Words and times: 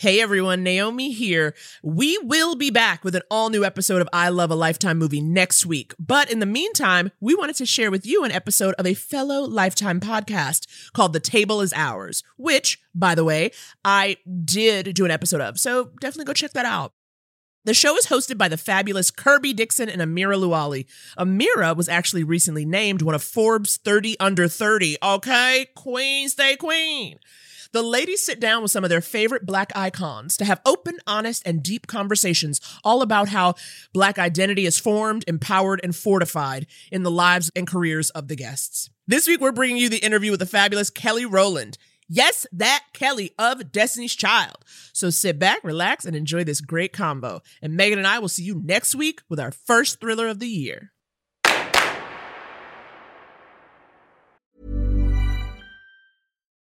Hey 0.00 0.22
everyone, 0.22 0.62
Naomi 0.62 1.12
here. 1.12 1.54
We 1.82 2.16
will 2.22 2.54
be 2.54 2.70
back 2.70 3.04
with 3.04 3.14
an 3.14 3.20
all 3.30 3.50
new 3.50 3.66
episode 3.66 4.00
of 4.00 4.08
I 4.14 4.30
Love 4.30 4.50
a 4.50 4.54
Lifetime 4.54 4.96
movie 4.96 5.20
next 5.20 5.66
week. 5.66 5.92
But 5.98 6.32
in 6.32 6.38
the 6.38 6.46
meantime, 6.46 7.10
we 7.20 7.34
wanted 7.34 7.56
to 7.56 7.66
share 7.66 7.90
with 7.90 8.06
you 8.06 8.24
an 8.24 8.32
episode 8.32 8.74
of 8.78 8.86
a 8.86 8.94
fellow 8.94 9.42
Lifetime 9.42 10.00
podcast 10.00 10.92
called 10.94 11.12
The 11.12 11.20
Table 11.20 11.60
is 11.60 11.74
Ours, 11.74 12.22
which, 12.38 12.80
by 12.94 13.14
the 13.14 13.24
way, 13.24 13.50
I 13.84 14.16
did 14.42 14.94
do 14.94 15.04
an 15.04 15.10
episode 15.10 15.42
of. 15.42 15.60
So 15.60 15.90
definitely 16.00 16.24
go 16.24 16.32
check 16.32 16.52
that 16.52 16.64
out. 16.64 16.94
The 17.66 17.74
show 17.74 17.94
is 17.98 18.06
hosted 18.06 18.38
by 18.38 18.48
the 18.48 18.56
fabulous 18.56 19.10
Kirby 19.10 19.52
Dixon 19.52 19.90
and 19.90 20.00
Amira 20.00 20.40
Luali. 20.40 20.86
Amira 21.18 21.76
was 21.76 21.90
actually 21.90 22.24
recently 22.24 22.64
named 22.64 23.02
one 23.02 23.14
of 23.14 23.22
Forbes 23.22 23.76
30 23.76 24.18
under 24.18 24.48
30. 24.48 24.96
Okay, 25.02 25.66
queen, 25.76 26.30
stay 26.30 26.56
queen. 26.56 27.18
The 27.72 27.82
ladies 27.82 28.26
sit 28.26 28.40
down 28.40 28.62
with 28.62 28.72
some 28.72 28.82
of 28.82 28.90
their 28.90 29.00
favorite 29.00 29.46
Black 29.46 29.70
icons 29.76 30.36
to 30.38 30.44
have 30.44 30.60
open, 30.66 30.98
honest, 31.06 31.46
and 31.46 31.62
deep 31.62 31.86
conversations 31.86 32.60
all 32.82 33.00
about 33.00 33.28
how 33.28 33.54
Black 33.92 34.18
identity 34.18 34.66
is 34.66 34.76
formed, 34.76 35.24
empowered, 35.28 35.80
and 35.84 35.94
fortified 35.94 36.66
in 36.90 37.04
the 37.04 37.12
lives 37.12 37.48
and 37.54 37.68
careers 37.68 38.10
of 38.10 38.26
the 38.26 38.34
guests. 38.34 38.90
This 39.06 39.28
week, 39.28 39.40
we're 39.40 39.52
bringing 39.52 39.76
you 39.76 39.88
the 39.88 40.04
interview 40.04 40.32
with 40.32 40.40
the 40.40 40.46
fabulous 40.46 40.90
Kelly 40.90 41.24
Rowland. 41.24 41.78
Yes, 42.08 42.44
that 42.50 42.86
Kelly 42.92 43.30
of 43.38 43.70
Destiny's 43.70 44.16
Child. 44.16 44.64
So 44.92 45.10
sit 45.10 45.38
back, 45.38 45.62
relax, 45.62 46.04
and 46.04 46.16
enjoy 46.16 46.42
this 46.42 46.60
great 46.60 46.92
combo. 46.92 47.40
And 47.62 47.76
Megan 47.76 47.98
and 47.98 48.06
I 48.06 48.18
will 48.18 48.28
see 48.28 48.42
you 48.42 48.60
next 48.64 48.96
week 48.96 49.20
with 49.28 49.38
our 49.38 49.52
first 49.52 50.00
thriller 50.00 50.26
of 50.26 50.40
the 50.40 50.48
year. 50.48 50.90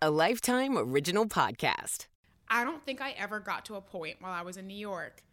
A 0.00 0.12
Lifetime 0.12 0.78
Original 0.78 1.26
Podcast. 1.26 2.06
I 2.48 2.62
don't 2.62 2.84
think 2.84 3.00
I 3.00 3.16
ever 3.18 3.40
got 3.40 3.64
to 3.64 3.74
a 3.74 3.80
point 3.80 4.18
while 4.20 4.30
I 4.30 4.42
was 4.42 4.56
in 4.56 4.68
New 4.68 4.76
York 4.76 5.24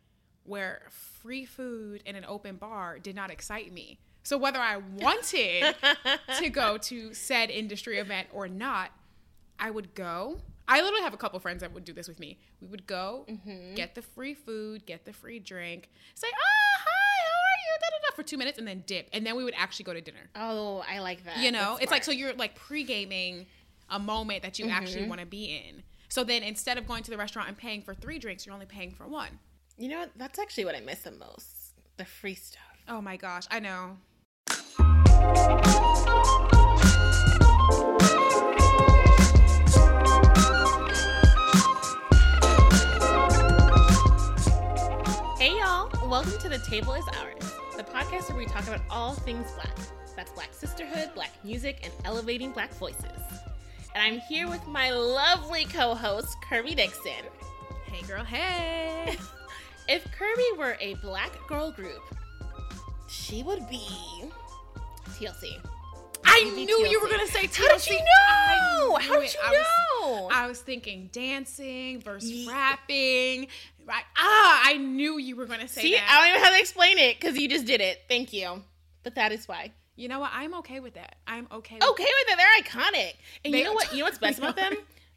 where 0.44 0.88
free 0.90 1.46
food 1.46 2.02
in 2.04 2.16
an 2.16 2.26
open 2.28 2.56
bar 2.56 2.98
did 2.98 3.16
not 3.16 3.30
excite 3.30 3.72
me. 3.72 4.00
So 4.24 4.40
whether 4.40 4.58
I 4.58 4.78
wanted 4.78 5.76
to 6.40 6.50
go 6.50 6.80
to 6.80 7.14
said 7.14 7.52
industry 7.52 8.00
event 8.00 8.28
or 8.34 8.48
not, 8.48 8.90
I 9.60 9.70
would 9.70 9.94
go. 9.94 10.40
I 10.68 10.82
literally 10.82 11.04
have 11.04 11.14
a 11.14 11.18
couple 11.18 11.40
friends 11.40 11.62
that 11.62 11.72
would 11.72 11.86
do 11.86 11.94
this 11.94 12.08
with 12.08 12.20
me. 12.20 12.40
We 12.60 12.66
would 12.68 12.88
go, 12.88 13.28
get 13.76 13.94
the 13.94 14.02
free 14.02 14.34
food, 14.34 14.88
get 14.88 15.06
the 15.06 15.14
free 15.14 15.38
drink, 15.38 15.92
say, 16.16 16.28
"Ah, 16.34 16.80
hi, 16.80 17.24
how 17.24 17.38
are 17.38 17.58
you?" 17.62 17.80
Da, 17.82 17.88
da, 17.92 18.10
da, 18.10 18.16
for 18.16 18.24
two 18.24 18.38
minutes, 18.38 18.58
and 18.58 18.68
then 18.68 18.84
dip, 18.88 19.08
and 19.14 19.24
then 19.28 19.36
we 19.36 19.44
would 19.44 19.54
actually 19.56 19.86
go 19.86 19.94
to 19.94 20.02
dinner. 20.02 20.28
Oh, 20.36 20.84
I 20.90 21.00
like 21.00 21.24
that. 21.26 21.38
You 21.38 21.52
know, 21.52 21.74
That's 21.74 21.84
it's 21.84 21.92
like 21.92 22.04
so 22.04 22.12
you're 22.12 22.34
like 22.34 22.56
pre 22.56 22.84
gaming 22.84 23.46
a 23.90 24.00
moment 24.00 24.44
that 24.44 24.60
you 24.60 24.68
actually 24.70 25.02
mm-hmm. 25.02 25.10
want 25.10 25.22
to 25.22 25.28
be 25.28 25.46
in. 25.46 25.84
So 26.10 26.24
then 26.24 26.44
instead 26.44 26.78
of 26.78 26.88
going 26.88 27.04
to 27.04 27.12
the 27.12 27.18
restaurant 27.18 27.48
and 27.48 27.58
paying 27.58 27.82
for 27.82 27.94
three 27.94 28.20
drinks, 28.20 28.46
you're 28.46 28.54
only 28.54 28.66
paying 28.66 28.92
for 28.92 29.08
one. 29.08 29.40
You 29.78 29.90
know? 29.90 30.06
That's 30.16 30.40
actually 30.40 30.66
what 30.66 30.76
I 30.76 30.80
miss 30.80 31.02
the 31.02 31.12
most. 31.12 31.74
The 31.98 32.06
free 32.06 32.36
stuff. 32.36 32.62
Oh 32.88 33.02
my 33.02 33.18
gosh, 33.18 33.46
I 33.52 33.60
know. 33.60 33.98
Hey 45.38 45.60
y'all, 45.60 45.92
welcome 46.10 46.38
to 46.40 46.50
The 46.50 46.64
Table 46.68 46.94
is 46.94 47.06
Ours, 47.20 47.54
the 47.78 47.84
podcast 47.84 48.30
where 48.30 48.38
we 48.38 48.46
talk 48.46 48.68
about 48.68 48.82
all 48.90 49.14
things 49.14 49.52
black. 49.54 49.78
That's 50.16 50.32
black 50.32 50.54
sisterhood, 50.54 51.12
black 51.14 51.32
music, 51.44 51.82
and 51.84 51.92
elevating 52.06 52.52
black 52.52 52.74
voices. 52.74 53.12
And 53.96 54.04
I'm 54.04 54.20
here 54.20 54.48
with 54.50 54.68
my 54.68 54.92
lovely 54.92 55.66
co-host, 55.66 56.36
Kirby 56.48 56.76
Dixon. 56.76 57.24
Hey 57.86 58.02
girl, 58.08 58.24
hey. 58.24 59.16
If 59.88 60.04
Kirby 60.18 60.44
were 60.58 60.76
a 60.80 60.96
black 60.96 61.32
girl 61.48 61.72
group, 61.72 62.02
she 63.08 63.44
would 63.44 63.70
be 63.70 63.88
TLC. 65.12 65.60
I 66.26 66.44
knew 66.56 66.88
you 66.88 67.00
were 67.00 67.08
gonna 67.08 67.28
say 67.28 67.46
TLC. 67.46 67.68
How 67.70 67.78
did 67.78 67.90
you 67.92 68.00
know? 68.00 68.96
How 69.00 69.20
did 69.22 69.32
you 69.32 69.40
I 69.46 69.50
was- 69.52 69.68
know? 70.02 70.30
I 70.34 70.48
was 70.48 70.60
thinking 70.60 71.10
dancing 71.14 72.02
versus 72.02 72.32
Ye- 72.32 72.48
rapping. 72.50 73.48
Right. 73.86 74.04
Ah, 74.18 74.62
I 74.66 74.78
knew 74.78 75.20
you 75.20 75.36
were 75.36 75.46
gonna 75.46 75.68
say 75.68 75.82
See, 75.84 75.92
that. 75.94 76.08
I 76.10 76.20
don't 76.22 76.30
even 76.36 76.42
have 76.44 76.54
to 76.56 76.60
explain 76.60 76.98
it 76.98 77.20
because 77.20 77.38
you 77.38 77.48
just 77.48 77.66
did 77.66 77.80
it. 77.80 78.02
Thank 78.10 78.34
you. 78.34 78.64
But 79.04 79.14
that 79.16 79.32
is 79.32 79.48
why. 79.48 79.72
You 79.96 80.08
know 80.08 80.20
what? 80.20 80.32
I'm 80.34 80.54
okay 80.56 80.80
with 80.80 80.94
that. 80.96 81.16
I'm 81.28 81.48
okay. 81.52 81.76
With 81.76 81.84
okay 81.90 82.04
with 82.04 82.34
it. 82.34 82.38
They're 82.38 82.64
iconic. 82.64 83.14
And 83.44 83.54
They 83.54 83.60
you 83.60 83.64
know 83.66 83.74
what? 83.74 83.92
You 83.92 84.00
know 84.00 84.06
what's 84.06 84.18
best 84.18 84.40
about 84.40 84.56
them? 84.64 84.74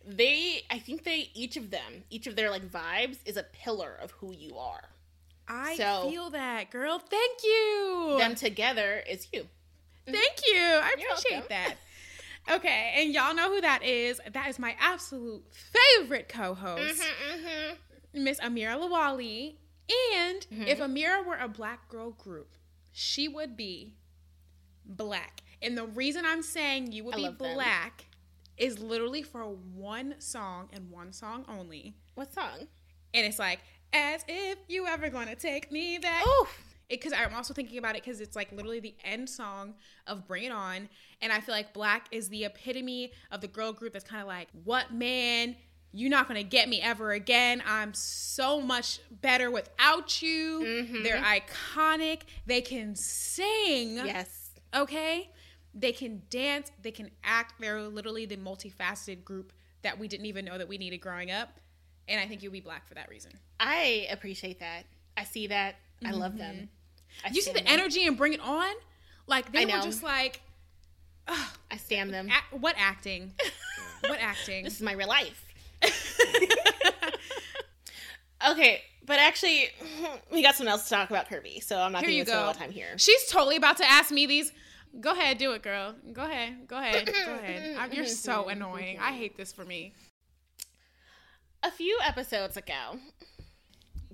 They, 0.06 0.62
I 0.71 0.78
think 0.78 1.05
they, 1.05 1.31
each 1.34 1.56
of 1.56 1.71
them, 1.71 2.05
each 2.11 2.27
of 2.27 2.34
their 2.37 2.50
like 2.50 2.62
vibes 2.71 3.19
is 3.27 3.37
a 3.37 3.43
pillar 3.43 3.99
of 4.03 4.11
who 4.12 4.33
you 4.33 4.56
are. 4.56 4.83
I 5.49 5.77
So- 5.77 6.09
feel 6.11 6.31
that, 6.31 6.71
girl. 6.71 6.99
Thank 6.99 7.43
you. 7.44 8.17
Them 8.19 8.34
together 8.34 9.03
is 9.09 9.28
you. 9.33 9.47
Thank 10.06 10.41
you. 10.47 10.56
I 10.56 10.94
You're 10.99 11.09
appreciate 11.11 11.33
welcome. 11.33 11.49
that. 11.50 11.75
Okay, 12.50 12.94
and 12.97 13.12
y'all 13.12 13.34
know 13.34 13.53
who 13.53 13.61
that 13.61 13.83
is. 13.83 14.22
That 14.33 14.49
is 14.49 14.59
my 14.59 14.75
absolute 14.81 15.44
favorite 15.53 16.31
co-host, 16.31 17.03
Mm-hmm, 17.34 18.25
Miss 18.25 18.41
Amira 18.41 18.75
Lawali. 18.81 19.56
And 20.17 20.47
Mm-hmm. 20.50 20.62
if 20.62 20.78
Amira 20.78 21.27
were 21.27 21.37
a 21.37 21.47
black 21.47 21.91
girl 21.91 22.12
group, 22.12 22.55
she 22.91 23.28
would 23.28 23.55
be 23.55 23.93
Blaque. 24.97 25.43
And 25.62 25.76
the 25.76 25.87
reason 25.87 26.25
I'm 26.25 26.43
saying 26.43 26.93
you 26.93 27.04
would 27.04 27.15
I 27.15 27.16
be 27.19 27.22
love 27.25 27.38
them. 27.38 27.56
Blaque 27.56 28.04
is 28.56 28.78
literally 28.78 29.22
for 29.22 29.44
one 29.44 30.15
song 30.19 30.69
and 30.72 30.91
one 30.91 31.12
song 31.12 31.44
only. 31.49 31.94
What 32.15 32.32
song? 32.32 32.66
And 33.15 33.26
it's 33.26 33.38
like, 33.38 33.60
as 33.93 34.25
if 34.28 34.59
you 34.69 34.87
ever 34.87 35.09
gonna 35.09 35.34
take 35.34 35.72
me 35.72 35.99
back 35.99 36.26
Oof. 36.26 36.76
because 36.88 37.12
I'm 37.12 37.34
also 37.34 37.54
thinking 37.54 37.78
about 37.78 37.97
it 37.97 38.04
because 38.04 38.21
it's 38.21 38.37
like 38.37 38.53
literally 38.53 38.81
the 38.81 38.94
end 39.03 39.31
song 39.31 39.75
of 40.06 40.26
Bring 40.26 40.44
It 40.44 40.53
On, 40.53 40.88
and 41.22 41.32
I 41.32 41.41
feel 41.41 41.55
like 41.55 41.72
Blaque 41.72 42.06
is 42.10 42.28
the 42.28 42.44
epitome 42.44 43.12
of 43.31 43.41
the 43.41 43.49
girl 43.49 43.72
group 43.72 43.94
that's 43.94 44.05
kind 44.05 44.20
of 44.20 44.28
like, 44.28 44.49
what 44.65 44.93
man, 44.93 45.56
you're 45.93 46.10
not 46.10 46.28
gonna 46.28 46.43
get 46.43 46.69
me 46.69 46.82
ever 46.82 47.12
again. 47.12 47.62
I'm 47.66 47.94
so 47.94 48.60
much 48.60 49.00
better 49.10 49.50
without 49.50 50.20
you. 50.20 50.60
Mm-hmm. 50.60 51.03
They're 51.03 51.22
iconic. 51.22 52.22
They 52.44 52.60
can 52.60 52.94
sing. 52.94 53.97
Yes. 53.97 54.38
Okay. 54.75 55.31
They 55.75 55.93
can 55.93 56.23
dance. 56.31 56.71
They 56.83 56.91
can 56.91 57.11
act. 57.23 57.55
They're 57.61 57.83
literally 57.83 58.27
the 58.27 58.37
multifaceted 58.37 59.25
group 59.25 59.53
that 59.83 59.99
we 59.99 60.09
didn't 60.09 60.27
even 60.27 60.45
know 60.45 60.59
that 60.59 60.69
we 60.69 60.79
needed 60.79 60.99
growing 60.99 61.31
up. 61.31 61.61
And 62.09 62.21
I 62.21 62.27
think 62.27 62.43
you'll 62.43 62.53
be 62.53 62.61
Blaque 62.61 62.87
for 62.87 62.95
that 62.95 63.09
reason. 63.09 63.33
I 63.61 64.06
appreciate 64.11 64.61
that. 64.61 64.84
I 65.17 65.25
see 65.25 65.49
that. 65.49 65.77
I 66.05 66.12
love 66.12 66.39
them. 66.39 66.55
Mm-hmm. 66.55 67.27
I 67.27 67.31
you 67.33 67.43
see 67.43 67.53
the 67.53 67.59
them. 67.59 67.67
energy 67.67 68.06
and 68.06 68.17
bring 68.17 68.33
it 68.33 68.41
on 68.41 68.73
like 69.27 69.53
they 69.53 69.67
were 69.67 69.83
just 69.83 70.03
like 70.03 70.41
I 71.29 71.77
stand 71.77 72.12
them. 72.12 72.29
act, 72.31 72.53
what 72.53 72.75
acting 72.79 73.33
what 74.00 74.19
acting 74.21 74.65
This 74.65 74.76
is 74.76 74.82
my 74.82 74.93
real 74.93 75.09
life. 75.09 75.44
okay, 78.50 78.82
but 79.08 79.19
actually, 79.19 79.70
we 80.32 80.43
got 80.43 80.55
something 80.55 80.70
else 80.70 80.84
to 80.84 80.90
talk 80.90 81.10
about 81.10 81.28
Kirby, 81.28 81.60
so 81.60 81.81
I'm 81.81 81.90
not 81.93 82.02
going 82.02 82.19
to 82.19 82.31
spend 82.31 82.38
a 82.38 82.46
lot 82.46 82.55
of 82.55 82.60
time 82.60 82.70
here. 82.70 82.96
she's 82.99 83.26
totally 83.28 83.56
about 83.56 83.78
to 83.78 83.84
ask 83.90 84.12
me 84.12 84.26
these. 84.26 84.52
Go 85.00 85.12
ahead 85.12 85.38
do 85.38 85.52
it 85.52 85.62
girl. 85.62 85.94
Go 86.12 86.22
ahead 86.22 86.66
go 86.69 86.78
ahead 86.78 87.06
go 87.06 87.34
ahead. 87.43 87.76
I, 87.76 87.88
you're 87.94 88.06
so 88.06 88.49
annoying. 88.49 88.99
I 89.00 89.12
hate 89.12 89.37
this 89.37 89.52
for 89.52 89.64
me. 89.64 89.93
A 91.62 91.70
few 91.70 91.99
episodes 92.06 92.56
ago, 92.56 92.99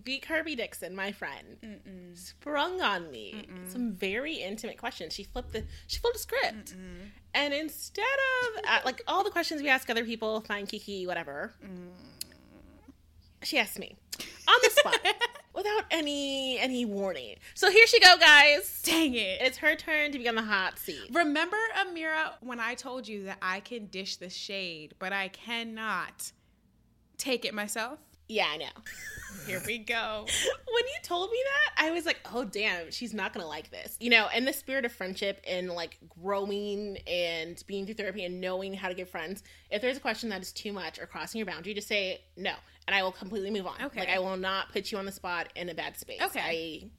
the 0.03 0.19
Kirby 0.19 0.57
Dixon, 0.57 0.97
my 0.97 1.13
friend, 1.13 2.13
sprung 2.15 2.81
on 2.81 3.11
me 3.11 3.47
some 3.69 3.93
very 3.93 4.35
intimate 4.35 4.79
questions. 4.79 5.13
She 5.13 5.25
flipped 5.25 5.53
the 5.53 5.65
she 5.87 5.99
flipped 5.99 6.17
the 6.17 6.23
script, 6.23 6.75
and 7.35 7.55
instead 7.55 8.05
of 8.05 8.65
uh, 8.69 8.81
like 8.85 9.03
all 9.07 9.25
the 9.25 9.31
questions 9.31 9.63
we 9.63 9.69
ask 9.69 9.89
other 9.91 10.05
people, 10.05 10.41
fine, 10.41 10.67
kiki, 10.67 11.07
whatever, 11.07 11.53
she 13.45 13.59
asked 13.59 13.79
me 13.79 13.97
on 14.49 14.57
the 14.63 14.71
spot. 14.71 15.01
without 15.55 15.85
any 15.91 16.59
any 16.59 16.85
warning. 16.85 17.37
So 17.55 17.71
here 17.71 17.87
she 17.87 18.01
go, 18.01 18.17
guys. 18.19 18.83
Dang 18.85 19.15
it. 19.15 19.41
It's 19.41 19.59
her 19.59 19.75
turn 19.77 20.13
to 20.13 20.19
be 20.19 20.29
on 20.29 20.35
the 20.35 20.43
hot 20.43 20.79
seat. 20.79 21.11
Remember, 21.13 21.57
Amira, 21.79 22.33
when 22.41 22.61
I 22.61 22.75
told 22.75 23.09
you 23.09 23.25
that 23.25 23.39
I 23.41 23.61
can 23.61 23.87
dish 23.87 24.17
the 24.17 24.29
shade, 24.29 24.95
but 24.99 25.13
I 25.13 25.29
cannot 25.29 26.33
take 27.17 27.45
it 27.45 27.55
myself? 27.55 27.99
Yeah, 28.29 28.47
I 28.51 28.57
know. 28.57 28.67
Here 29.47 29.63
we 29.67 29.79
go. 29.79 30.25
when 30.75 30.85
you 30.85 30.95
told 31.03 31.31
me 31.31 31.39
that, 31.45 31.85
I 31.85 31.91
was 31.91 32.07
like, 32.07 32.21
oh, 32.33 32.45
damn, 32.45 32.91
she's 32.91 33.13
not 33.13 33.35
going 33.35 33.43
to 33.43 33.49
like 33.49 33.71
this. 33.71 33.97
You 34.01 34.11
know, 34.11 34.29
in 34.35 34.45
the 34.45 34.53
spirit 34.53 34.85
of 34.85 34.93
friendship 34.93 35.41
and 35.47 35.71
like 35.71 35.99
growing 36.23 36.99
and 37.07 37.63
being 37.67 37.85
through 37.85 37.97
therapy 37.97 38.25
and 38.25 38.41
knowing 38.41 38.73
how 38.73 38.89
to 38.89 38.95
give 38.95 39.09
friends, 39.11 39.43
if 39.71 39.83
there's 39.83 39.99
a 39.99 40.01
question 40.01 40.31
that 40.31 40.41
is 40.41 40.53
too 40.53 40.73
much 40.73 40.99
or 40.99 41.07
crossing 41.07 41.39
your 41.39 41.47
boundary, 41.47 41.75
just 41.75 41.89
say 41.89 42.23
no. 42.37 42.55
And 42.87 42.95
I 42.95 43.03
will 43.03 43.13
completely 43.13 43.51
move 43.51 43.67
on. 43.67 43.77
Okay. 43.83 44.01
Like, 44.01 44.09
I 44.09 44.19
will 44.19 44.37
not 44.37 44.73
put 44.73 44.91
you 44.91 44.99
on 44.99 45.05
the 45.05 45.13
spot 45.13 45.53
in 45.55 45.69
a 45.69 45.75
bad 45.75 45.99
space. 45.99 46.21
Okay. 46.23 46.41
I 46.41 46.91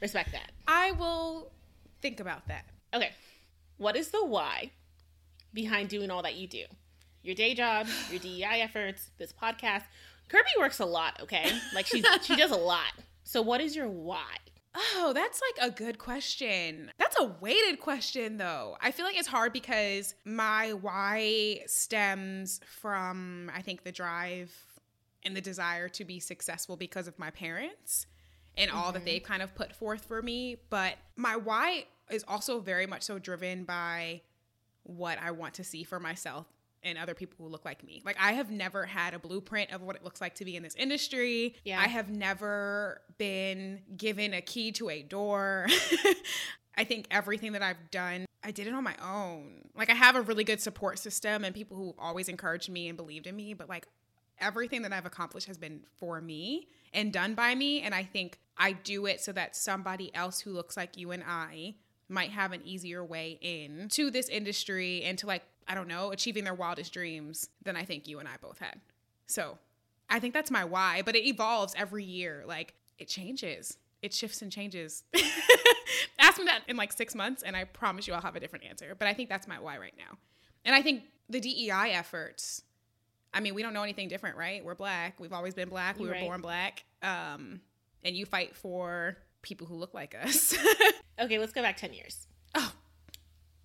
respect 0.00 0.32
that. 0.32 0.50
I 0.66 0.92
will 0.92 1.52
think 2.00 2.20
about 2.20 2.48
that. 2.48 2.64
Okay. 2.94 3.12
What 3.76 3.96
is 3.96 4.08
the 4.08 4.24
why 4.24 4.70
behind 5.54 5.88
doing 5.88 6.10
all 6.10 6.22
that 6.22 6.36
you 6.36 6.46
do? 6.48 6.64
Your 7.22 7.36
day 7.36 7.54
job, 7.54 7.86
your 8.10 8.18
DEI 8.18 8.62
efforts, 8.62 9.10
this 9.18 9.32
podcast. 9.32 9.84
Kirby 10.32 10.48
works 10.58 10.80
a 10.80 10.86
lot, 10.86 11.20
okay? 11.22 11.52
Like 11.74 11.86
she's 11.86 12.04
she 12.22 12.36
does 12.36 12.50
a 12.50 12.56
lot. 12.56 12.92
So 13.22 13.42
what 13.42 13.60
is 13.60 13.76
your 13.76 13.88
why? 13.88 14.36
Oh, 14.74 15.12
that's 15.14 15.40
like 15.58 15.70
a 15.70 15.74
good 15.74 15.98
question. 15.98 16.90
That's 16.96 17.20
a 17.20 17.24
weighted 17.42 17.80
question, 17.80 18.38
though. 18.38 18.78
I 18.80 18.90
feel 18.90 19.04
like 19.04 19.18
it's 19.18 19.28
hard 19.28 19.52
because 19.52 20.14
my 20.24 20.72
why 20.72 21.60
stems 21.66 22.60
from, 22.64 23.50
I 23.54 23.60
think, 23.60 23.84
the 23.84 23.92
drive 23.92 24.50
and 25.24 25.36
the 25.36 25.42
desire 25.42 25.90
to 25.90 26.04
be 26.04 26.18
successful 26.18 26.76
because 26.76 27.06
of 27.06 27.18
my 27.18 27.30
parents 27.30 28.06
and 28.56 28.70
all 28.70 28.92
that 28.92 29.00
mm-hmm. 29.00 29.06
they've 29.06 29.22
kind 29.22 29.42
of 29.42 29.54
put 29.54 29.74
forth 29.74 30.06
for 30.06 30.22
me. 30.22 30.56
But 30.70 30.94
my 31.16 31.36
why 31.36 31.84
is 32.10 32.24
also 32.26 32.58
very 32.58 32.86
much 32.86 33.02
so 33.02 33.18
driven 33.18 33.64
by 33.64 34.22
what 34.84 35.18
I 35.20 35.32
want 35.32 35.54
to 35.54 35.64
see 35.64 35.84
for 35.84 36.00
myself 36.00 36.46
and 36.84 36.98
other 36.98 37.14
people 37.14 37.36
who 37.38 37.50
look 37.50 37.64
like 37.64 37.84
me. 37.84 38.02
Like 38.04 38.16
I 38.20 38.32
have 38.32 38.50
never 38.50 38.84
had 38.84 39.14
a 39.14 39.18
blueprint 39.18 39.72
of 39.72 39.82
what 39.82 39.96
it 39.96 40.04
looks 40.04 40.20
like 40.20 40.34
to 40.36 40.44
be 40.44 40.56
in 40.56 40.62
this 40.62 40.74
industry. 40.74 41.54
Yeah. 41.64 41.80
I 41.80 41.88
have 41.88 42.10
never 42.10 43.02
been 43.18 43.80
given 43.96 44.34
a 44.34 44.40
key 44.40 44.72
to 44.72 44.90
a 44.90 45.02
door. 45.02 45.66
I 46.76 46.84
think 46.84 47.06
everything 47.10 47.52
that 47.52 47.62
I've 47.62 47.90
done, 47.90 48.26
I 48.42 48.50
did 48.50 48.66
it 48.66 48.74
on 48.74 48.82
my 48.82 48.96
own. 49.02 49.68
Like 49.76 49.90
I 49.90 49.94
have 49.94 50.16
a 50.16 50.22
really 50.22 50.44
good 50.44 50.60
support 50.60 50.98
system 50.98 51.44
and 51.44 51.54
people 51.54 51.76
who 51.76 51.94
always 51.98 52.28
encouraged 52.28 52.70
me 52.70 52.88
and 52.88 52.96
believed 52.96 53.26
in 53.26 53.36
me, 53.36 53.54
but 53.54 53.68
like 53.68 53.86
everything 54.40 54.82
that 54.82 54.92
I've 54.92 55.06
accomplished 55.06 55.46
has 55.46 55.58
been 55.58 55.82
for 55.98 56.20
me 56.20 56.68
and 56.92 57.12
done 57.12 57.34
by 57.34 57.54
me 57.54 57.82
and 57.82 57.94
I 57.94 58.02
think 58.04 58.38
I 58.56 58.72
do 58.72 59.06
it 59.06 59.20
so 59.20 59.32
that 59.32 59.56
somebody 59.56 60.14
else 60.14 60.40
who 60.40 60.52
looks 60.52 60.76
like 60.76 60.96
you 60.96 61.10
and 61.10 61.22
I 61.26 61.76
might 62.08 62.30
have 62.30 62.52
an 62.52 62.60
easier 62.64 63.04
way 63.04 63.38
in 63.40 63.88
to 63.90 64.10
this 64.10 64.28
industry 64.28 65.02
and 65.02 65.18
to 65.18 65.26
like 65.26 65.42
I 65.68 65.74
don't 65.74 65.88
know, 65.88 66.10
achieving 66.12 66.44
their 66.44 66.54
wildest 66.54 66.92
dreams 66.92 67.48
than 67.62 67.76
I 67.76 67.84
think 67.84 68.06
you 68.08 68.18
and 68.18 68.28
I 68.28 68.32
both 68.40 68.58
had. 68.58 68.80
So, 69.26 69.58
I 70.10 70.18
think 70.20 70.34
that's 70.34 70.50
my 70.50 70.64
why, 70.64 71.02
but 71.02 71.16
it 71.16 71.24
evolves 71.26 71.74
every 71.76 72.04
year. 72.04 72.44
Like 72.46 72.74
it 72.98 73.08
changes. 73.08 73.78
It 74.02 74.12
shifts 74.12 74.42
and 74.42 74.50
changes. 74.52 75.04
Ask 76.18 76.38
me 76.38 76.44
that 76.44 76.62
in 76.68 76.76
like 76.76 76.92
6 76.92 77.14
months 77.14 77.42
and 77.42 77.56
I 77.56 77.64
promise 77.64 78.06
you 78.06 78.14
I'll 78.14 78.20
have 78.20 78.36
a 78.36 78.40
different 78.40 78.64
answer. 78.66 78.94
But 78.98 79.08
I 79.08 79.14
think 79.14 79.28
that's 79.28 79.48
my 79.48 79.58
why 79.58 79.78
right 79.78 79.94
now. 79.96 80.18
And 80.64 80.74
I 80.74 80.82
think 80.82 81.04
the 81.28 81.40
DEI 81.40 81.92
efforts 81.92 82.62
I 83.34 83.40
mean, 83.40 83.54
we 83.54 83.62
don't 83.62 83.72
know 83.72 83.82
anything 83.82 84.08
different, 84.08 84.36
right? 84.36 84.62
We're 84.62 84.74
black. 84.74 85.18
We've 85.18 85.32
always 85.32 85.54
been 85.54 85.70
black. 85.70 85.98
We 85.98 86.06
were 86.06 86.12
Right. 86.12 86.20
born 86.20 86.42
black. 86.42 86.84
Um 87.02 87.60
and 88.04 88.14
you 88.16 88.26
fight 88.26 88.54
for 88.56 89.16
people 89.40 89.66
who 89.66 89.76
look 89.76 89.94
like 89.94 90.14
us. 90.14 90.54
Okay, 91.20 91.38
let's 91.38 91.52
go 91.52 91.62
back 91.62 91.76
10 91.76 91.92
years. 91.92 92.26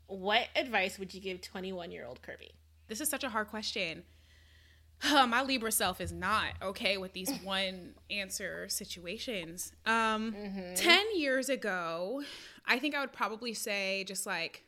What 0.08 0.48
advice 0.56 0.98
would 0.98 1.14
you 1.14 1.22
give 1.22 1.42
21 1.42 1.92
year 1.92 2.06
old 2.06 2.22
Kirby? 2.22 2.52
This 2.88 3.02
is 3.02 3.10
such 3.10 3.24
a 3.24 3.30
hard 3.30 3.50
question. 3.50 4.04
my 5.04 5.44
Libra 5.44 5.72
self 5.72 6.02
is 6.02 6.12
not 6.12 6.54
okay 6.62 6.98
with 6.98 7.14
these 7.14 7.32
one 7.44 7.94
answer 8.10 8.68
situations. 8.70 9.72
Um, 9.86 10.36
10 10.76 11.18
years 11.18 11.50
ago, 11.50 12.24
I 12.66 12.80
think 12.80 12.96
I 12.96 13.02
would 13.02 13.14
probably 13.14 13.54
say 13.54 14.04
just 14.06 14.26
like, 14.26 14.64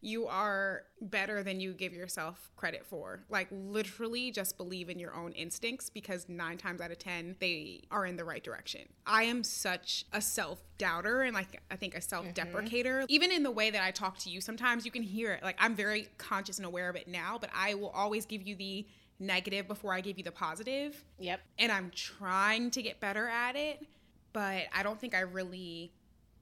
you 0.00 0.26
are 0.26 0.84
better 1.00 1.42
than 1.42 1.60
you 1.60 1.72
give 1.72 1.92
yourself 1.92 2.50
credit 2.56 2.84
for. 2.84 3.20
Like, 3.28 3.48
literally, 3.50 4.30
just 4.30 4.56
believe 4.56 4.88
in 4.88 4.98
your 4.98 5.14
own 5.14 5.32
instincts 5.32 5.90
because 5.90 6.28
nine 6.28 6.58
times 6.58 6.80
out 6.80 6.90
of 6.90 6.98
10, 6.98 7.36
they 7.40 7.82
are 7.90 8.06
in 8.06 8.16
the 8.16 8.24
right 8.24 8.42
direction. 8.42 8.82
I 9.06 9.24
am 9.24 9.44
such 9.44 10.04
a 10.12 10.20
self 10.20 10.62
doubter 10.78 11.22
and, 11.22 11.34
like, 11.34 11.60
I 11.70 11.76
think 11.76 11.94
a 11.94 11.98
mm-hmm. 11.98 12.08
self 12.08 12.34
deprecator. 12.34 13.04
Even 13.08 13.30
in 13.30 13.42
the 13.42 13.50
way 13.50 13.70
that 13.70 13.82
I 13.82 13.90
talk 13.90 14.18
to 14.18 14.30
you, 14.30 14.40
sometimes 14.40 14.84
you 14.84 14.90
can 14.90 15.02
hear 15.02 15.32
it. 15.32 15.42
Like, 15.42 15.56
I'm 15.58 15.74
very 15.74 16.08
conscious 16.18 16.58
and 16.58 16.66
aware 16.66 16.88
of 16.88 16.96
it 16.96 17.08
now, 17.08 17.38
but 17.40 17.50
I 17.54 17.74
will 17.74 17.90
always 17.90 18.26
give 18.26 18.42
you 18.42 18.56
the 18.56 18.86
negative 19.18 19.68
before 19.68 19.92
I 19.94 20.00
give 20.00 20.18
you 20.18 20.24
the 20.24 20.32
positive 20.32 21.04
Yep. 21.18 21.40
and 21.58 21.70
I'm 21.70 21.90
trying 21.94 22.70
to 22.72 22.82
get 22.82 23.00
better 23.00 23.28
at 23.28 23.56
it, 23.56 23.86
but 24.32 24.64
I 24.74 24.82
don't 24.82 25.00
think 25.00 25.14
I 25.14 25.20
really 25.20 25.92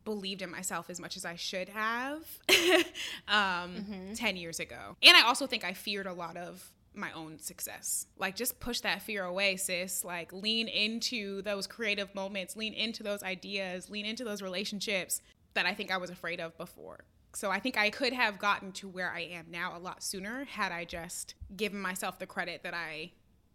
believed 0.04 0.42
in 0.42 0.50
myself 0.50 0.90
as 0.90 1.00
much 1.00 1.16
as 1.16 1.24
I 1.24 1.36
should 1.36 1.68
have 1.70 2.22
um, 3.28 4.12
10 4.14 4.36
years 4.36 4.60
ago. 4.60 4.96
And 5.02 5.16
I 5.16 5.22
also 5.22 5.46
think 5.46 5.64
I 5.64 5.72
feared 5.72 6.06
a 6.06 6.12
lot 6.12 6.36
of 6.36 6.70
my 6.94 7.12
own 7.12 7.38
success. 7.38 8.06
Like, 8.18 8.36
just 8.36 8.60
push 8.60 8.80
that 8.80 9.02
fear 9.02 9.24
away, 9.24 9.56
sis. 9.56 10.04
Like, 10.04 10.32
lean 10.32 10.68
into 10.68 11.42
those 11.42 11.66
creative 11.66 12.14
moments, 12.14 12.56
lean 12.56 12.74
into 12.74 13.02
those 13.02 13.22
ideas, 13.22 13.88
lean 13.88 14.04
into 14.04 14.24
those 14.24 14.42
relationships 14.42 15.22
that 15.54 15.66
I 15.66 15.74
think 15.74 15.90
I 15.90 15.96
was 15.96 16.10
afraid 16.10 16.40
of 16.40 16.56
before. 16.58 17.04
So 17.34 17.50
I 17.50 17.60
think 17.60 17.78
I 17.78 17.88
could 17.88 18.12
have 18.12 18.38
gotten 18.38 18.72
to 18.72 18.88
where 18.88 19.10
I 19.10 19.20
am 19.20 19.46
now 19.50 19.76
a 19.76 19.80
lot 19.80 20.02
sooner 20.02 20.44
had 20.44 20.70
I 20.70 20.84
just 20.84 21.34
given 21.56 21.80
myself 21.80 22.18
the 22.18 22.26
credit 22.26 22.62
that 22.62 22.74
I 22.74 23.12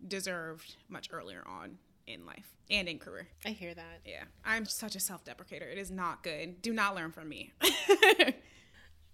deserved 0.07 0.75
much 0.89 1.09
earlier 1.11 1.43
on 1.47 1.77
in 2.07 2.25
life 2.25 2.55
and 2.69 2.87
in 2.87 2.99
career. 2.99 3.27
I 3.45 3.49
hear 3.49 3.73
that. 3.73 4.01
Yeah, 4.05 4.23
I'm 4.43 4.65
such 4.65 4.95
a 4.95 4.99
self-deprecator. 4.99 5.71
It 5.71 5.77
is 5.77 5.91
not 5.91 6.23
good. 6.23 6.61
Do 6.61 6.73
not 6.73 6.95
learn 6.95 7.11
from 7.11 7.29
me. 7.29 7.53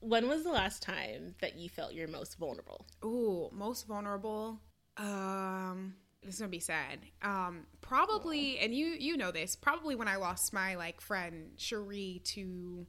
When 0.03 0.27
was 0.27 0.43
the 0.43 0.51
last 0.51 0.83
time 0.83 1.33
that 1.39 1.57
you 1.57 1.69
felt 1.69 1.93
your 1.93 2.09
most 2.09 2.37
vulnerable? 2.37 2.85
Ooh, 3.05 3.49
most 3.53 3.87
vulnerable. 3.87 4.59
Um, 4.97 5.95
this 6.21 6.33
is 6.33 6.39
gonna 6.41 6.49
be 6.49 6.59
sad. 6.59 6.99
Um, 7.21 7.67
probably, 7.79 8.59
and 8.59 8.75
you 8.75 8.87
you 8.87 9.15
know 9.15 9.31
this. 9.31 9.55
Probably 9.55 9.95
when 9.95 10.09
I 10.09 10.17
lost 10.17 10.51
my 10.51 10.75
like 10.75 10.99
friend 10.99 11.51
Cherie 11.55 12.21
to 12.25 12.85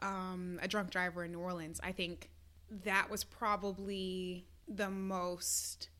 um, 0.00 0.58
a 0.62 0.66
drunk 0.66 0.88
driver 0.88 1.24
in 1.24 1.32
New 1.32 1.40
Orleans. 1.40 1.78
I 1.82 1.92
think 1.92 2.30
that 2.84 3.10
was 3.10 3.22
probably 3.22 4.46
the 4.66 4.88
most 4.88 5.90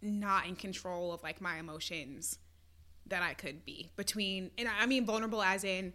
not 0.00 0.46
in 0.46 0.56
control 0.56 1.12
of 1.12 1.22
like 1.22 1.42
my 1.42 1.58
emotions 1.58 2.38
that 3.08 3.22
I 3.22 3.34
could 3.34 3.64
be 3.64 3.90
between, 3.96 4.50
and 4.58 4.68
I 4.68 4.86
mean 4.86 5.04
vulnerable 5.06 5.42
as 5.42 5.64
in. 5.64 5.92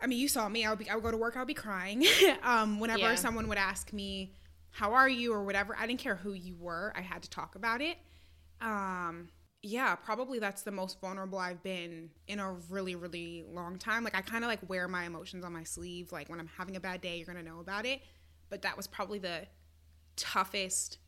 I 0.00 0.06
mean, 0.06 0.18
you 0.18 0.28
saw 0.28 0.48
me. 0.48 0.64
I 0.64 0.70
would 0.70 0.78
be. 0.78 0.88
I 0.90 0.94
would 0.94 1.04
go 1.04 1.10
to 1.10 1.16
work. 1.16 1.36
I 1.36 1.40
would 1.40 1.48
be 1.48 1.54
crying. 1.54 2.04
um, 2.42 2.80
whenever 2.80 3.00
Yeah. 3.00 3.14
someone 3.14 3.48
would 3.48 3.58
ask 3.58 3.92
me, 3.92 4.34
"How 4.70 4.92
are 4.92 5.08
you?" 5.08 5.32
or 5.32 5.42
whatever, 5.44 5.74
I 5.78 5.86
didn't 5.86 6.00
care 6.00 6.16
who 6.16 6.32
you 6.32 6.54
were. 6.56 6.92
I 6.94 7.00
had 7.00 7.22
to 7.22 7.30
talk 7.30 7.54
about 7.54 7.80
it. 7.80 7.96
Um, 8.60 9.28
yeah, 9.62 9.94
probably 9.96 10.38
that's 10.38 10.62
the 10.62 10.70
most 10.70 11.00
vulnerable 11.00 11.38
I've 11.38 11.62
been 11.62 12.10
in 12.28 12.38
a 12.38 12.52
really, 12.70 12.94
really 12.94 13.44
long 13.50 13.78
time. 13.78 14.04
Like 14.04 14.14
I 14.16 14.20
kind 14.20 14.44
of 14.44 14.48
like 14.48 14.60
wear 14.68 14.86
my 14.86 15.04
emotions 15.04 15.44
on 15.44 15.52
my 15.52 15.64
sleeve. 15.64 16.12
Like 16.12 16.28
when 16.28 16.38
I'm 16.40 16.50
having 16.58 16.76
a 16.76 16.80
bad 16.80 17.00
day, 17.00 17.16
you're 17.16 17.26
gonna 17.26 17.42
know 17.42 17.60
about 17.60 17.84
it. 17.86 18.02
But 18.48 18.62
that 18.62 18.76
was 18.76 18.86
probably 18.86 19.18
the 19.18 19.46
toughest 20.14 20.98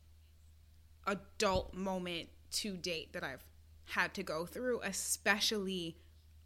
adult 1.07 1.73
moment 1.73 2.29
to 2.51 2.75
date 2.75 3.13
that 3.13 3.23
I've 3.23 3.43
had 3.89 4.13
to 4.15 4.23
go 4.23 4.45
through, 4.45 4.81
especially 4.83 5.97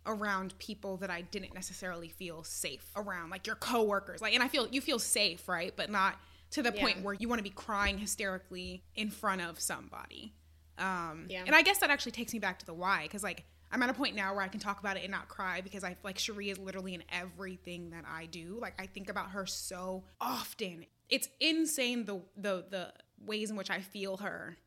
around 0.06 0.58
people 0.60 0.98
that 0.98 1.10
I 1.10 1.22
didn't 1.22 1.54
necessarily 1.54 2.10
feel 2.10 2.44
safe 2.44 2.86
around, 2.96 3.30
like 3.30 3.48
your 3.48 3.56
coworkers. 3.56 4.22
Like, 4.22 4.34
and 4.34 4.44
I 4.44 4.48
feel 4.48 4.68
you 4.68 4.82
feel 4.82 5.00
safe, 5.00 5.48
right? 5.48 5.74
But 5.76 5.90
not 5.90 6.16
to 6.52 6.62
the 6.62 6.72
point 6.72 7.02
where 7.02 7.14
you 7.14 7.28
want 7.28 7.40
to 7.40 7.44
be 7.44 7.50
crying 7.50 7.98
hysterically 7.98 8.84
in 8.96 9.10
front 9.10 9.42
of 9.42 9.60
somebody. 9.60 10.34
Um, 10.78 11.26
Yeah. 11.30 11.44
And 11.46 11.56
I 11.56 11.62
guess 11.62 11.80
that 11.80 11.90
actually 11.90 12.12
takes 12.12 12.34
me 12.34 12.40
back 12.40 12.60
to 12.60 12.66
the 12.66 12.74
why, 12.74 13.04
because 13.04 13.24
like 13.24 13.46
I'm 13.72 13.82
at 13.82 13.90
a 13.90 13.94
point 13.94 14.16
now 14.16 14.34
where 14.34 14.44
I 14.44 14.48
can 14.50 14.60
talk 14.60 14.80
about 14.80 14.98
it 14.98 15.04
and 15.04 15.12
not 15.12 15.28
cry 15.28 15.62
because 15.62 15.84
I 15.84 15.96
like 16.04 16.20
Cherie 16.20 16.50
is 16.50 16.60
literally 16.60 16.94
in 16.94 17.04
everything 17.12 17.90
that 17.90 18.04
I 18.08 18.28
do. 18.28 18.58
Like 18.62 18.76
I 18.80 18.86
think 18.86 19.10
about 19.10 19.32
her 19.32 19.46
so 19.46 20.04
often. 20.22 20.86
It's 21.10 21.28
insane 21.40 22.06
the 22.06 22.22
the 22.38 22.66
the 22.70 22.94
ways 23.26 23.50
in 23.50 23.56
which 23.56 23.70
I 23.70 23.80
feel 23.80 24.18
her 24.18 24.58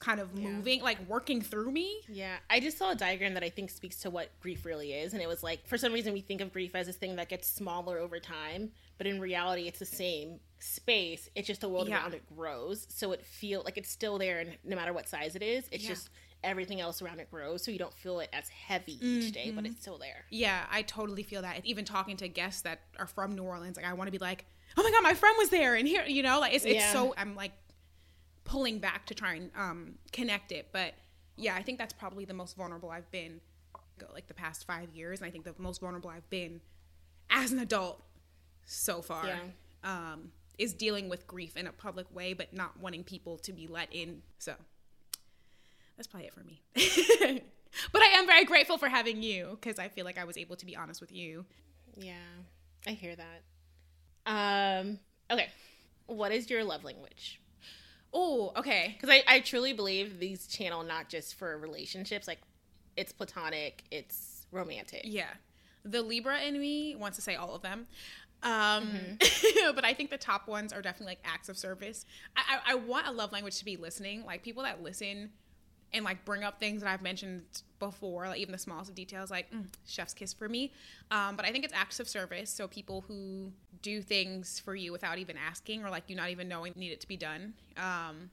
kind 0.00 0.18
of 0.18 0.34
moving, 0.34 0.80
like 0.82 0.98
working 1.06 1.42
through 1.42 1.70
me. 1.70 2.00
Yeah, 2.08 2.36
I 2.48 2.58
just 2.58 2.78
saw 2.78 2.90
a 2.90 2.94
diagram 2.94 3.34
that 3.34 3.44
I 3.44 3.50
think 3.50 3.70
speaks 3.70 4.00
to 4.00 4.10
what 4.10 4.30
grief 4.40 4.64
really 4.64 4.92
is, 4.92 5.12
and 5.12 5.22
it 5.22 5.28
was 5.28 5.42
like 5.42 5.66
for 5.66 5.78
some 5.78 5.92
reason 5.92 6.12
we 6.12 6.22
think 6.22 6.40
of 6.40 6.52
grief 6.52 6.74
as 6.74 6.86
this 6.86 6.96
thing 6.96 7.16
that 7.16 7.28
gets 7.28 7.46
smaller 7.46 7.98
over 7.98 8.18
time, 8.18 8.70
but 8.98 9.06
in 9.06 9.20
reality 9.20 9.68
it's 9.68 9.78
the 9.78 9.86
same 9.86 10.40
space. 10.58 11.28
It's 11.34 11.46
just 11.46 11.60
the 11.60 11.68
world 11.68 11.88
Yeah. 11.88 12.00
around 12.00 12.14
it 12.14 12.22
grows, 12.34 12.86
so 12.88 13.12
it 13.12 13.24
feel 13.24 13.62
like 13.64 13.76
it's 13.76 13.90
still 13.90 14.18
there, 14.18 14.40
and 14.40 14.56
no 14.64 14.74
matter 14.74 14.92
what 14.92 15.08
size 15.08 15.36
it 15.36 15.42
is, 15.42 15.68
it's 15.70 15.84
Yeah. 15.84 15.90
just 15.90 16.10
everything 16.42 16.80
else 16.80 17.02
around 17.02 17.20
it 17.20 17.30
grows, 17.30 17.62
so 17.62 17.70
you 17.70 17.78
don't 17.78 17.92
feel 17.92 18.20
it 18.20 18.30
as 18.32 18.48
heavy 18.48 18.98
each 19.06 19.32
day, 19.32 19.50
but 19.50 19.64
mm-hmm. 19.64 19.72
it's 19.72 19.82
still 19.82 19.98
there. 19.98 20.24
Yeah, 20.30 20.64
I 20.70 20.80
totally 20.80 21.22
feel 21.22 21.42
that. 21.42 21.64
Even 21.66 21.84
talking 21.84 22.16
to 22.16 22.28
guests 22.28 22.62
that 22.62 22.80
are 22.98 23.06
from 23.06 23.32
New 23.32 23.42
Orleans, 23.42 23.76
like 23.76 23.84
I 23.84 23.92
want 23.92 24.08
to 24.08 24.12
be 24.12 24.18
like, 24.18 24.46
oh 24.78 24.82
my 24.82 24.90
god, 24.90 25.02
my 25.02 25.12
friend 25.12 25.36
was 25.38 25.50
there, 25.50 25.74
and 25.74 25.86
here, 25.86 26.04
you 26.06 26.22
know, 26.22 26.40
like 26.40 26.54
it's 26.54 26.64
it's 26.64 26.90
so 26.90 27.14
I'm 27.18 27.34
like 27.36 27.52
pulling 28.44 28.78
back 28.78 29.06
to 29.06 29.14
try 29.14 29.34
and 29.34 29.50
um, 29.56 29.94
connect 30.12 30.52
it. 30.52 30.68
But 30.72 30.94
yeah, 31.36 31.54
I 31.54 31.62
think 31.62 31.78
that's 31.78 31.92
probably 31.92 32.24
the 32.24 32.34
most 32.34 32.56
vulnerable 32.56 32.90
I've 32.90 33.10
been, 33.10 33.40
like 34.12 34.26
the 34.26 34.34
past 34.34 34.66
five 34.66 34.90
years, 34.94 35.20
and 35.20 35.26
I 35.26 35.30
think 35.30 35.44
the 35.44 35.54
most 35.58 35.80
vulnerable 35.80 36.10
I've 36.10 36.28
been 36.30 36.60
as 37.30 37.52
an 37.52 37.58
adult 37.58 38.02
so 38.66 39.02
far. 39.02 39.26
Yeah. 39.26 39.38
Um, 39.82 40.32
is 40.60 40.74
dealing 40.74 41.08
with 41.08 41.26
grief 41.26 41.56
in 41.56 41.66
a 41.66 41.72
public 41.72 42.14
way, 42.14 42.34
but 42.34 42.52
not 42.52 42.78
wanting 42.78 43.02
people 43.02 43.38
to 43.38 43.50
be 43.50 43.66
let 43.66 43.88
in. 43.94 44.20
So 44.38 44.52
that's 45.96 46.06
probably 46.06 46.28
it 46.28 46.34
for 46.34 46.44
me. 46.44 46.60
but 47.92 48.02
I 48.02 48.06
am 48.18 48.26
very 48.26 48.44
grateful 48.44 48.76
for 48.76 48.88
having 48.88 49.22
you 49.22 49.58
because 49.58 49.78
I 49.78 49.88
feel 49.88 50.04
like 50.04 50.18
I 50.18 50.24
was 50.24 50.36
able 50.36 50.56
to 50.56 50.66
be 50.66 50.76
honest 50.76 51.00
with 51.00 51.12
you. 51.12 51.46
Yeah, 51.96 52.12
I 52.86 52.90
hear 52.90 53.16
that. 53.16 54.80
Um, 54.80 54.98
okay, 55.30 55.48
what 56.06 56.30
is 56.30 56.50
your 56.50 56.62
love 56.62 56.84
language? 56.84 57.40
Oh, 58.12 58.52
okay. 58.56 58.96
Because 58.96 59.10
I, 59.10 59.22
I 59.36 59.40
truly 59.40 59.72
believe 59.72 60.18
these 60.18 60.46
channel 60.46 60.82
not 60.82 61.08
just 61.08 61.34
for 61.34 61.56
relationships, 61.58 62.26
like 62.26 62.40
it's 62.96 63.12
platonic, 63.12 63.84
it's 63.90 64.46
romantic. 64.50 65.02
Yeah. 65.04 65.28
The 65.84 66.02
Libra 66.02 66.40
in 66.40 66.60
me 66.60 66.96
wants 66.96 67.16
to 67.16 67.22
say 67.22 67.36
all 67.36 67.54
of 67.54 67.62
them. 67.62 67.86
Um, 68.42 69.18
but 69.74 69.84
I 69.84 69.94
think 69.94 70.10
the 70.10 70.18
top 70.18 70.48
ones 70.48 70.72
are 70.72 70.82
definitely 70.82 71.12
like 71.12 71.20
acts 71.24 71.48
of 71.48 71.56
service. 71.56 72.04
I, 72.36 72.42
I, 72.66 72.72
I 72.72 72.74
want 72.76 73.06
a 73.06 73.12
love 73.12 73.32
language 73.32 73.58
to 73.58 73.64
be 73.64 73.76
listening. 73.76 74.24
Like 74.24 74.42
people 74.42 74.62
that 74.64 74.82
listen 74.82 75.30
and 75.92 76.04
like 76.04 76.24
bring 76.24 76.44
up 76.44 76.60
things 76.60 76.82
that 76.82 76.90
I've 76.90 77.02
mentioned 77.02 77.42
before, 77.78 78.28
like 78.28 78.38
even 78.38 78.52
the 78.52 78.58
smallest 78.58 78.90
of 78.90 78.94
details, 78.94 79.30
like 79.30 79.50
mm, 79.50 79.66
chef's 79.86 80.14
kiss 80.14 80.32
for 80.32 80.48
me. 80.48 80.72
Um, 81.10 81.36
but 81.36 81.44
I 81.44 81.50
think 81.50 81.64
it's 81.64 81.74
acts 81.74 81.98
of 82.00 82.08
service. 82.08 82.50
So 82.50 82.68
people 82.68 83.04
who 83.08 83.50
do 83.82 84.02
things 84.02 84.60
for 84.60 84.74
you 84.74 84.92
without 84.92 85.18
even 85.18 85.36
asking 85.36 85.84
or 85.84 85.90
like 85.90 86.04
you 86.08 86.14
not 86.14 86.30
even 86.30 86.48
knowing 86.48 86.74
need 86.76 86.92
it 86.92 87.00
to 87.00 87.08
be 87.08 87.16
done. 87.16 87.54
Um, 87.76 88.30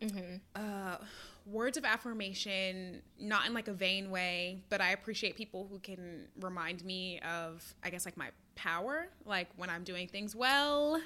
uh, 0.55 0.97
words 1.45 1.77
of 1.77 1.85
affirmation, 1.85 3.01
not 3.19 3.47
in 3.47 3.53
like 3.53 3.67
a 3.67 3.73
vain 3.73 4.11
way, 4.11 4.61
but 4.69 4.81
I 4.81 4.91
appreciate 4.91 5.35
people 5.35 5.67
who 5.71 5.79
can 5.79 6.27
remind 6.39 6.83
me 6.83 7.19
of, 7.21 7.63
I 7.83 7.89
guess, 7.89 8.05
like 8.05 8.17
my 8.17 8.29
power, 8.55 9.07
like 9.25 9.47
when 9.55 9.69
I'm 9.69 9.83
doing 9.83 10.07
things 10.07 10.35
well. 10.35 11.01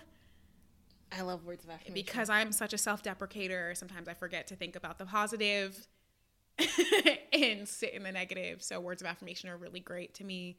I 1.12 1.22
love 1.22 1.46
words 1.46 1.64
of 1.64 1.70
affirmation. 1.70 1.94
Because 1.94 2.30
I'm 2.30 2.52
such 2.52 2.74
a 2.74 2.78
self 2.78 3.04
deprecator, 3.04 3.76
sometimes 3.76 4.08
I 4.08 4.14
forget 4.14 4.48
to 4.48 4.56
think 4.56 4.76
about 4.76 4.98
the 4.98 5.06
positive 5.06 5.88
and 7.34 7.68
sit 7.68 7.94
in 7.94 8.04
the 8.04 8.12
negative. 8.12 8.62
So, 8.64 8.80
words 8.80 9.02
of 9.02 9.08
affirmation 9.08 9.50
are 9.50 9.58
really 9.58 9.80
great 9.80 10.14
to 10.16 10.24
me. 10.24 10.58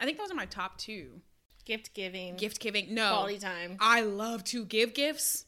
I 0.00 0.04
think 0.04 0.18
those 0.18 0.30
are 0.30 0.34
my 0.34 0.46
top 0.46 0.78
two. 0.78 1.20
gift 1.64 1.94
giving, 1.94 2.36
Gift 2.36 2.60
giving, 2.60 2.94
no. 2.94 3.08
quality 3.10 3.38
time. 3.38 3.76
I 3.80 4.02
love 4.02 4.44
to 4.44 4.64
give 4.64 4.94
gifts. 4.94 5.44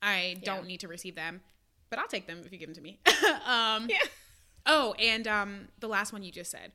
I 0.00 0.36
don't 0.42 0.66
need 0.66 0.80
to 0.80 0.88
receive 0.88 1.14
them, 1.14 1.40
but 1.88 1.98
I'll 2.00 2.08
take 2.08 2.26
them 2.26 2.42
if 2.44 2.52
you 2.52 2.58
give 2.58 2.68
them 2.68 2.74
to 2.74 2.80
me. 2.80 2.98
um, 3.46 3.86
Yeah. 3.88 3.98
Oh, 4.66 4.94
and 4.98 5.26
um, 5.28 5.68
the 5.78 5.88
last 5.88 6.12
one 6.12 6.22
you 6.22 6.32
just 6.32 6.50
said, 6.50 6.72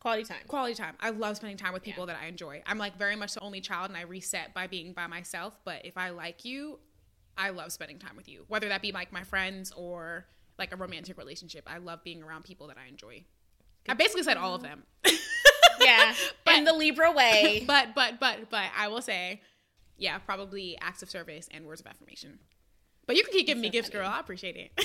Quality 0.00 0.24
time. 0.24 0.38
quality 0.46 0.74
time. 0.74 0.94
I 1.00 1.10
love 1.10 1.36
spending 1.36 1.56
time 1.56 1.72
with 1.72 1.82
people 1.82 2.06
that 2.06 2.16
I 2.22 2.26
enjoy. 2.26 2.62
I'm 2.66 2.78
like 2.78 2.96
very 2.96 3.16
much 3.16 3.34
the 3.34 3.40
only 3.40 3.60
child, 3.60 3.88
and 3.88 3.96
I 3.98 4.02
reset 4.02 4.54
by 4.54 4.66
being 4.68 4.92
by 4.92 5.06
myself. 5.08 5.58
But 5.64 5.84
if 5.84 5.98
I 5.98 6.10
like 6.10 6.44
you, 6.44 6.78
I 7.36 7.50
love 7.50 7.72
spending 7.72 7.98
time 7.98 8.16
with 8.16 8.28
you, 8.28 8.44
whether 8.48 8.68
that 8.68 8.80
be 8.80 8.92
like 8.92 9.12
my 9.12 9.24
friends 9.24 9.72
or 9.76 10.26
like 10.58 10.72
a 10.72 10.76
romantic 10.76 11.16
relationship. 11.18 11.64
I 11.66 11.78
love 11.78 12.02
being 12.04 12.22
around 12.22 12.44
people 12.44 12.68
that 12.68 12.76
I 12.78 12.88
enjoy. 12.88 13.24
I 13.88 13.94
basically 13.94 14.22
said 14.22 14.36
all 14.36 14.54
of 14.54 14.62
them, 14.62 14.82
yeah, 15.80 16.12
in 16.54 16.64
the 16.64 16.72
Libra 16.72 17.12
way. 17.12 17.64
but 17.66 17.94
but 17.94 18.20
but 18.20 18.50
but 18.50 18.64
I 18.76 18.88
will 18.88 19.02
say, 19.02 19.40
yeah, 19.96 20.18
probably 20.18 20.76
acts 20.80 21.02
of 21.02 21.10
service 21.10 21.48
and 21.52 21.64
words 21.64 21.80
of 21.80 21.86
affirmation. 21.86 22.38
But 23.06 23.16
you 23.16 23.24
can 23.24 23.32
keep 23.32 23.46
giving 23.46 23.62
me 23.62 23.70
gifts, 23.70 23.88
girl. 23.88 24.06
I 24.06 24.20
appreciate 24.20 24.56
it. 24.56 24.84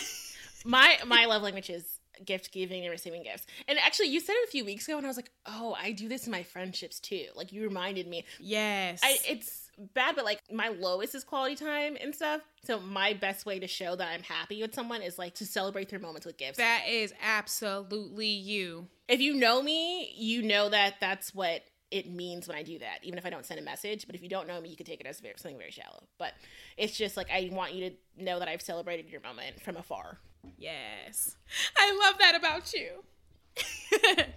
my 0.64 0.98
my 1.06 1.26
love 1.26 1.42
language 1.42 1.70
is 1.70 2.00
gift 2.24 2.52
giving 2.54 2.84
and 2.84 2.92
receiving 2.92 3.24
gifts. 3.24 3.46
And 3.68 3.78
actually, 3.80 4.08
you 4.08 4.20
said 4.20 4.34
it 4.34 4.48
a 4.48 4.52
few 4.52 4.64
weeks 4.64 4.88
ago, 4.88 4.98
and 4.98 5.06
I 5.06 5.10
was 5.10 5.18
like, 5.18 5.32
oh, 5.46 5.76
I 5.78 5.92
do 5.92 6.08
this 6.08 6.26
in 6.26 6.32
my 6.32 6.44
friendships 6.44 7.00
too. 7.00 7.26
Like 7.36 7.52
you 7.52 7.64
reminded 7.64 8.08
me. 8.08 8.26
yes, 8.40 9.02
I, 9.04 9.18
it's 9.28 9.63
bad, 9.94 10.16
but 10.16 10.26
like 10.26 10.40
my 10.52 10.70
lowest 10.70 11.16
is 11.16 11.24
quality 11.24 11.56
time 11.56 11.98
and 12.02 12.14
stuff. 12.14 12.42
So 12.64 12.80
my 12.80 13.14
best 13.14 13.46
way 13.46 13.60
to 13.60 13.68
show 13.68 13.96
that 13.96 14.08
I'm 14.10 14.24
happy 14.24 14.62
with 14.62 14.74
someone 14.74 15.02
is 15.02 15.18
like 15.18 15.36
to 15.36 15.46
celebrate 15.46 15.90
their 15.90 16.00
moments 16.00 16.26
with 16.26 16.38
gifts. 16.38 16.58
that 16.58 16.84
is 16.88 17.14
absolutely 17.22 18.28
you. 18.28 18.88
if 19.08 19.22
you 19.22 19.34
know 19.34 19.62
me, 19.62 20.14
you 20.16 20.42
know 20.42 20.70
that 20.70 20.96
that's 21.00 21.34
what 21.34 21.64
it 21.92 22.10
means 22.10 22.48
when 22.48 22.58
I 22.58 22.64
do 22.64 22.80
that, 22.80 23.00
even 23.04 23.20
if 23.20 23.26
I 23.26 23.30
don't 23.30 23.46
send 23.46 23.60
a 23.60 23.64
message. 23.64 24.08
But 24.08 24.16
if 24.16 24.24
you 24.24 24.30
don't 24.30 24.48
know 24.48 24.60
me, 24.60 24.70
you 24.70 24.76
could 24.76 24.88
take 24.88 25.00
it 25.00 25.06
as 25.06 25.20
very, 25.20 25.36
something 25.38 25.58
very 25.58 25.72
shallow. 25.72 26.04
But 26.18 26.34
it's 26.78 26.98
just 26.98 27.18
like 27.18 27.30
I 27.30 27.50
want 27.52 27.74
you 27.74 27.90
to 27.90 28.24
know 28.24 28.40
that 28.40 28.48
I've 28.48 28.62
celebrated 28.62 29.10
your 29.10 29.22
moment 29.22 29.62
from 29.62 29.78
afar. 29.78 30.18
Yes, 30.58 31.36
I 31.78 32.00
love 32.04 32.18
that 32.20 32.36
about 32.36 32.74
you. 32.74 34.24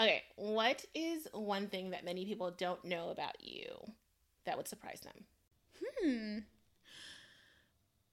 Okay, 0.00 0.22
what 0.36 0.82
is 0.94 1.28
one 1.34 1.66
thing 1.66 1.90
that 1.90 2.06
many 2.06 2.24
people 2.24 2.50
don't 2.56 2.82
know 2.86 3.10
about 3.10 3.34
you 3.40 3.66
that 4.44 4.56
would 4.56 4.68
surprise 4.68 5.00
them? 5.00 5.24
Hmm. 5.82 6.38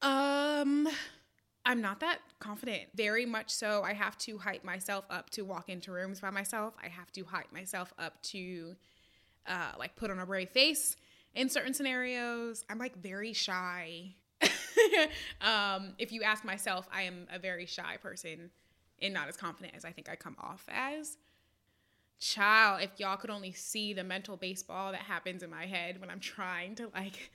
Um, 0.02 0.88
I'm 1.66 1.82
not 1.82 2.00
that 2.02 2.20
confident. 2.40 2.84
Very 2.96 3.26
much 3.26 3.50
so. 3.50 3.84
I 3.84 3.94
have 3.94 4.18
to 4.20 4.38
hype 4.38 4.64
myself 4.64 5.06
up 5.10 5.30
to 5.32 5.44
walk 5.44 5.70
into 5.70 5.92
rooms 5.92 6.20
by 6.20 6.30
myself. 6.30 6.74
I 6.84 6.88
have 6.88 7.12
to 7.14 7.24
hype 7.24 7.52
myself 7.52 7.94
up 7.98 8.22
to, 8.24 8.76
uh, 9.48 9.72
like 9.78 9.96
put 9.96 10.12
on 10.12 10.20
a 10.20 10.26
brave 10.26 10.50
face 10.50 10.96
in 11.34 11.50
certain 11.50 11.74
scenarios. 11.74 12.64
I'm 12.70 12.78
like 12.78 12.96
very 12.98 13.34
shy. 13.34 14.16
um, 15.42 15.94
if 15.98 16.12
you 16.12 16.24
ask 16.24 16.46
myself, 16.46 16.88
I 16.94 17.04
am 17.04 17.28
a 17.32 17.40
very 17.40 17.66
shy 17.66 17.98
person 17.98 18.52
and 19.02 19.14
not 19.14 19.28
as 19.28 19.38
confident 19.38 19.76
as 19.76 19.86
I 19.86 19.92
think 19.92 20.10
I 20.10 20.16
come 20.16 20.36
off 20.40 20.66
as. 20.70 21.18
Child, 22.20 22.82
if 22.82 23.00
y'all 23.00 23.18
could 23.18 23.30
only 23.30 23.52
see 23.52 23.94
the 23.94 24.04
mental 24.04 24.38
baseball 24.38 24.92
that 24.92 25.02
happens 25.02 25.44
in 25.44 25.50
my 25.50 25.66
head 25.66 26.02
when 26.02 26.10
I'm 26.10 26.20
trying 26.20 26.76
to 26.76 26.90
like 26.94 27.32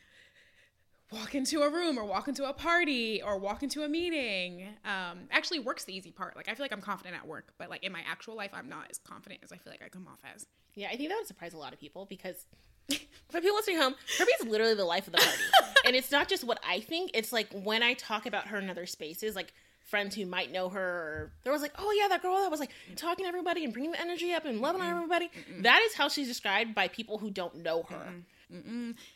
walk 1.12 1.34
into 1.34 1.62
a 1.62 1.70
room 1.70 1.98
or 1.98 2.04
walk 2.04 2.26
into 2.26 2.48
a 2.48 2.52
party 2.52 3.22
or 3.22 3.38
walk 3.38 3.62
into 3.62 3.84
a 3.84 3.88
meeting. 3.88 4.66
Um, 4.84 5.28
actually, 5.30 5.60
work's 5.60 5.84
the 5.84 5.94
easy 5.94 6.10
part. 6.10 6.34
Like 6.36 6.48
I 6.48 6.54
feel 6.54 6.64
like 6.64 6.72
I'm 6.72 6.80
confident 6.80 7.14
at 7.14 7.26
work, 7.26 7.52
but 7.58 7.70
like 7.70 7.84
in 7.84 7.92
my 7.92 8.00
actual 8.10 8.34
life, 8.34 8.50
I'm 8.52 8.68
not 8.68 8.86
as 8.90 8.98
confident 8.98 9.42
as 9.44 9.52
I 9.52 9.56
feel 9.56 9.72
like 9.72 9.82
I 9.84 9.88
come 9.88 10.08
off 10.08 10.20
as. 10.34 10.46
Yeah, 10.74 10.88
I 10.90 10.96
think 10.96 11.10
that 11.10 11.16
would 11.16 11.26
surprise 11.26 11.52
a 11.52 11.58
lot 11.58 11.72
of 11.72 11.78
people 11.78 12.06
because 12.06 12.46
for 12.88 13.40
people 13.40 13.56
listening 13.56 13.78
home, 13.78 13.94
Kirby 14.18 14.32
is 14.40 14.46
literally 14.46 14.74
the 14.74 14.84
life 14.84 15.06
of 15.06 15.12
the 15.12 15.18
party. 15.18 15.42
and 15.86 15.94
it's 15.94 16.10
not 16.10 16.28
just 16.28 16.44
what 16.44 16.58
I 16.66 16.80
think, 16.80 17.10
it's 17.14 17.32
like 17.32 17.48
when 17.52 17.82
I 17.82 17.94
talk 17.94 18.26
about 18.26 18.48
her 18.48 18.58
in 18.58 18.70
other 18.70 18.86
spaces, 18.86 19.36
like 19.36 19.52
friends 19.84 20.14
who 20.14 20.26
might 20.26 20.50
know 20.52 20.68
her, 20.68 20.80
or 20.80 21.32
there 21.44 21.52
was 21.52 21.62
like, 21.62 21.72
oh 21.78 21.92
yeah, 21.98 22.08
that 22.08 22.22
girl 22.22 22.36
that 22.40 22.50
was 22.50 22.60
like 22.60 22.70
talking 22.96 23.24
to 23.24 23.28
everybody 23.28 23.64
and 23.64 23.72
bringing 23.72 23.92
the 23.92 24.00
energy 24.00 24.32
up 24.32 24.44
and 24.44 24.60
loving 24.60 24.80
on 24.80 24.88
everybody. 24.88 25.30
That 25.60 25.82
is 25.82 25.94
how 25.94 26.08
she's 26.08 26.28
described 26.28 26.74
by 26.74 26.88
people 26.88 27.18
who 27.18 27.30
don't 27.30 27.56
know 27.56 27.82
her. 27.84 28.06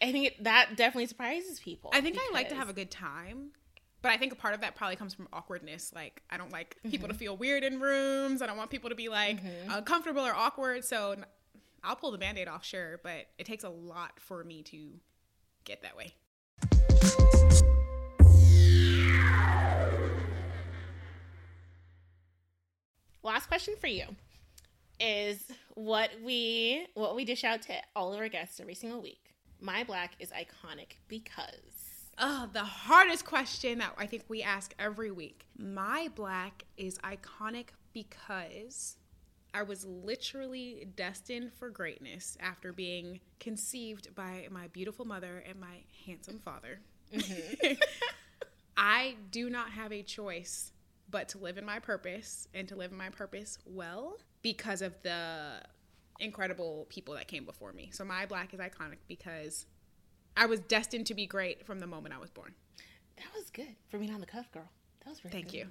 I 0.00 0.12
think 0.12 0.26
it, 0.26 0.44
that 0.44 0.76
definitely 0.76 1.06
surprises 1.06 1.61
people. 1.61 1.90
I 1.92 2.00
think 2.00 2.16
I 2.18 2.30
like 2.32 2.49
to 2.50 2.54
have 2.54 2.68
a 2.68 2.73
good 2.73 2.90
time. 2.90 3.50
But 4.02 4.12
I 4.12 4.18
think 4.18 4.32
a 4.32 4.37
part 4.37 4.54
of 4.54 4.61
that 4.61 4.76
probably 4.76 4.94
comes 4.94 5.14
from 5.14 5.26
awkwardness. 5.32 5.92
Like, 5.92 6.23
I 6.30 6.37
don't 6.37 6.52
like 6.52 6.76
people 6.88 7.08
to 7.08 7.14
mm-hmm. 7.14 7.18
feel 7.18 7.37
weird 7.37 7.64
in 7.64 7.80
rooms. 7.80 8.40
I 8.40 8.46
don't 8.46 8.56
want 8.56 8.70
people 8.70 8.90
to 8.90 8.94
be 8.94 9.08
like 9.08 9.42
mm-hmm. 9.42 9.73
uncomfortable 9.73 10.25
or 10.25 10.32
awkward. 10.32 10.85
So 10.85 11.16
I'll 11.82 11.96
pull 11.96 12.12
the 12.12 12.18
band 12.18 12.38
aid 12.38 12.46
off, 12.46 12.64
sure. 12.64 13.00
But 13.02 13.26
it 13.38 13.46
takes 13.46 13.64
a 13.64 13.68
lot 13.68 14.12
for 14.20 14.44
me 14.44 14.62
to 14.64 14.90
get 15.64 15.82
that 15.82 15.96
way. 15.96 16.14
Last 23.26 23.49
question 23.49 23.75
for 23.78 23.88
you 23.88 24.04
is 24.99 25.42
what 25.75 26.11
we 26.25 26.87
what 26.95 27.14
we 27.14 27.25
dish 27.25 27.45
out 27.45 27.61
to 27.62 27.75
all 27.95 28.14
of 28.14 28.18
our 28.18 28.28
guests 28.28 28.61
every 28.61 28.75
single 28.75 29.02
week. 29.02 29.35
My 29.61 29.85
black 29.85 30.12
is 30.18 30.30
iconic 30.30 30.97
because 31.09 31.76
Oh, 32.18 32.49
the 32.50 32.64
hardest 32.64 33.26
question 33.26 33.78
that 33.78 33.92
I 33.99 34.06
think 34.06 34.25
we 34.28 34.42
ask 34.42 34.75
every 34.78 35.11
week. 35.11 35.45
My 35.59 36.09
black 36.14 36.64
is 36.78 36.97
iconic 36.99 37.66
because 37.92 38.97
I 39.52 39.62
was 39.64 39.85
literally 39.85 40.88
destined 40.97 41.52
for 41.52 41.68
greatness 41.68 42.38
after 42.40 42.73
being 42.73 43.21
conceived 43.38 44.14
by 44.14 44.49
my 44.50 44.68
beautiful 44.68 45.04
mother 45.04 45.45
and 45.47 45.61
my 45.61 45.83
handsome 46.06 46.38
father. 46.38 46.80
Mm-hmm. 47.12 47.75
I 48.78 49.16
do 49.30 49.50
not 49.50 49.71
have 49.71 49.92
a 49.92 50.02
choice 50.02 50.73
but 51.10 51.28
to 51.30 51.38
live 51.38 51.58
in 51.58 51.64
my 51.64 51.78
purpose 51.78 52.48
and 52.54 52.66
to 52.68 52.76
live 52.76 52.90
in 52.92 52.98
my 52.98 53.10
purpose 53.10 53.58
well 53.64 54.16
because 54.42 54.82
of 54.82 55.00
the 55.02 55.60
incredible 56.18 56.86
people 56.88 57.14
that 57.14 57.28
came 57.28 57.44
before 57.44 57.72
me. 57.72 57.90
So 57.92 58.04
my 58.04 58.26
black 58.26 58.54
is 58.54 58.60
iconic 58.60 58.98
because 59.08 59.66
I 60.36 60.46
was 60.46 60.60
destined 60.60 61.06
to 61.06 61.14
be 61.14 61.26
great 61.26 61.64
from 61.66 61.78
the 61.80 61.86
moment 61.86 62.14
I 62.14 62.18
was 62.18 62.30
born. 62.30 62.54
that 63.16 63.26
was 63.34 63.50
good 63.50 63.75
for 63.88 63.98
being 63.98 64.12
on 64.12 64.20
the 64.20 64.26
cuff, 64.26 64.50
girl. 64.52 64.68
That 65.04 65.10
was 65.10 65.20
very 65.20 65.32
Thank 65.32 65.46
good. 65.52 65.56
you. 65.58 65.66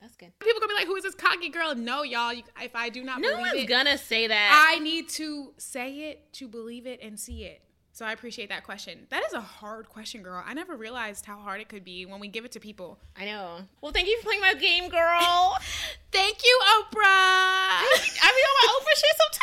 That's 0.00 0.16
good. 0.16 0.36
People 0.40 0.58
gonna 0.60 0.72
be 0.72 0.74
like, 0.74 0.86
"Who 0.88 0.96
is 0.96 1.04
this 1.04 1.14
cocky 1.14 1.48
girl?" 1.48 1.76
No, 1.76 2.02
y'all. 2.02 2.32
You, 2.32 2.42
if 2.60 2.74
I 2.74 2.88
do 2.88 3.04
not 3.04 3.20
No 3.20 3.28
believe 3.28 3.40
one's 3.52 3.62
it, 3.62 3.66
gonna 3.68 3.96
say 3.96 4.26
that. 4.26 4.68
I 4.72 4.80
need 4.80 5.08
to 5.10 5.54
say 5.58 6.10
it 6.10 6.32
to 6.34 6.48
believe 6.48 6.86
it 6.88 6.98
and 7.00 7.20
see 7.20 7.44
it. 7.44 7.62
So 7.94 8.06
I 8.06 8.12
appreciate 8.12 8.48
that 8.48 8.64
question. 8.64 9.06
That 9.10 9.22
is 9.26 9.34
a 9.34 9.40
hard 9.40 9.86
question, 9.86 10.22
girl. 10.22 10.42
I 10.46 10.54
never 10.54 10.76
realized 10.76 11.26
how 11.26 11.36
hard 11.36 11.60
it 11.60 11.68
could 11.68 11.84
be 11.84 12.06
when 12.06 12.20
we 12.20 12.28
give 12.28 12.46
it 12.46 12.52
to 12.52 12.60
people. 12.60 12.98
I 13.14 13.26
know. 13.26 13.58
Well, 13.82 13.92
thank 13.92 14.08
you 14.08 14.18
for 14.18 14.28
playing 14.28 14.40
my 14.40 14.54
game, 14.54 14.88
girl. 14.88 15.58
Thank 16.10 16.38
you, 16.44 16.60
Oprah. 16.76 17.04
I 17.04 17.88
be 18.22 18.42
on 18.48 18.54
my 18.60 18.66
Oprah 18.76 18.96
shit 18.96 19.16
sometimes. 19.20 19.42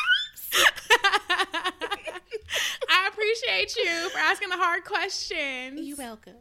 I 2.89 3.07
appreciate 3.07 3.75
you 3.75 4.09
for 4.09 4.17
asking 4.17 4.49
the 4.49 4.57
hard 4.57 4.83
questions. 4.83 5.79
You're 5.81 5.97
welcome. 5.97 6.35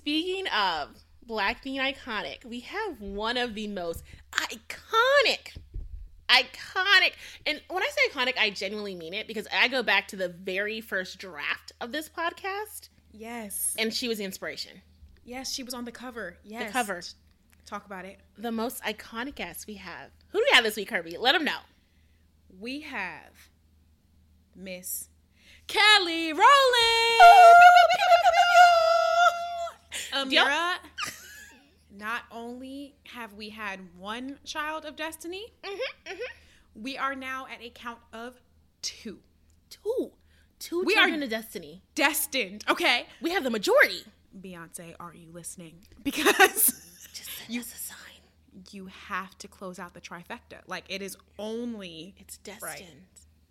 Speaking 0.00 0.46
of 0.48 0.90
Black 1.26 1.62
being 1.64 1.80
iconic, 1.80 2.44
we 2.44 2.60
have 2.60 3.00
one 3.00 3.36
of 3.36 3.54
the 3.54 3.68
most 3.68 4.04
iconic, 4.32 5.56
iconic, 6.42 7.12
and 7.46 7.60
when 7.68 7.82
I 7.82 7.88
say 7.88 8.10
iconic, 8.18 8.38
I 8.38 8.50
genuinely 8.50 8.94
mean 8.94 9.14
it 9.14 9.26
because 9.26 9.46
I 9.52 9.68
go 9.68 9.82
back 9.82 10.08
to 10.08 10.16
the 10.16 10.28
very 10.28 10.80
first 10.80 11.18
draft 11.18 11.72
of 11.80 11.92
this 11.92 12.08
podcast, 12.08 12.88
Yes. 13.12 13.74
and 13.78 13.92
she 13.94 14.08
was 14.08 14.18
the 14.18 14.24
inspiration. 14.24 14.82
Yes, 15.24 15.52
she 15.52 15.62
was 15.62 15.72
on 15.74 15.84
the 15.84 15.92
cover. 15.92 16.36
Yes. 16.44 16.66
The 16.66 16.72
cover. 16.72 17.00
Talk 17.66 17.86
about 17.86 18.04
it. 18.04 18.18
The 18.36 18.52
most 18.52 18.82
iconic 18.82 19.36
guest 19.36 19.66
we 19.66 19.74
have. 19.74 20.10
Who 20.28 20.38
do 20.38 20.44
we 20.50 20.54
have 20.54 20.64
this 20.64 20.76
week, 20.76 20.88
Kirby? 20.88 21.16
Let 21.18 21.32
them 21.32 21.44
know. 21.44 21.60
We 22.60 22.80
have 22.80 23.48
Miss 24.54 25.08
Kelly 25.66 26.32
Rowland. 26.32 26.44
Amira, 30.12 30.74
not 31.96 32.22
only 32.30 32.94
have 33.04 33.32
we 33.34 33.50
had 33.50 33.80
one 33.98 34.38
child 34.44 34.84
of 34.84 34.96
destiny, 34.96 35.52
mm-hmm, 35.62 36.10
mm-hmm. 36.12 36.82
we 36.82 36.96
are 36.98 37.14
now 37.14 37.46
at 37.52 37.62
a 37.62 37.70
count 37.70 37.98
of 38.12 38.40
two. 38.82 39.18
Two. 39.70 40.12
Two 40.58 40.82
We 40.84 40.94
children 40.94 41.20
are- 41.20 41.24
of 41.24 41.30
destiny. 41.30 41.82
Destined. 41.94 42.64
Okay. 42.68 43.06
We 43.20 43.30
have 43.30 43.44
the 43.44 43.50
majority. 43.50 44.02
Beyonce, 44.40 44.94
are 44.98 45.14
you 45.14 45.28
listening? 45.32 45.74
Because 46.02 46.66
Just 47.12 47.30
send 47.46 47.58
us 47.60 47.72
a 47.72 47.78
sign. 47.78 48.64
you 48.72 48.86
have 48.86 49.36
to 49.38 49.48
close 49.48 49.78
out 49.78 49.94
the 49.94 50.00
trifecta. 50.00 50.58
Like 50.66 50.84
it 50.88 51.02
is 51.02 51.16
only 51.38 52.14
It's 52.18 52.38
destined. 52.38 53.06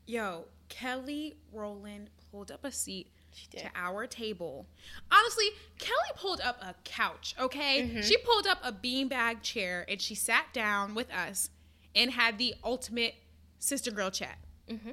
Yo, 0.06 0.46
Kelly 0.70 1.36
Rowland 1.54 2.10
pulled 2.32 2.52
up 2.52 2.66
a 2.66 2.72
seat. 2.72 3.08
To 3.52 3.70
our 3.76 4.08
table. 4.08 4.66
Honestly, 5.12 5.46
Kelly 5.80 5.94
pulled 6.16 6.42
up 6.42 6.58
a 6.62 6.76
couch, 6.84 7.36
okay? 7.40 7.82
Mm-hmm. 7.84 8.02
She 8.02 8.18
pulled 8.18 8.48
up 8.48 8.60
a 8.64 8.72
beanbag 8.72 9.42
chair 9.42 9.86
and 9.88 10.02
she 10.02 10.16
sat 10.16 10.46
down 10.54 10.96
with 10.96 11.12
us 11.12 11.50
and 11.96 12.12
had 12.12 12.38
the 12.38 12.56
ultimate 12.64 13.16
sister 13.60 13.92
girl 13.92 14.10
chat. 14.10 14.38
Mm-hmm. 14.70 14.92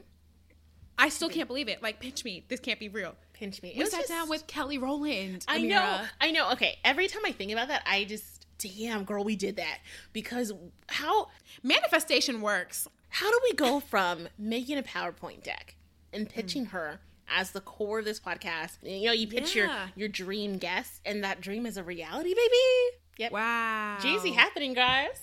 I 0.99 1.09
still 1.09 1.31
can't 1.31 1.49
believe 1.49 1.69
it. 1.69 1.83
Like, 1.83 1.99
pinch 2.01 2.25
me. 2.25 2.45
This 2.49 2.61
can't 2.61 2.79
be 2.79 2.89
real. 2.91 3.15
Pinch 3.33 3.63
me. 3.63 3.71
It 3.71 3.79
We 3.79 3.87
sat 3.87 4.01
just- 4.01 4.09
down 4.11 4.29
with 4.29 4.47
Kelly 4.47 4.77
Rowland. 4.77 5.45
I 5.49 5.59
Amira. 5.59 5.69
know. 5.69 6.01
I 6.21 6.31
know. 6.31 6.53
Okay. 6.53 6.79
Every 6.85 7.09
time 7.09 7.23
I 7.25 7.33
think 7.33 7.53
about 7.53 7.69
that, 7.69 7.83
I 7.87 8.05
just, 8.05 8.47
damn, 8.59 9.05
girl, 9.05 9.25
we 9.25 9.35
did 9.35 9.57
that. 9.57 9.79
Because 10.13 10.53
how 10.89 11.29
Manifestation 11.63 12.43
works. 12.43 12.87
how 13.09 13.31
do 13.31 13.41
we 13.45 13.55
go 13.55 13.81
from 13.81 14.29
making 14.39 14.77
a 14.77 14.83
PowerPoint 14.83 15.43
deck 15.43 15.75
and 16.13 16.29
pitching 16.29 16.67
her 16.67 17.01
as 17.35 17.51
the 17.53 17.61
core 17.61 18.01
of 18.01 18.05
this 18.05 18.21
podcast? 18.21 18.77
You 18.83 19.07
know, 19.07 19.13
you 19.13 19.27
pitch 19.27 19.55
Yeah. 19.57 19.65
your 19.65 19.91
your 19.97 20.09
dream 20.09 20.59
guest, 20.59 21.01
and 21.05 21.25
that 21.25 21.41
dream 21.41 21.67
is 21.67 21.77
a 21.77 21.83
reality, 21.83 22.35
baby. 22.35 22.97
Yep. 23.19 23.33
Wow. 23.33 23.99
Jeezy 24.01 24.35
happening, 24.35 24.73
guys. 24.75 25.23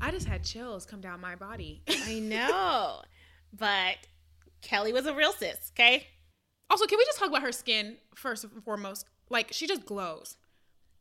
I 0.00 0.10
just 0.10 0.26
had 0.26 0.44
chills 0.44 0.86
come 0.86 1.00
down 1.00 1.20
my 1.20 1.36
body. 1.36 1.82
I 1.88 2.18
know. 2.20 3.02
but 3.52 3.96
Kelly 4.62 4.92
was 4.92 5.06
a 5.06 5.14
real 5.14 5.32
sis, 5.32 5.72
okay? 5.74 6.06
Also, 6.70 6.86
can 6.86 6.98
we 6.98 7.04
just 7.04 7.18
talk 7.18 7.28
about 7.28 7.42
her 7.42 7.52
skin 7.52 7.96
first 8.14 8.44
and 8.44 8.62
foremost? 8.64 9.06
Like, 9.28 9.48
she 9.52 9.66
just 9.66 9.84
glows. 9.84 10.36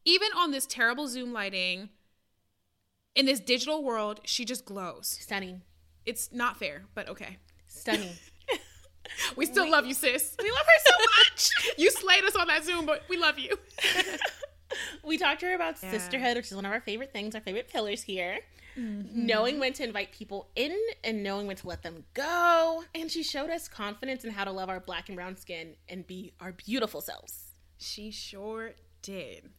Even 0.05 0.29
on 0.35 0.51
this 0.51 0.65
terrible 0.65 1.07
Zoom 1.07 1.31
lighting, 1.33 1.89
in 3.15 3.25
this 3.25 3.39
digital 3.39 3.83
world, 3.83 4.21
she 4.23 4.45
just 4.45 4.65
glows. 4.65 5.07
Stunning. 5.21 5.61
It's 6.05 6.31
not 6.31 6.57
fair, 6.57 6.85
but 6.95 7.07
okay. 7.09 7.37
Stunning. 7.67 8.13
We 9.35 9.45
still 9.45 9.69
love 9.69 9.85
you, 9.85 9.93
sis. 9.93 10.35
we 10.41 10.49
love 10.51 10.65
her 10.65 10.91
so 10.91 10.95
much. 11.05 11.49
You 11.77 11.91
slayed 11.91 12.23
us 12.23 12.35
on 12.35 12.47
that 12.47 12.63
Zoom, 12.65 12.85
but 12.85 13.03
we 13.09 13.17
love 13.17 13.37
you. 13.39 13.57
we 15.03 15.17
talked 15.17 15.39
to 15.41 15.47
her 15.47 15.55
about 15.55 15.75
Yeah. 15.81 15.91
sisterhood, 15.91 16.35
which 16.37 16.47
is 16.47 16.55
one 16.55 16.65
of 16.65 16.71
our 16.71 16.81
favorite 16.81 17.11
things, 17.13 17.35
our 17.35 17.41
favorite 17.41 17.67
pillars 17.69 18.03
here. 18.03 18.39
Mm-hmm. 18.77 19.25
Knowing 19.25 19.59
when 19.59 19.73
to 19.73 19.83
invite 19.83 20.11
people 20.11 20.49
in 20.55 20.77
and 21.03 21.21
knowing 21.23 21.47
when 21.47 21.55
to 21.57 21.67
let 21.67 21.81
them 21.83 22.05
go. 22.13 22.83
And 22.95 23.11
she 23.11 23.23
showed 23.23 23.49
us 23.49 23.67
confidence 23.67 24.23
in 24.23 24.31
how 24.31 24.45
to 24.45 24.51
love 24.51 24.69
our 24.69 24.79
black 24.79 25.09
and 25.09 25.15
brown 25.15 25.35
skin 25.35 25.75
and 25.89 26.05
be 26.07 26.33
our 26.39 26.51
beautiful 26.53 27.01
selves. 27.01 27.51
She 27.77 28.11
sure 28.11 28.71
did. 29.01 29.49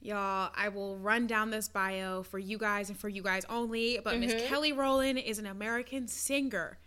Y'all, 0.00 0.50
I 0.54 0.68
will 0.68 0.96
run 0.98 1.26
down 1.26 1.50
this 1.50 1.68
bio 1.68 2.22
for 2.22 2.38
you 2.38 2.58
guys 2.58 2.88
and 2.90 2.98
for 2.98 3.08
you 3.08 3.22
guys 3.22 3.44
only. 3.48 3.98
But 4.04 4.18
Miss 4.18 4.46
Kelly 4.48 4.72
Rowland 4.72 5.18
is 5.18 5.40
an 5.40 5.46
American 5.46 6.06
singer 6.06 6.78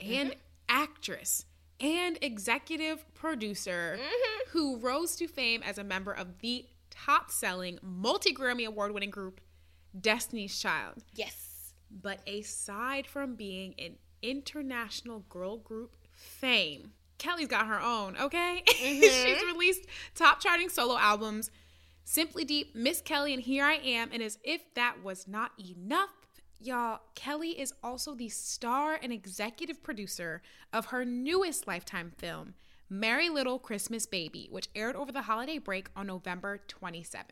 and 0.00 0.36
actress 0.70 1.44
and 1.80 2.18
executive 2.22 3.04
producer 3.14 3.98
mm-hmm. 4.00 4.50
who 4.50 4.78
rose 4.78 5.16
to 5.16 5.26
fame 5.26 5.62
as 5.62 5.76
a 5.76 5.84
member 5.84 6.12
of 6.12 6.38
the 6.38 6.64
top 6.90 7.30
selling, 7.30 7.78
multi 7.82 8.32
Grammy 8.32 8.66
award 8.66 8.92
winning 8.92 9.10
group 9.10 9.40
Destiny's 9.98 10.58
Child. 10.58 11.04
Yes. 11.14 11.74
But 11.90 12.20
aside 12.28 13.06
from 13.06 13.34
being 13.34 13.74
an 13.78 13.96
international 14.22 15.24
girl 15.28 15.56
group 15.56 15.96
fame, 16.12 16.92
Kelly's 17.18 17.48
got 17.48 17.66
her 17.66 17.80
own, 17.80 18.16
okay? 18.18 18.62
She's 18.68 19.04
mm-hmm. 19.04 19.46
released 19.46 19.86
top 20.14 20.40
charting 20.40 20.68
solo 20.68 20.96
albums 20.96 21.50
Simply 22.04 22.44
Deep, 22.44 22.74
Miss 22.74 23.00
Kelly, 23.00 23.32
and 23.32 23.42
Here 23.42 23.64
I 23.64 23.74
Am. 23.74 24.10
And 24.12 24.22
as 24.22 24.38
if 24.42 24.62
that 24.74 25.02
was 25.02 25.28
not 25.28 25.52
enough, 25.58 26.19
y'all, 26.60 27.00
Kelly 27.14 27.60
is 27.60 27.72
also 27.82 28.14
the 28.14 28.28
star 28.28 28.98
and 29.02 29.12
executive 29.12 29.82
producer 29.82 30.42
of 30.72 30.86
her 30.86 31.04
newest 31.04 31.66
Lifetime 31.66 32.12
film, 32.16 32.54
Merry 32.88 33.28
Little 33.28 33.58
Christmas 33.58 34.06
Baby, 34.06 34.48
which 34.50 34.68
aired 34.74 34.96
over 34.96 35.12
the 35.12 35.22
holiday 35.22 35.58
break 35.58 35.88
on 35.96 36.06
November 36.06 36.60
27th. 36.68 37.24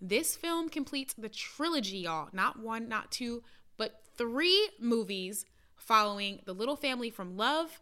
This 0.00 0.34
film 0.36 0.68
completes 0.68 1.14
the 1.14 1.28
trilogy, 1.28 1.98
y'all. 1.98 2.28
Not 2.32 2.58
one, 2.58 2.88
not 2.88 3.10
two, 3.10 3.42
but 3.76 4.02
three 4.16 4.70
movies 4.80 5.44
following 5.76 6.40
the 6.44 6.52
little 6.52 6.76
family 6.76 7.10
from 7.10 7.36
love, 7.36 7.80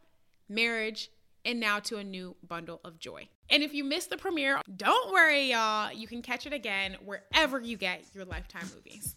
marriage, 0.49 1.11
and 1.45 1.59
now 1.59 1.79
to 1.79 1.97
a 1.97 2.05
new 2.05 2.37
bundle 2.47 2.81
of 2.85 2.99
joy. 2.99 3.29
And 3.49 3.63
if 3.63 3.73
you 3.73 3.85
missed 3.85 4.11
the 4.11 4.17
premiere, 4.17 4.61
don't 4.77 5.13
worry, 5.13 5.51
y'all. 5.51 5.93
You 5.93 6.07
can 6.07 6.21
catch 6.21 6.47
it 6.47 6.53
again 6.53 6.97
wherever 7.05 7.59
you 7.59 7.77
get 7.77 8.05
your 8.15 8.25
Lifetime 8.25 8.69
movies. 8.75 9.17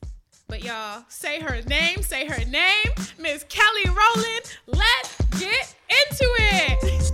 But 0.53 0.63
y'all, 0.63 1.03
say 1.09 1.39
her 1.39 1.63
name, 1.63 2.03
say 2.03 2.27
her 2.27 2.45
name, 2.45 2.93
Miss 3.17 3.43
Kelly 3.49 3.85
Rowland. 3.87 4.55
Let's 4.67 5.17
get 5.39 5.75
into 5.89 6.31
it. 6.37 7.11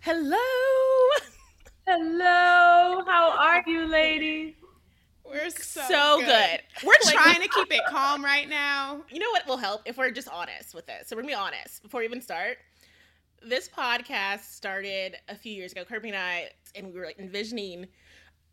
Hello. 0.00 0.36
Hello, 1.86 3.02
how 3.06 3.34
are 3.38 3.64
you, 3.66 3.86
ladies? 3.86 4.52
We're 5.24 5.48
so, 5.48 5.80
So 5.88 6.20
good. 6.20 6.60
We're 6.84 7.12
trying 7.12 7.40
to 7.40 7.48
keep 7.54 7.72
it 7.72 7.80
calm 7.88 8.22
right 8.22 8.46
now. 8.46 9.00
You 9.10 9.20
know 9.20 9.30
what 9.30 9.46
will 9.46 9.56
help 9.56 9.84
if 9.86 9.96
we're 9.96 10.10
just 10.10 10.28
honest 10.28 10.74
with 10.74 10.84
this? 10.84 11.08
So 11.08 11.16
we're 11.16 11.22
gonna 11.22 11.32
be 11.32 11.34
honest 11.34 11.82
before 11.82 12.00
we 12.00 12.04
even 12.04 12.20
start. 12.20 12.58
This 13.42 13.70
podcast 13.70 14.52
started 14.52 15.16
a 15.30 15.34
few 15.34 15.54
years 15.54 15.72
ago, 15.72 15.82
Kirby 15.82 16.08
and 16.08 16.18
I, 16.18 16.50
and 16.74 16.92
we 16.92 17.00
were 17.00 17.06
like 17.06 17.18
envisioning 17.18 17.86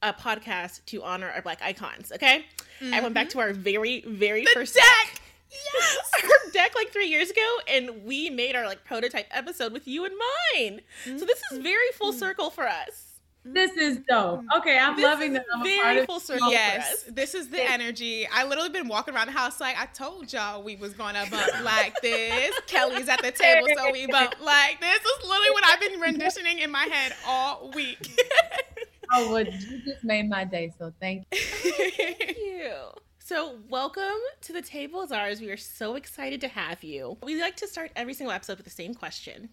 a 0.04 0.13
podcast 0.13 0.86
to 0.88 1.02
honor 1.02 1.30
our 1.30 1.42
black 1.42 1.62
icons. 1.62 2.12
Okay, 2.12 2.46
I 2.82 3.00
went 3.00 3.13
back 3.13 3.30
to 3.30 3.39
our 3.39 3.54
very, 3.54 4.02
very 4.02 4.46
first 4.54 4.76
deck. 4.76 5.22
Yes, 5.52 6.12
our 6.24 6.52
deck 6.52 6.74
like 6.76 6.92
three 6.92 7.08
years 7.08 7.30
ago, 7.30 7.58
and 7.68 8.04
we 8.04 8.30
made 8.30 8.56
our 8.56 8.66
like 8.66 8.84
prototype 8.84 9.28
episode 9.32 9.72
with 9.72 9.88
you 9.88 10.06
in 10.06 10.12
mind. 10.58 10.82
So 11.06 11.26
this 11.26 11.42
is 11.52 11.60
very 11.60 11.92
full 11.94 12.12
mm-hmm. 12.12 12.20
circle 12.20 12.50
for 12.50 12.68
us. 12.68 13.13
This 13.46 13.76
is 13.76 13.98
dope. 14.10 14.39
Mm-hmm. 14.39 14.60
Okay, 14.60 14.80
I'm 14.80 14.96
This 14.96 15.04
loving 15.04 15.34
is 15.34 15.39
that 15.39 15.46
I'm 15.54 15.62
a 15.62 15.63
very 15.63 15.82
part 15.82 15.98
of 15.98 16.06
full 16.06 16.20
circle. 16.22 16.50
Yes, 16.50 17.04
this 17.10 17.36
is 17.36 17.50
the 17.50 17.62
energy. 17.62 18.26
I 18.32 18.46
literally 18.46 18.70
been 18.70 18.88
walking 18.88 19.13
around 19.13 19.28
the 19.28 19.34
house 19.34 19.60
like 19.60 19.78
I 19.78 19.86
told 19.88 20.32
y'all 20.32 20.63
we 20.63 20.78
was 20.78 20.94
gonna 20.94 21.26
bump 21.30 21.63
like 21.63 22.00
this. 22.02 22.58
Kelly's 22.68 23.10
at 23.10 23.22
the 23.22 23.32
table, 23.32 23.68
so 23.76 23.92
we 23.92 24.08
bump 24.08 24.36
like 24.42 24.80
this. 24.80 25.00
This 25.00 25.18
is 25.18 25.28
literally 25.28 25.52
what 25.52 25.66
I've 25.66 25.80
been 25.80 26.00
renditioning 26.00 26.60
in 26.60 26.72
my 26.72 26.86
head 26.86 27.16
all 27.28 27.70
week. 27.76 28.22
Oh, 29.15 29.32
well, 29.32 29.45
you 29.45 29.82
just 29.86 30.04
made 30.04 30.28
my 30.28 30.43
day, 30.43 30.71
so 30.78 30.91
thank 30.99 31.26
you. 31.32 31.39
Thank 31.71 32.38
you. 32.38 32.73
So, 33.19 33.60
welcome 33.69 34.04
to 34.41 34.54
the 34.54 34.62
table 34.62 35.02
is 35.04 35.12
ours. 35.12 35.39
We 35.39 35.49
are 35.52 35.58
so 35.58 35.95
excited 35.95 36.41
to 36.41 36.47
have 36.47 36.84
you. 36.84 37.17
We 37.23 37.39
like 37.39 37.56
to 37.58 37.67
start 37.67 37.91
every 37.95 38.13
single 38.13 38.34
episode 38.34 38.58
with 38.58 38.65
the 38.65 38.71
same 38.71 38.93
question. 38.93 39.49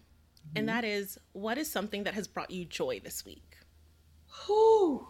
and 0.55 0.67
that 0.67 0.83
is 0.83 1.17
what 1.33 1.57
is 1.57 1.71
something 1.71 2.03
that 2.03 2.13
has 2.15 2.27
brought 2.27 2.51
you 2.51 2.65
joy 2.65 2.99
this 3.03 3.23
week? 3.25 3.55
Whew. 4.45 5.07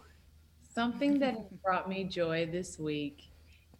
Something 0.74 1.20
that 1.20 1.36
has 1.36 1.46
brought 1.64 1.90
me 1.90 2.04
joy 2.04 2.48
this 2.52 2.78
week 2.80 3.24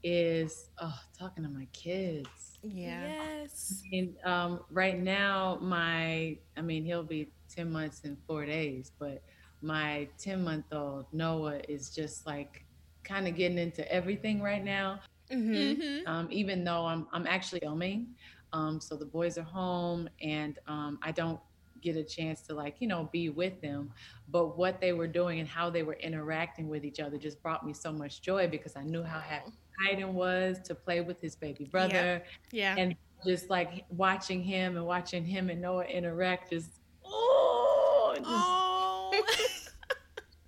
is 0.04 0.70
oh, 0.82 0.98
talking 1.18 1.44
to 1.44 1.50
my 1.50 1.68
kids. 1.74 2.60
Yeah. 2.64 3.02
Yes. 3.42 3.84
And 3.92 4.16
um, 4.24 4.62
right 4.72 5.00
now, 5.00 5.58
my 5.62 6.38
I 6.58 6.62
mean, 6.62 6.84
he'll 6.86 7.04
be 7.04 7.32
ten 7.54 7.72
months 7.72 8.02
and 8.04 8.18
four 8.28 8.46
days, 8.46 8.92
but 9.00 9.22
my 9.62 10.08
ten 10.18 10.44
month 10.44 10.66
old 10.72 11.06
Noah 11.12 11.62
is 11.68 11.90
just 11.90 12.26
like 12.26 12.66
kind 13.04 13.28
of 13.28 13.36
getting 13.36 13.58
into 13.58 13.90
everything 13.92 14.42
right 14.42 14.64
now. 14.64 15.00
Mm-hmm. 15.32 15.54
Mm-hmm. 15.54 16.08
Um, 16.08 16.28
even 16.32 16.64
though 16.64 16.86
I'm 16.86 17.08
I'm 17.14 17.28
actually 17.28 17.60
filming, 17.62 18.08
um, 18.54 18.80
so 18.80 18.96
the 18.96 19.06
boys 19.06 19.38
are 19.38 19.44
home 19.44 20.10
and 20.22 20.60
um, 20.68 21.00
I 21.02 21.12
don't 21.12 21.40
get 21.82 21.96
a 21.96 22.04
chance 22.04 22.42
to 22.42 22.54
like 22.54 22.76
you 22.80 22.88
know 22.88 23.10
be 23.12 23.30
with 23.30 23.60
them 23.62 23.92
but 24.30 24.58
what 24.58 24.80
they 24.80 24.94
were 24.94 25.08
doing 25.08 25.40
and 25.40 25.50
how 25.50 25.70
they 25.70 25.84
were 25.84 25.96
interacting 25.96 26.70
with 26.70 26.86
each 26.86 27.00
other 27.00 27.18
just 27.18 27.42
brought 27.42 27.66
me 27.66 27.74
so 27.74 27.92
much 27.92 28.22
joy 28.22 28.48
because 28.48 28.76
i 28.76 28.84
knew 28.84 29.04
how 29.04 29.20
happy 29.20 29.52
Titan 29.84 30.14
was 30.14 30.60
to 30.66 30.76
play 30.76 31.02
with 31.02 31.20
his 31.20 31.36
baby 31.36 31.66
brother 31.66 32.24
Yeah. 32.52 32.76
and 32.78 32.96
just 33.26 33.50
like 33.50 33.84
watching 33.90 34.44
him 34.44 34.78
and 34.78 34.86
watching 34.86 35.26
him 35.26 35.50
and 35.50 35.60
noah 35.60 35.86
interact 35.86 36.52
just 36.52 36.82
oh, 37.04 38.14
just, 38.16 38.28
Oh. 38.28 38.71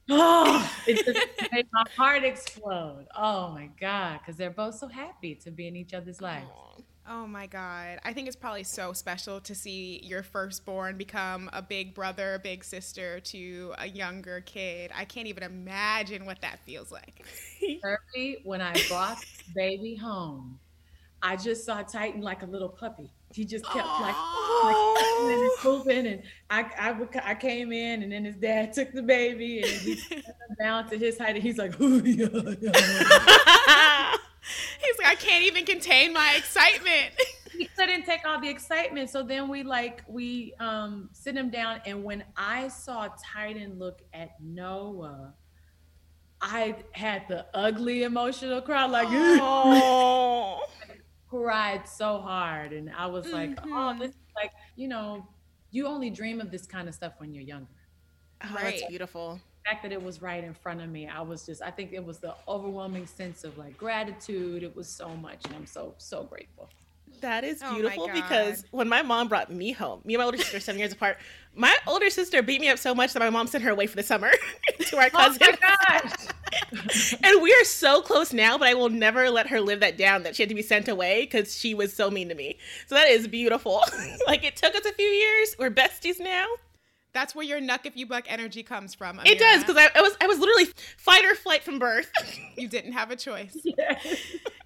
Oh 0.09 0.71
it 0.87 1.05
just 1.05 1.51
made 1.51 1.67
my 1.71 1.83
heart 1.95 2.23
explode 2.23 3.05
oh 3.15 3.49
my 3.51 3.69
god 3.79 4.19
because 4.19 4.35
they're 4.35 4.49
both 4.49 4.75
so 4.75 4.87
happy 4.87 5.35
to 5.35 5.49
be 5.51 5.67
in 5.67 5.75
each 5.75 5.93
other's 5.93 6.21
lives 6.21 6.47
Oh 7.07 7.27
my 7.27 7.47
God. 7.47 7.99
I 8.05 8.13
think 8.13 8.27
it's 8.27 8.35
probably 8.35 8.63
so 8.63 8.93
special 8.93 9.41
to 9.41 9.53
see 9.53 9.99
your 10.03 10.23
firstborn 10.23 10.97
become 10.97 11.49
a 11.51 11.61
big 11.61 11.93
brother, 11.93 12.35
a 12.35 12.39
big 12.39 12.63
sister 12.63 13.19
to 13.19 13.73
a 13.77 13.87
younger 13.87 14.39
kid. 14.41 14.89
I 14.95 15.03
can't 15.03 15.27
even 15.27 15.43
imagine 15.43 16.25
what 16.25 16.41
that 16.41 16.59
feels 16.65 16.91
like. 16.91 17.25
Kirby, 17.83 18.37
when 18.45 18.61
I 18.61 18.73
brought 18.87 19.17
baby 19.53 19.95
home, 19.95 20.59
I 21.21 21.35
just 21.35 21.65
saw 21.65 21.81
Titan 21.81 22.21
like 22.21 22.41
a 22.41 22.45
little 22.45 22.69
puppy. 22.69 23.11
He 23.35 23.45
just 23.45 23.65
kept 23.65 23.87
like, 23.99 24.15
like 24.63 24.75
moving 25.21 25.39
and 25.41 25.51
moving, 25.63 26.07
and 26.07 26.23
I, 26.49 26.65
I 26.79 26.91
would- 26.91 27.09
I 27.23 27.35
came 27.35 27.71
in, 27.71 28.03
and 28.03 28.11
then 28.11 28.25
his 28.25 28.35
dad 28.35 28.73
took 28.73 28.91
the 28.93 29.01
baby, 29.01 29.61
and 29.61 29.69
he 29.71 29.99
down 30.59 30.87
to 30.89 30.97
his 30.97 31.17
height, 31.17 31.35
and 31.35 31.43
he's 31.43 31.57
like, 31.57 31.79
"Ooh, 31.81 32.01
yeah, 32.03 32.27
yeah." 32.61 34.15
He's 34.85 34.97
like, 34.97 35.07
I 35.07 35.15
can't 35.15 35.45
even 35.45 35.63
contain 35.65 36.11
my 36.13 36.33
excitement. 36.37 37.13
he 37.57 37.65
couldn't 37.77 38.03
take 38.03 38.25
all 38.27 38.41
the 38.41 38.49
excitement. 38.49 39.09
So 39.09 39.23
then 39.23 39.47
we 39.47 39.63
like 39.63 40.03
we 40.07 40.53
um 40.59 41.09
sit 41.13 41.35
him 41.35 41.49
down, 41.49 41.79
and 41.85 42.03
when 42.03 42.25
I 42.35 42.67
saw 42.67 43.07
Titan 43.33 43.79
look 43.79 44.01
at 44.13 44.31
Noah. 44.41 45.33
I 46.45 46.75
had 46.91 47.23
the 47.29 47.45
ugly 47.53 48.03
emotional 48.03 48.61
cry, 48.61 48.85
like 48.85 49.07
Oh. 49.09 50.61
Cried 51.41 51.87
so 51.87 52.19
hard 52.19 52.73
and 52.73 52.91
i 52.95 53.05
was 53.05 53.25
like 53.31 53.57
oh 53.63 53.67
Mhm. 53.95 53.99
this 53.99 54.09
is 54.11 54.17
like 54.35 54.51
you 54.75 54.87
know 54.87 55.25
you 55.71 55.87
only 55.87 56.09
dream 56.11 56.39
of 56.39 56.51
this 56.51 56.65
kind 56.67 56.87
of 56.87 56.93
stuff 56.93 57.13
when 57.17 57.33
you're 57.33 57.43
younger 57.43 57.67
Oh, 58.45 58.49
that's 58.59 58.81
Right. 58.81 58.89
beautiful. 58.89 59.39
the 59.63 59.69
fact 59.69 59.83
that 59.83 59.91
it 59.93 60.01
was 60.03 60.21
right 60.21 60.43
in 60.43 60.53
front 60.53 60.81
of 60.81 60.89
me 60.89 61.07
i 61.07 61.21
was 61.21 61.45
just 61.45 61.61
i 61.61 61.71
think 61.71 61.93
it 61.93 62.03
was 62.05 62.19
the 62.19 62.35
overwhelming 62.47 63.07
sense 63.07 63.43
of 63.43 63.57
like 63.57 63.75
gratitude 63.77 64.61
it 64.63 64.75
was 64.75 64.87
so 64.87 65.07
much 65.15 65.45
and 65.45 65.55
i'm 65.55 65.65
so 65.65 65.95
so 65.97 66.23
grateful 66.23 66.69
That 67.21 67.43
is 67.43 67.61
Oh 67.63 67.73
beautiful 67.73 68.09
because 68.13 68.65
when 68.71 68.87
my 68.89 69.01
mom 69.01 69.27
brought 69.29 69.49
me 69.51 69.71
home, 69.71 70.01
me 70.03 70.13
and 70.15 70.19
my 70.21 70.25
older 70.25 70.37
sister 70.37 70.57
are 70.57 70.59
seven 70.59 70.79
years 70.79 70.91
apart. 70.93 71.17
My 71.55 71.73
older 71.87 72.09
sister 72.09 72.41
beat 72.41 72.59
me 72.59 72.67
up 72.69 72.77
so 72.79 72.93
much 72.93 73.13
that 73.13 73.19
my 73.21 73.29
mom 73.29 73.47
sent 73.47 73.63
her 73.63 73.71
away 73.71 73.87
for 73.87 73.95
the 73.95 74.03
summer 74.03 74.31
to 74.89 74.97
our 74.97 75.05
oh 75.05 75.09
cousin. 75.09 75.37
my 75.41 75.99
gosh 75.99 76.27
and 77.23 77.41
we 77.41 77.53
are 77.53 77.63
so 77.63 78.01
close 78.01 78.33
now, 78.33 78.57
but 78.57 78.67
I 78.67 78.73
will 78.73 78.89
never 78.89 79.29
let 79.29 79.47
her 79.47 79.61
live 79.61 79.79
that 79.81 79.97
down 79.97 80.23
that 80.23 80.35
she 80.35 80.43
had 80.43 80.49
to 80.49 80.55
be 80.55 80.61
sent 80.61 80.87
away 80.87 81.21
because 81.21 81.57
she 81.57 81.73
was 81.73 81.93
so 81.93 82.09
mean 82.09 82.29
to 82.29 82.35
me. 82.35 82.57
So 82.87 82.95
that 82.95 83.07
is 83.09 83.27
beautiful. 83.27 83.81
like 84.27 84.43
it 84.43 84.55
took 84.55 84.75
us 84.75 84.85
a 84.85 84.93
few 84.93 85.05
years. 85.05 85.55
We're 85.59 85.71
besties 85.71 86.19
now. 86.19 86.45
That's 87.13 87.35
where 87.35 87.45
your 87.45 87.61
nuck 87.61 87.85
if 87.85 87.95
you 87.95 88.07
buck 88.07 88.25
energy 88.27 88.63
comes 88.63 88.95
from. 88.95 89.19
It 89.23 89.37
does 89.37 89.61
because 89.61 89.77
I, 89.77 89.89
I 89.95 90.01
was 90.01 90.17
I 90.19 90.25
was 90.25 90.39
literally 90.39 90.65
fight 90.97 91.23
or 91.23 91.35
flight 91.35 91.63
from 91.63 91.77
birth. 91.77 92.11
you 92.57 92.67
didn't 92.67 92.93
have 92.93 93.11
a 93.11 93.15
choice. 93.15 93.55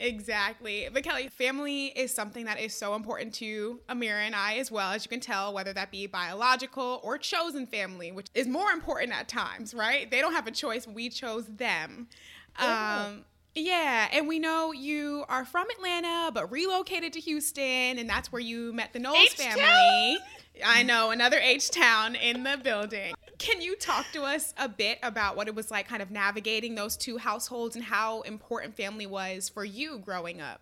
Exactly. 0.00 0.88
But 0.92 1.02
Kelly, 1.02 1.28
family 1.28 1.86
is 1.86 2.14
something 2.14 2.44
that 2.44 2.60
is 2.60 2.74
so 2.74 2.94
important 2.94 3.34
to 3.34 3.80
Amira 3.88 4.20
and 4.26 4.34
I 4.34 4.54
as 4.58 4.70
well, 4.70 4.92
as 4.92 5.04
you 5.04 5.08
can 5.08 5.20
tell, 5.20 5.52
whether 5.52 5.72
that 5.72 5.90
be 5.90 6.06
biological 6.06 7.00
or 7.02 7.18
chosen 7.18 7.66
family, 7.66 8.12
which 8.12 8.28
is 8.34 8.46
more 8.46 8.70
important 8.70 9.12
at 9.12 9.28
times, 9.28 9.74
right? 9.74 10.10
They 10.10 10.20
don't 10.20 10.34
have 10.34 10.46
a 10.46 10.52
choice. 10.52 10.86
We 10.86 11.08
chose 11.08 11.46
them. 11.46 12.08
Um, 12.58 13.24
yeah, 13.54 14.08
and 14.12 14.28
we 14.28 14.38
know 14.38 14.72
you 14.72 15.24
are 15.28 15.44
from 15.44 15.66
Atlanta, 15.70 16.30
but 16.32 16.50
relocated 16.50 17.12
to 17.14 17.20
Houston, 17.20 17.98
and 17.98 18.08
that's 18.08 18.30
where 18.30 18.40
you 18.40 18.72
met 18.72 18.92
the 18.92 18.98
Knowles 19.00 19.18
H-Town? 19.18 19.58
family. 19.58 20.18
I 20.64 20.82
know, 20.82 21.10
another 21.10 21.38
H 21.38 21.70
Town 21.70 22.14
in 22.14 22.42
the 22.42 22.58
building. 22.62 23.14
Can 23.38 23.60
you 23.60 23.76
talk 23.76 24.06
to 24.12 24.22
us 24.22 24.52
a 24.56 24.68
bit 24.68 24.98
about 25.02 25.36
what 25.36 25.46
it 25.48 25.54
was 25.54 25.70
like 25.70 25.88
kind 25.88 26.02
of 26.02 26.10
navigating 26.10 26.74
those 26.74 26.96
two 26.96 27.18
households 27.18 27.76
and 27.76 27.84
how 27.84 28.22
important 28.22 28.76
family 28.76 29.06
was 29.06 29.48
for 29.48 29.64
you 29.64 29.98
growing 29.98 30.40
up? 30.40 30.60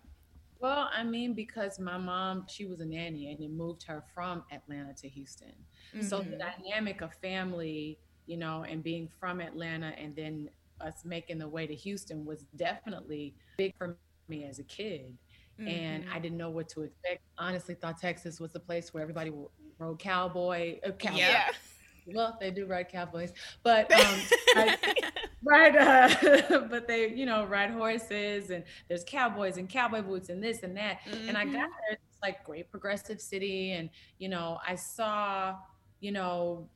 well 0.59 0.89
i 0.95 1.03
mean 1.03 1.33
because 1.33 1.79
my 1.79 1.97
mom 1.97 2.45
she 2.47 2.65
was 2.65 2.79
a 2.79 2.85
nanny 2.85 3.31
and 3.31 3.39
it 3.41 3.51
moved 3.51 3.83
her 3.83 4.03
from 4.13 4.43
atlanta 4.51 4.93
to 4.93 5.07
houston. 5.07 5.53
So 6.01 6.19
the 6.19 6.35
mm-hmm. 6.35 6.63
dynamic 6.63 7.01
of 7.01 7.13
family 7.15 7.97
you 8.25 8.37
know 8.37 8.63
and 8.63 8.83
being 8.83 9.09
from 9.19 9.39
atlanta 9.39 9.93
and 9.97 10.15
then 10.15 10.49
us 10.81 11.03
making 11.05 11.39
the 11.39 11.47
way 11.47 11.65
to 11.65 11.75
houston 11.75 12.25
was 12.25 12.45
definitely 12.55 13.33
big 13.57 13.75
for 13.77 13.97
me 14.27 14.45
as 14.45 14.59
a 14.59 14.63
kid. 14.63 15.17
And 15.59 16.03
i 16.05 16.13
mm-hmm. 16.13 16.21
didn't 16.21 16.37
know 16.37 16.51
what 16.51 16.69
to 16.69 16.83
expect. 16.83 17.23
Honestly 17.37 17.73
thought 17.73 17.97
texas 17.99 18.39
was 18.39 18.51
the 18.51 18.59
place 18.59 18.93
where 18.93 19.01
everybody 19.01 19.31
rode 19.79 19.99
cowboy 19.99 20.79
uh, 20.85 20.91
cowboy. 20.91 21.17
Yeah. 21.17 21.49
well 22.13 22.37
they 22.39 22.51
do 22.51 22.65
ride 22.65 22.89
cowboys 22.89 23.33
but 23.63 23.91
um 23.91 24.19
I- 24.55 24.77
right 25.43 25.75
uh, 25.75 26.61
but 26.69 26.87
they 26.87 27.09
you 27.09 27.25
know 27.25 27.45
ride 27.45 27.71
horses 27.71 28.49
and 28.49 28.63
there's 28.87 29.03
cowboys 29.05 29.57
and 29.57 29.69
cowboy 29.69 30.01
boots 30.01 30.29
and 30.29 30.41
this 30.43 30.63
and 30.63 30.75
that 30.77 30.99
and 31.27 31.37
i 31.37 31.43
got 31.43 31.53
there 31.53 31.91
it's 31.91 32.17
like 32.21 32.43
great 32.45 32.71
progressive 32.71 33.19
city 33.21 33.73
and 33.73 33.89
you 34.19 34.29
know 34.29 34.57
i 34.65 34.73
saw 34.75 35.55
you 35.99 36.11
know 36.11 36.67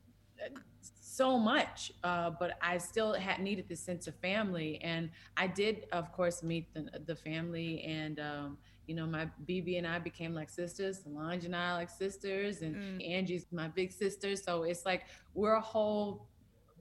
so 0.99 1.37
much 1.37 1.91
uh, 2.03 2.31
but 2.39 2.57
i 2.61 2.77
still 2.77 3.13
had 3.13 3.39
needed 3.39 3.67
this 3.67 3.79
sense 3.79 4.07
of 4.07 4.15
family 4.15 4.79
and 4.81 5.09
i 5.37 5.45
did 5.47 5.85
of 5.91 6.11
course 6.11 6.41
meet 6.43 6.73
the, 6.73 6.89
the 7.05 7.15
family 7.15 7.83
and 7.83 8.19
um, 8.19 8.57
you 8.87 8.95
know 8.95 9.05
my 9.05 9.27
bb 9.47 9.77
and 9.77 9.87
i 9.87 9.99
became 9.99 10.33
like 10.33 10.49
sisters 10.49 11.03
solange 11.03 11.45
and 11.45 11.55
i 11.55 11.73
like 11.73 11.89
sisters 11.89 12.61
and 12.61 12.75
angie's 13.01 13.45
my 13.51 13.67
big 13.69 13.91
sister 13.91 14.35
so 14.35 14.63
it's 14.63 14.85
like 14.85 15.03
we're 15.33 15.53
a 15.55 15.61
whole 15.61 16.29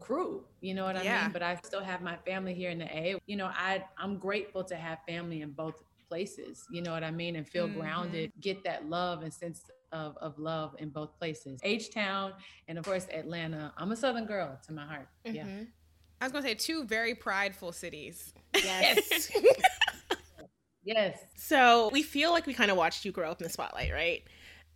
crew 0.01 0.45
you 0.61 0.75
know 0.75 0.85
what 0.85 0.97
i 0.97 1.03
Yeah. 1.03 1.25
mean 1.25 1.33
but 1.33 1.43
i 1.43 1.55
still 1.65 1.83
have 1.83 2.01
my 2.01 2.17
family 2.27 2.55
here 2.55 2.71
in 2.71 2.79
the 2.79 2.87
a 2.87 3.17
you 3.27 3.37
know 3.37 3.47
i 3.47 3.85
i'm 3.99 4.19
grateful 4.19 4.65
to 4.65 4.75
have 4.77 4.99
family 5.07 5.43
in 5.43 5.51
both 5.53 5.75
places 6.09 6.65
you 6.71 6.83
know 6.83 6.91
what 6.93 7.05
i 7.05 7.11
mean 7.11 7.37
and 7.37 7.47
feel 7.47 7.69
Mhm. 7.69 7.75
grounded 7.75 8.33
get 8.41 8.65
that 8.65 8.87
love 8.89 9.23
and 9.23 9.33
sense 9.33 9.63
of, 9.93 10.17
of 10.19 10.39
love 10.39 10.75
in 10.79 10.89
both 10.89 11.17
places 11.19 11.61
h-town 11.63 12.33
and 12.69 12.79
of 12.79 12.85
course 12.85 13.07
atlanta 13.13 13.73
i'm 13.77 13.93
a 13.93 13.97
southern 13.97 14.25
girl 14.27 14.59
to 14.67 14.73
my 14.73 14.85
heart 14.87 15.09
yeah 15.25 15.45
Mhm. 15.45 15.67
I 16.23 16.27
was 16.27 16.33
going 16.33 16.45
to 16.45 16.51
say 16.51 16.55
two 16.55 16.85
very 16.85 17.15
prideful 17.15 17.73
cities. 17.73 18.35
Yes. 18.63 19.31
yes 19.33 19.33
So 21.37 21.91
we 21.93 22.03
feel 22.03 22.31
like 22.31 22.47
we 22.47 22.55
kind 22.55 22.71
of 22.71 22.77
watched 22.77 23.05
you 23.05 23.13
grow 23.13 23.31
up 23.31 23.41
in 23.41 23.45
the 23.45 23.51
spotlight, 23.51 23.93
right? 23.93 24.23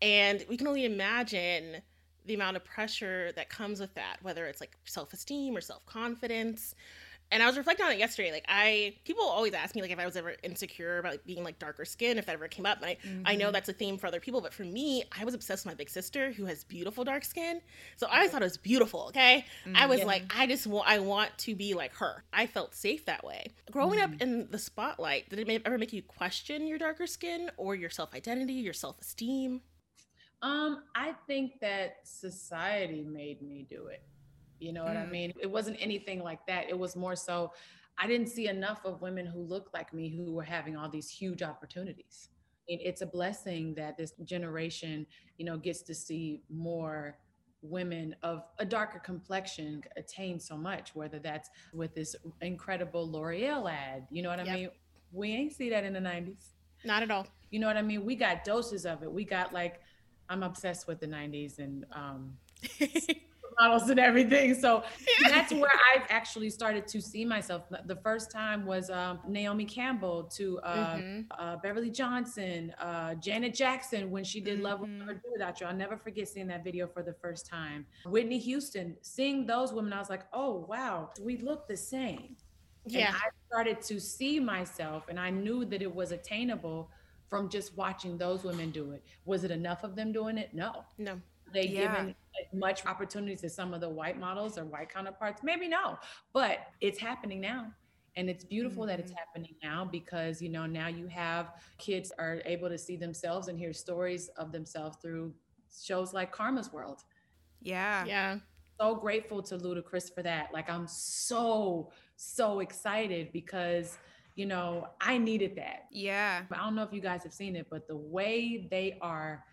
And 0.02 0.44
we 0.48 0.56
can 0.56 0.66
only 0.66 0.84
imagine 0.84 1.82
the 2.26 2.34
amount 2.34 2.56
of 2.56 2.64
pressure 2.64 3.32
that 3.36 3.48
comes 3.48 3.80
with 3.80 3.94
that, 3.94 4.16
whether 4.22 4.46
it's 4.46 4.60
like 4.60 4.76
self 4.84 5.12
esteem 5.12 5.56
or 5.56 5.60
self 5.60 5.84
confidence. 5.86 6.74
And 7.30 7.42
I 7.42 7.46
was 7.46 7.56
reflecting 7.56 7.86
on 7.86 7.92
it 7.92 7.98
yesterday. 7.98 8.30
Like 8.30 8.44
I, 8.48 8.94
people 9.04 9.24
always 9.24 9.54
ask 9.54 9.74
me 9.74 9.82
like 9.82 9.90
if 9.90 9.98
I 9.98 10.06
was 10.06 10.16
ever 10.16 10.34
insecure 10.42 10.98
about 10.98 11.12
like, 11.12 11.26
being 11.26 11.42
like 11.42 11.58
darker 11.58 11.84
skin, 11.84 12.18
if 12.18 12.26
that 12.26 12.32
ever 12.32 12.48
came 12.48 12.66
up. 12.66 12.78
And 12.78 12.86
I, 12.86 12.96
I 13.24 13.34
know 13.34 13.46
mm-hmm. 13.46 13.52
that's 13.52 13.68
a 13.68 13.72
theme 13.72 13.98
for 13.98 14.06
other 14.06 14.20
people, 14.20 14.40
but 14.40 14.54
for 14.54 14.62
me, 14.64 15.04
I 15.18 15.24
was 15.24 15.34
obsessed 15.34 15.64
with 15.64 15.72
my 15.72 15.76
big 15.76 15.90
sister 15.90 16.32
who 16.32 16.44
has 16.44 16.64
beautiful 16.64 17.02
dark 17.02 17.24
skin. 17.24 17.60
So 17.96 18.06
I 18.06 18.16
always 18.16 18.30
thought 18.30 18.42
it 18.42 18.44
was 18.44 18.56
beautiful. 18.56 19.06
Okay, 19.08 19.44
I 19.74 19.86
mm, 19.86 19.88
was 19.88 20.00
Yeah. 20.00 20.06
like, 20.06 20.24
I 20.36 20.46
just 20.46 20.66
want, 20.66 20.88
I 20.88 20.98
want 21.00 21.36
to 21.38 21.54
be 21.54 21.74
like 21.74 21.94
her. 21.96 22.24
I 22.32 22.46
felt 22.46 22.74
safe 22.74 23.04
that 23.06 23.24
way. 23.24 23.52
Growing 23.70 24.00
up 24.00 24.10
mm-hmm. 24.10 24.22
in 24.22 24.48
the 24.50 24.58
spotlight, 24.58 25.28
did 25.28 25.38
it 25.38 25.62
ever 25.64 25.78
make 25.78 25.92
you 25.92 26.02
question 26.02 26.66
your 26.66 26.78
darker 26.78 27.06
skin 27.06 27.50
or 27.56 27.74
your 27.74 27.90
self 27.90 28.14
identity, 28.14 28.54
your 28.54 28.72
self 28.72 29.00
esteem? 29.00 29.62
Um, 30.42 30.82
I 30.94 31.14
think 31.26 31.60
that 31.60 31.96
society 32.04 33.02
made 33.02 33.40
me 33.40 33.66
do 33.68 33.86
it. 33.86 34.02
You 34.60 34.72
know 34.72 34.84
what 34.84 34.96
I 34.96 35.04
Mm. 35.04 35.10
mean? 35.10 35.32
It 35.40 35.50
wasn't 35.50 35.76
anything 35.80 36.22
like 36.22 36.46
that. 36.46 36.68
It 36.68 36.78
was 36.78 36.96
more 36.96 37.16
so 37.16 37.52
I 37.96 38.06
didn't 38.08 38.28
see 38.28 38.48
enough 38.48 38.84
of 38.84 39.00
women 39.02 39.24
who 39.24 39.40
looked 39.40 39.72
like 39.72 39.92
me 39.94 40.08
who 40.08 40.32
were 40.32 40.42
having 40.42 40.76
all 40.76 40.88
these 40.88 41.08
huge 41.08 41.42
opportunities. 41.42 42.28
it's 42.66 43.02
a 43.02 43.06
blessing 43.06 43.74
that 43.74 43.96
this 43.98 44.12
generation, 44.24 45.06
you 45.36 45.44
know, 45.44 45.58
gets 45.58 45.82
to 45.82 45.94
see 45.94 46.42
more 46.48 47.18
women 47.60 48.16
of 48.22 48.42
a 48.58 48.64
darker 48.64 48.98
complexion 48.98 49.82
attain 49.96 50.40
so 50.40 50.56
much, 50.56 50.94
whether 50.94 51.18
that's 51.18 51.50
with 51.74 51.94
this 51.94 52.16
incredible 52.40 53.10
L'Oreal 53.10 53.70
ad. 53.70 54.06
You 54.10 54.22
know 54.22 54.30
what 54.30 54.40
I 54.40 54.44
Yep. 54.44 54.54
mean? 54.54 54.70
We 55.12 55.32
ain't 55.32 55.52
see 55.52 55.68
that 55.70 55.84
in 55.84 55.92
the 55.92 56.00
90s. 56.00 56.54
Not 56.84 57.02
at 57.02 57.10
all. 57.10 57.26
You 57.50 57.60
know 57.60 57.66
what 57.66 57.76
I 57.76 57.82
mean? 57.82 58.04
We 58.04 58.16
got 58.16 58.44
doses 58.44 58.86
of 58.86 59.02
it. 59.02 59.12
We 59.12 59.24
got 59.24 59.52
like, 59.52 59.80
I'm 60.30 60.42
obsessed 60.42 60.88
with 60.88 61.00
the 61.00 61.06
90s 61.06 61.58
and 61.58 61.84
um, 61.92 62.38
models 63.58 63.88
and 63.90 64.00
everything. 64.00 64.54
So 64.54 64.82
that's 65.22 65.52
where 65.52 65.70
I 65.70 66.02
actually 66.08 66.50
started 66.50 66.86
to 66.88 67.00
see 67.00 67.24
myself. 67.24 67.62
The 67.86 67.96
first 67.96 68.30
time 68.30 68.66
was 68.66 68.90
um, 68.90 69.20
Naomi 69.26 69.64
Campbell 69.64 70.24
to 70.36 70.58
uh, 70.60 70.96
Mhm. 70.96 71.26
uh, 71.38 71.56
Beverly 71.56 71.90
Johnson, 71.90 72.72
uh, 72.78 73.14
Janet 73.16 73.54
Jackson 73.54 74.10
when 74.10 74.24
she 74.24 74.40
did 74.40 74.60
Love 74.60 74.80
Will 74.80 74.88
Mhm. 74.88 74.98
Never 74.98 75.14
Do 75.14 75.28
Without 75.32 75.60
You. 75.60 75.66
I'll 75.66 75.74
never 75.74 75.96
forget 75.96 76.28
seeing 76.28 76.46
that 76.48 76.64
video 76.64 76.86
for 76.86 77.02
the 77.02 77.14
first 77.14 77.46
time. 77.46 77.86
Whitney 78.06 78.38
Houston, 78.38 78.96
seeing 79.02 79.46
those 79.46 79.72
women, 79.72 79.92
I 79.92 79.98
was 79.98 80.10
like, 80.10 80.24
oh, 80.32 80.66
wow, 80.68 81.10
we 81.20 81.36
look 81.38 81.66
the 81.68 81.76
same. 81.76 82.36
Yeah. 82.86 83.06
And 83.08 83.16
I 83.16 83.28
started 83.48 83.80
to 83.82 84.00
see 84.00 84.38
myself, 84.40 85.08
and 85.08 85.18
I 85.18 85.30
knew 85.30 85.64
that 85.66 85.80
it 85.82 85.92
was 85.94 86.12
attainable 86.12 86.90
from 87.30 87.48
just 87.48 87.76
watching 87.76 88.18
those 88.18 88.44
women 88.44 88.70
do 88.70 88.92
it. 88.92 89.02
Was 89.24 89.42
it 89.44 89.50
enough 89.50 89.82
of 89.84 89.96
them 89.96 90.12
doing 90.12 90.36
it? 90.38 90.52
No. 90.52 90.84
No. 90.98 91.20
They 91.52 91.66
Yeah. 91.66 91.96
given 91.96 92.14
much 92.52 92.84
opportunities 92.86 93.44
as 93.44 93.54
some 93.54 93.74
of 93.74 93.80
the 93.80 93.88
white 93.88 94.18
models 94.18 94.58
or 94.58 94.64
white 94.64 94.88
counterparts? 94.92 95.42
Maybe 95.42 95.68
no, 95.68 95.98
but 96.32 96.58
it's 96.80 96.98
happening 96.98 97.40
now. 97.40 97.72
And 98.16 98.30
it's 98.30 98.44
beautiful 98.44 98.86
that 98.86 99.00
it's 99.00 99.10
Mm-hmm. 99.10 99.18
happening 99.18 99.54
now 99.62 99.84
because 99.90 100.40
you 100.40 100.48
know 100.48 100.66
now 100.66 100.86
you 100.86 101.08
have 101.08 101.52
kids 101.78 102.12
are 102.18 102.40
able 102.44 102.68
to 102.68 102.78
see 102.78 102.96
themselves 102.96 103.48
and 103.48 103.58
hear 103.58 103.72
stories 103.72 104.28
of 104.36 104.52
themselves 104.52 104.98
through 105.02 105.34
shows 105.82 106.12
like 106.14 106.32
Karma's 106.32 106.72
World 106.72 107.02
yeah. 107.60 108.04
Yeah. 108.04 108.38
so 108.78 108.94
grateful 108.94 109.42
to 109.44 109.56
Ludacris 109.56 110.14
for 110.14 110.22
that. 110.22 110.52
Like 110.52 110.68
I'm 110.70 110.86
so 110.86 111.90
so 112.16 112.60
excited 112.60 113.32
because 113.32 113.96
you 114.36 114.46
know 114.46 114.88
I 115.00 115.18
needed 115.18 115.56
that. 115.56 115.86
Yeah. 115.90 116.42
I 116.52 116.56
don't 116.58 116.74
know 116.76 116.82
if 116.82 116.92
you 116.92 117.00
guys 117.00 117.22
have 117.22 117.32
seen 117.32 117.56
it, 117.56 117.66
but 117.70 117.88
the 117.88 117.96
way 117.96 118.68
they 118.70 118.98
are 119.00 119.44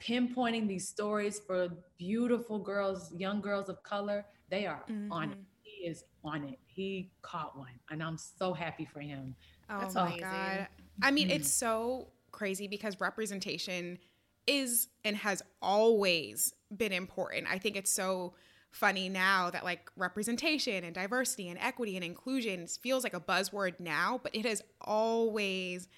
pinpointing 0.00 0.68
these 0.68 0.88
stories 0.88 1.40
for 1.40 1.68
beautiful 1.98 2.58
girls, 2.58 3.12
young 3.12 3.40
girls 3.40 3.68
of 3.68 3.82
color, 3.82 4.24
they 4.50 4.66
are 4.66 4.84
on 4.88 5.30
mm-hmm. 5.30 5.32
it. 5.32 5.38
He 5.62 5.86
is 5.86 6.04
on 6.24 6.44
it. 6.44 6.58
He 6.66 7.10
caught 7.22 7.56
one, 7.56 7.68
and 7.90 8.02
I'm 8.02 8.18
so 8.18 8.52
happy 8.52 8.84
for 8.84 9.00
him. 9.00 9.34
Oh 9.70 9.80
That's 9.80 9.94
my 9.94 10.06
amazing. 10.06 10.22
god. 10.22 10.68
I 11.02 11.10
mean, 11.10 11.30
it's 11.30 11.48
mm. 11.48 11.58
so 11.58 12.08
crazy 12.32 12.66
because 12.66 13.00
representation 13.00 13.98
is 14.46 14.88
and 15.04 15.16
has 15.16 15.42
always 15.60 16.54
been 16.74 16.92
important. 16.92 17.46
I 17.48 17.58
think 17.58 17.76
it's 17.76 17.90
so 17.90 18.34
funny 18.70 19.08
now 19.08 19.50
that 19.50 19.64
like 19.64 19.90
representation 19.96 20.84
and 20.84 20.94
diversity 20.94 21.48
and 21.48 21.58
equity 21.58 21.96
and 21.96 22.04
inclusion 22.04 22.66
feels 22.66 23.04
like 23.04 23.14
a 23.14 23.20
buzzword 23.20 23.78
now, 23.78 24.20
but 24.22 24.34
it 24.34 24.44
has 24.46 24.62
always 24.80 25.88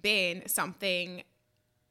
been 0.00 0.46
something 0.46 1.22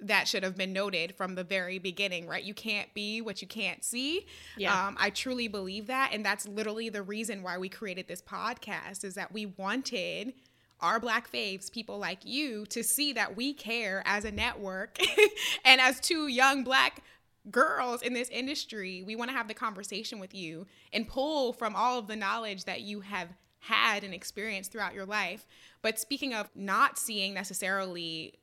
that 0.02 0.28
should 0.28 0.44
have 0.44 0.56
been 0.56 0.72
noted 0.72 1.16
from 1.16 1.36
the 1.36 1.44
very 1.44 1.78
beginning, 1.78 2.28
right? 2.28 2.44
You 2.44 2.54
can't 2.54 2.94
be 2.94 3.22
what 3.22 3.42
you 3.42 3.48
can't 3.48 3.84
see. 3.84 4.26
Yeah. 4.58 4.88
Um, 4.88 4.98
I 5.00 5.10
truly 5.10 5.48
believe 5.48 5.88
that. 5.88 6.12
And 6.14 6.26
that's 6.26 6.48
literally 6.48 6.90
the 6.90 7.04
reason 7.04 7.44
why 7.44 7.58
we 7.58 7.70
created 7.70 8.08
this 8.08 8.22
podcast 8.22 9.04
is 9.04 9.16
that 9.16 9.34
we 9.34 9.48
wanted 9.48 10.34
our 10.82 11.00
black 11.00 11.30
faves, 11.30 11.70
people 11.70 11.98
like 11.98 12.20
you, 12.24 12.66
to 12.68 12.84
see 12.84 13.12
that 13.14 13.36
we 13.36 13.54
care 13.54 14.02
as 14.06 14.24
a 14.24 14.32
network 14.32 14.98
and 15.66 15.82
as 15.82 16.00
two 16.00 16.28
young 16.28 16.64
black 16.64 17.04
girls 17.52 18.02
in 18.02 18.14
this 18.14 18.30
industry. 18.30 19.04
We 19.06 19.16
want 19.16 19.30
to 19.30 19.36
have 19.36 19.48
the 19.48 19.54
conversation 19.54 20.20
with 20.20 20.34
you 20.34 20.66
and 20.94 21.08
pull 21.08 21.52
from 21.52 21.76
all 21.76 22.00
of 22.00 22.08
the 22.08 22.16
knowledge 22.16 22.66
that 22.66 22.82
you 22.82 23.02
have 23.02 23.30
had 23.60 24.04
and 24.06 24.14
experienced 24.14 24.72
throughout 24.72 24.94
your 24.94 25.06
life. 25.06 25.46
But 25.82 26.00
speaking 26.00 26.34
of 26.34 26.50
not 26.56 26.98
seeing 26.98 27.34
necessarily 27.34 28.40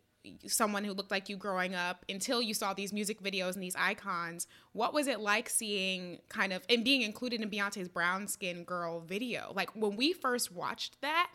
someone 0.46 0.84
who 0.84 0.92
looked 0.92 1.10
like 1.10 1.28
you 1.28 1.36
growing 1.36 1.74
up 1.74 2.04
until 2.08 2.40
you 2.40 2.54
saw 2.54 2.74
these 2.74 2.92
music 2.92 3.22
videos 3.22 3.54
and 3.54 3.62
these 3.62 3.76
icons. 3.76 4.46
What 4.72 4.94
was 4.94 5.06
it 5.06 5.20
like 5.20 5.48
seeing 5.48 6.20
kind 6.28 6.52
of 6.52 6.62
and 6.68 6.84
being 6.84 7.02
included 7.02 7.40
in 7.40 7.50
Beyonce's 7.50 7.88
brown 7.88 8.28
skin 8.28 8.64
girl 8.64 9.00
video? 9.00 9.52
Like 9.54 9.70
when 9.74 9.96
we 9.96 10.12
first 10.12 10.52
watched 10.52 11.00
that, 11.02 11.30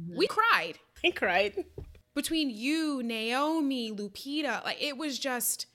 mm-hmm. 0.00 0.16
we 0.16 0.26
cried. 0.26 0.78
I 1.04 1.10
cried. 1.10 1.64
Between 2.14 2.50
you, 2.50 3.02
Naomi, 3.02 3.92
Lupita, 3.92 4.64
like 4.64 4.82
it 4.82 4.96
was 4.96 5.18
just 5.18 5.66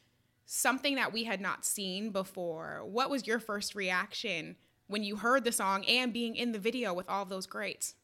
something 0.46 0.96
that 0.96 1.13
we 1.13 1.24
had 1.24 1.41
not 1.41 1.65
seen 1.65 2.12
before. 2.12 2.82
What 2.86 3.10
was 3.10 3.26
your 3.26 3.39
first 3.39 3.76
reaction 3.76 4.56
when 4.88 5.04
you 5.04 5.15
heard 5.15 5.44
the 5.44 5.52
song 5.52 5.86
and 5.86 6.13
being 6.13 6.36
in 6.36 6.52
the 6.52 6.60
video 6.60 6.94
with 6.94 7.10
all 7.10 7.26
those 7.26 7.48
greats? 7.48 7.96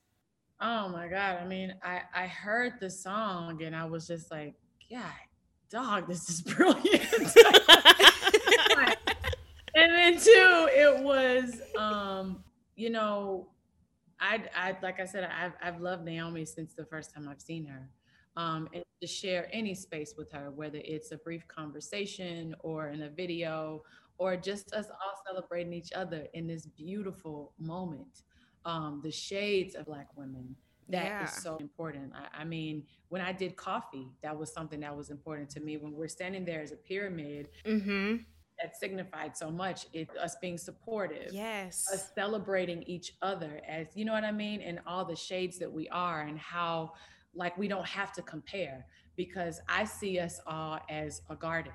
Oh 0.62 0.90
my 0.90 1.08
God. 1.08 1.40
I 1.42 1.46
mean, 1.46 1.74
I, 1.84 2.02
I 2.14 2.28
heard 2.28 2.74
the 2.80 2.90
song 2.90 3.64
and 3.64 3.76
I 3.76 3.86
was 3.86 4.06
just 4.06 4.30
like, 4.30 4.54
God, 4.92 5.04
dog, 5.72 6.08
this 6.08 6.30
is 6.30 6.42
brilliant. 6.56 6.86
and 9.76 9.92
then 9.92 10.20
two, 10.20 10.70
it 10.72 11.04
was 11.04 11.60
um, 11.76 12.44
you 12.76 12.92
know, 12.92 13.48
I 14.20 14.44
I 14.56 14.78
like 14.84 15.00
I 15.00 15.06
said, 15.06 15.24
I've 15.24 15.54
I've 15.64 15.82
loved 15.82 16.06
Naomi 16.06 16.46
since 16.46 16.74
the 16.76 16.86
first 16.86 17.12
time 17.14 17.28
I've 17.28 17.42
seen 17.42 17.66
her. 17.66 17.90
Um, 18.38 18.70
and 18.74 18.84
to 19.02 19.08
share 19.08 19.50
any 19.52 19.74
space 19.74 20.14
with 20.18 20.32
her, 20.32 20.52
whether 20.52 20.80
it's 20.84 21.12
a 21.12 21.18
brief 21.18 21.46
conversation 21.48 22.56
or 22.60 22.90
in 22.90 23.02
a 23.02 23.10
video, 23.10 23.82
or 24.20 24.38
just 24.38 24.74
us 24.74 24.86
all 24.90 25.22
celebrating 25.28 25.74
each 25.74 25.92
other 25.94 26.28
in 26.34 26.48
this 26.48 26.68
beautiful 26.68 27.54
moment. 27.60 28.24
Um, 28.66 29.02
the 29.04 29.12
shades 29.12 29.76
of 29.76 29.86
black 29.86 30.08
women 30.16 30.56
that 30.92 31.24
is 31.24 31.30
Yeah. 31.32 31.42
so 31.42 31.58
important. 31.58 32.14
I, 32.14 32.42
I 32.42 32.44
mean, 32.44 32.84
when 33.10 33.22
I 33.22 33.32
did 33.32 33.56
coffee, 33.56 34.08
that 34.22 34.38
was 34.38 34.52
something 34.52 34.80
that 34.82 34.96
was 34.96 35.10
important 35.10 35.50
to 35.52 35.60
me. 35.60 35.78
When 35.78 35.94
we're 35.94 36.08
standing 36.08 36.46
there 36.46 36.62
as 36.62 36.72
a 36.72 36.76
pyramid, 36.76 37.50
mm-hmm. 37.66 38.18
that 38.62 38.78
signified 38.78 39.36
so 39.36 39.50
much. 39.50 39.88
It 39.94 40.10
us 40.18 40.36
being 40.42 40.58
supportive, 40.58 41.34
Yes. 41.34 41.88
us 41.92 42.12
celebrating 42.14 42.84
each 42.84 43.14
other 43.22 43.62
as 43.68 43.88
you 43.96 44.06
know 44.06 44.14
what 44.14 44.24
I 44.24 44.32
mean, 44.32 44.62
and 44.62 44.80
all 44.86 45.06
the 45.06 45.16
shades 45.16 45.58
that 45.60 45.72
we 45.72 45.88
are, 45.90 46.22
and 46.22 46.38
how 46.38 46.94
like 47.34 47.58
we 47.58 47.68
don't 47.68 47.88
have 47.88 48.12
to 48.14 48.22
compare 48.22 48.86
because 49.16 49.62
I 49.68 49.86
see 49.86 50.20
us 50.20 50.40
all 50.46 50.80
as 50.90 51.22
a 51.30 51.36
garden. 51.36 51.74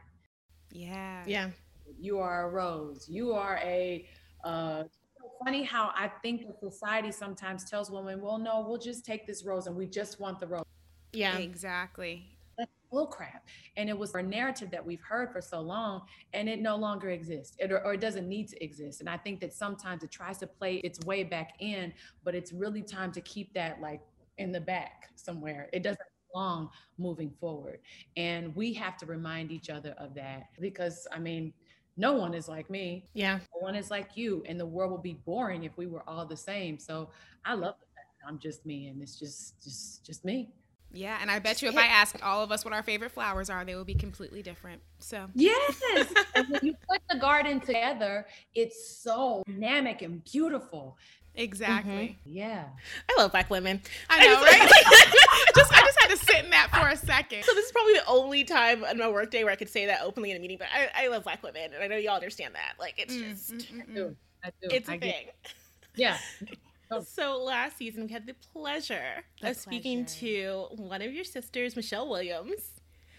Yeah. 0.70 1.24
Yeah. 1.26 1.50
You 1.98 2.18
are 2.18 2.48
a 2.48 2.52
rose. 2.52 3.08
You 3.08 3.32
are 3.32 3.58
a. 3.62 4.06
Uh, 4.44 4.84
so 4.84 5.05
funny 5.44 5.62
how 5.62 5.92
I 5.94 6.08
think 6.22 6.46
that 6.46 6.58
society 6.60 7.12
sometimes 7.12 7.68
tells 7.68 7.90
women, 7.90 8.20
"Well, 8.20 8.38
no, 8.38 8.60
we'll 8.66 8.78
just 8.78 9.04
take 9.04 9.26
this 9.26 9.44
rose, 9.44 9.66
and 9.66 9.76
we 9.76 9.86
just 9.86 10.20
want 10.20 10.40
the 10.40 10.46
rose." 10.46 10.64
Yeah. 11.12 11.38
Exactly. 11.38 12.32
that's 12.58 12.70
bullcrap. 12.92 13.40
And 13.76 13.88
it 13.90 13.98
was 13.98 14.14
a 14.14 14.22
narrative 14.22 14.70
that 14.70 14.84
we've 14.84 15.02
heard 15.02 15.30
for 15.32 15.42
so 15.42 15.60
long, 15.60 16.02
and 16.32 16.48
it 16.48 16.60
no 16.62 16.76
longer 16.76 17.10
exists, 17.10 17.54
it, 17.58 17.70
or, 17.70 17.84
or 17.84 17.94
it 17.94 18.00
doesn't 18.00 18.26
need 18.28 18.48
to 18.48 18.64
exist. 18.64 19.00
And 19.00 19.10
I 19.10 19.18
think 19.18 19.40
that 19.40 19.52
sometimes 19.52 20.02
it 20.02 20.10
tries 20.10 20.38
to 20.38 20.46
play 20.46 20.76
its 20.76 20.98
way 21.04 21.22
back 21.22 21.54
in, 21.60 21.92
but 22.24 22.34
it's 22.34 22.52
really 22.52 22.82
time 22.82 23.12
to 23.12 23.20
keep 23.20 23.52
that 23.54 23.80
like 23.82 24.00
in 24.38 24.52
the 24.52 24.60
back 24.60 25.10
somewhere. 25.16 25.68
It 25.74 25.82
doesn't 25.82 26.00
belong 26.32 26.70
moving 26.98 27.30
forward. 27.40 27.80
And 28.16 28.54
we 28.56 28.72
have 28.74 28.96
to 28.98 29.06
remind 29.06 29.52
each 29.52 29.68
other 29.70 29.94
of 29.98 30.14
that 30.14 30.44
because, 30.60 31.06
I 31.12 31.18
mean, 31.18 31.52
no 31.96 32.12
one 32.14 32.34
is 32.34 32.48
like 32.48 32.68
me. 32.70 33.04
Yeah. 33.14 33.38
No 33.54 33.60
one 33.60 33.74
is 33.74 33.90
like 33.90 34.16
you, 34.16 34.42
and 34.46 34.58
the 34.60 34.66
world 34.66 34.92
would 34.92 35.02
be 35.02 35.14
boring 35.24 35.64
if 35.64 35.76
we 35.76 35.86
were 35.86 36.02
all 36.08 36.26
the 36.26 36.36
same. 36.36 36.78
So 36.78 37.10
I 37.44 37.54
love 37.54 37.76
the 37.80 37.86
fact 37.94 38.08
that 38.20 38.28
I'm 38.28 38.38
just 38.38 38.66
me, 38.66 38.88
and 38.88 39.02
it's 39.02 39.18
just, 39.18 39.62
just, 39.62 40.04
just 40.04 40.24
me. 40.24 40.50
Yeah, 40.92 41.18
and 41.20 41.30
I 41.30 41.38
bet 41.38 41.62
you 41.62 41.68
if 41.68 41.76
I 41.76 41.86
asked 41.86 42.22
all 42.22 42.42
of 42.42 42.52
us 42.52 42.64
what 42.64 42.72
our 42.72 42.82
favorite 42.82 43.10
flowers 43.10 43.50
are, 43.50 43.64
they 43.64 43.74
would 43.74 43.86
be 43.86 43.94
completely 43.94 44.42
different. 44.42 44.80
So 44.98 45.26
Yes. 45.34 45.82
when 46.48 46.60
you 46.62 46.74
put 46.88 47.02
the 47.10 47.18
garden 47.18 47.60
together, 47.60 48.26
it's 48.54 48.96
so 49.02 49.42
dynamic 49.46 50.02
and 50.02 50.24
beautiful. 50.24 50.96
Exactly. 51.36 52.18
Yeah. 52.24 52.64
I 53.08 53.20
love 53.20 53.30
black 53.32 53.48
women. 53.50 53.80
I 54.10 54.26
know, 54.26 54.34
just- 54.34 54.44
right? 54.44 54.70
just 55.54 55.72
I 55.72 55.80
just 55.80 56.00
had 56.00 56.10
to 56.10 56.16
sit 56.16 56.44
in 56.44 56.50
that 56.50 56.68
for 56.72 56.88
a 56.88 56.96
second. 56.96 57.44
So 57.44 57.52
this 57.54 57.66
is 57.66 57.72
probably 57.72 57.94
the 57.94 58.06
only 58.06 58.44
time 58.44 58.84
on 58.84 58.98
my 58.98 59.08
workday 59.08 59.44
where 59.44 59.52
I 59.52 59.56
could 59.56 59.68
say 59.70 59.86
that 59.86 60.00
openly 60.02 60.30
in 60.30 60.36
a 60.36 60.40
meeting. 60.40 60.58
But 60.58 60.68
I, 60.74 61.04
I 61.04 61.08
love 61.08 61.24
black 61.24 61.42
women, 61.42 61.70
and 61.74 61.82
I 61.82 61.86
know 61.86 61.96
y'all 61.96 62.14
understand 62.16 62.54
that. 62.54 62.74
Like 62.78 62.94
it's 62.98 63.14
Mm, 63.14 63.28
just, 63.30 63.54
mm, 63.54 63.80
I 63.80 63.84
mm, 63.84 63.94
do. 63.94 64.04
mm. 64.06 64.16
I 64.44 64.48
do. 64.62 64.68
it's 64.70 64.88
I 64.88 64.94
a 64.94 64.98
get- 64.98 65.14
thing. 65.14 65.26
Yeah. 65.98 66.18
So 67.08 67.42
last 67.42 67.78
season 67.78 68.06
we 68.06 68.12
had 68.12 68.26
the 68.26 68.34
pleasure 68.52 69.24
The 69.40 69.50
of 69.50 69.56
speaking 69.56 70.04
to 70.20 70.66
one 70.76 71.02
of 71.02 71.12
your 71.12 71.24
sisters, 71.24 71.74
Michelle 71.74 72.08
Williams. 72.08 72.60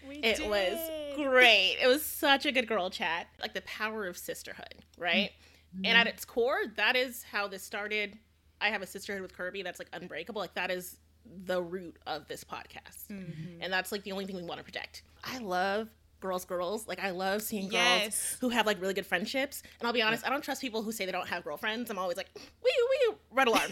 We 0.08 0.14
It 0.16 0.40
was 0.48 0.78
great. 1.16 1.76
It 1.82 1.86
was 1.86 2.02
such 2.02 2.46
a 2.46 2.52
good 2.52 2.66
girl 2.66 2.88
chat. 2.88 3.26
Like 3.42 3.52
the 3.52 3.60
power 3.62 4.06
of 4.06 4.16
sisterhood, 4.16 4.74
right? 4.96 5.32
And 5.76 5.96
at 5.98 6.06
its 6.06 6.24
core, 6.24 6.58
that 6.76 6.96
is 6.96 7.22
how 7.22 7.46
this 7.48 7.62
started. 7.62 8.18
I 8.60 8.70
have 8.70 8.82
a 8.82 8.86
sisterhood 8.86 9.22
with 9.22 9.36
Kirby 9.36 9.62
that's 9.62 9.78
like 9.78 9.88
unbreakable. 9.92 10.40
Like 10.40 10.54
that 10.54 10.70
is 10.70 10.98
the 11.44 11.62
root 11.62 11.96
of 12.06 12.26
this 12.26 12.42
podcast. 12.42 13.06
Mhm. 13.10 13.58
And 13.60 13.72
that's 13.72 13.92
like 13.92 14.02
the 14.02 14.12
only 14.12 14.24
thing 14.26 14.36
we 14.36 14.42
want 14.42 14.58
to 14.58 14.64
protect. 14.64 15.02
I 15.22 15.38
love 15.38 15.88
girls 16.20 16.44
girls 16.44 16.86
like 16.88 16.98
i 17.02 17.10
love 17.10 17.42
seeing 17.42 17.68
girls 17.68 17.72
Yes. 17.72 18.36
who 18.40 18.48
have 18.48 18.66
like 18.66 18.80
really 18.80 18.94
good 18.94 19.06
friendships 19.06 19.62
and 19.80 19.86
i'll 19.86 19.92
be 19.92 20.02
honest 20.02 20.26
i 20.26 20.30
don't 20.30 20.42
trust 20.42 20.60
people 20.60 20.82
who 20.82 20.90
say 20.92 21.06
they 21.06 21.12
don't 21.12 21.28
have 21.28 21.44
girlfriends 21.44 21.90
i'm 21.90 21.98
always 21.98 22.16
like 22.16 22.28
wee 22.64 22.72
wee 23.08 23.14
red 23.30 23.46
alarm 23.48 23.70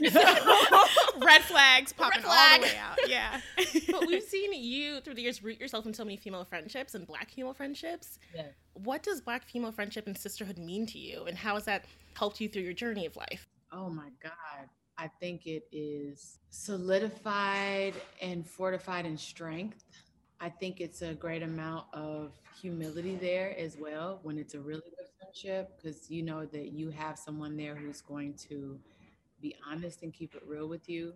Red 1.22 1.42
flags 1.42 1.92
popping 1.92 2.24
all 2.24 2.30
flag. 2.30 2.60
the 2.62 2.66
way 2.66 2.76
out. 2.78 2.98
Yeah. 3.08 3.40
but 3.90 4.06
we've 4.06 4.22
seen 4.22 4.52
you 4.54 5.00
through 5.00 5.14
the 5.14 5.22
years 5.22 5.42
root 5.42 5.60
yourself 5.60 5.84
in 5.86 5.92
so 5.92 6.04
many 6.04 6.16
female 6.16 6.44
friendships 6.44 6.94
and 6.94 7.06
black 7.06 7.30
female 7.30 7.52
friendships 7.52 8.18
Yeah. 8.34 8.46
what 8.74 9.02
does 9.02 9.20
black 9.20 9.44
female 9.44 9.72
friendship 9.72 10.06
and 10.06 10.16
sisterhood 10.16 10.58
mean 10.58 10.86
to 10.86 10.98
you 10.98 11.24
and 11.24 11.36
how 11.36 11.54
has 11.54 11.64
that 11.66 11.84
helped 12.16 12.40
you 12.40 12.48
through 12.48 12.62
your 12.62 12.72
journey 12.72 13.04
of 13.06 13.16
life 13.16 13.48
Oh 13.72 13.88
my 13.90 14.08
God. 14.22 14.68
I 14.98 15.08
think 15.20 15.46
it 15.46 15.64
is 15.72 16.38
solidified 16.50 17.94
and 18.20 18.46
fortified 18.46 19.06
in 19.06 19.16
strength. 19.16 19.84
I 20.40 20.48
think 20.48 20.80
it's 20.80 21.02
a 21.02 21.14
great 21.14 21.42
amount 21.42 21.86
of 21.92 22.32
humility 22.60 23.16
there 23.16 23.54
as 23.58 23.76
well 23.76 24.20
when 24.22 24.38
it's 24.38 24.54
a 24.54 24.60
really 24.60 24.82
good 24.96 25.06
friendship 25.18 25.76
because 25.76 26.10
you 26.10 26.22
know 26.22 26.46
that 26.46 26.72
you 26.72 26.90
have 26.90 27.18
someone 27.18 27.56
there 27.56 27.74
who's 27.74 28.00
going 28.00 28.34
to 28.48 28.78
be 29.42 29.54
honest 29.68 30.02
and 30.02 30.12
keep 30.12 30.34
it 30.34 30.42
real 30.46 30.68
with 30.68 30.88
you. 30.88 31.12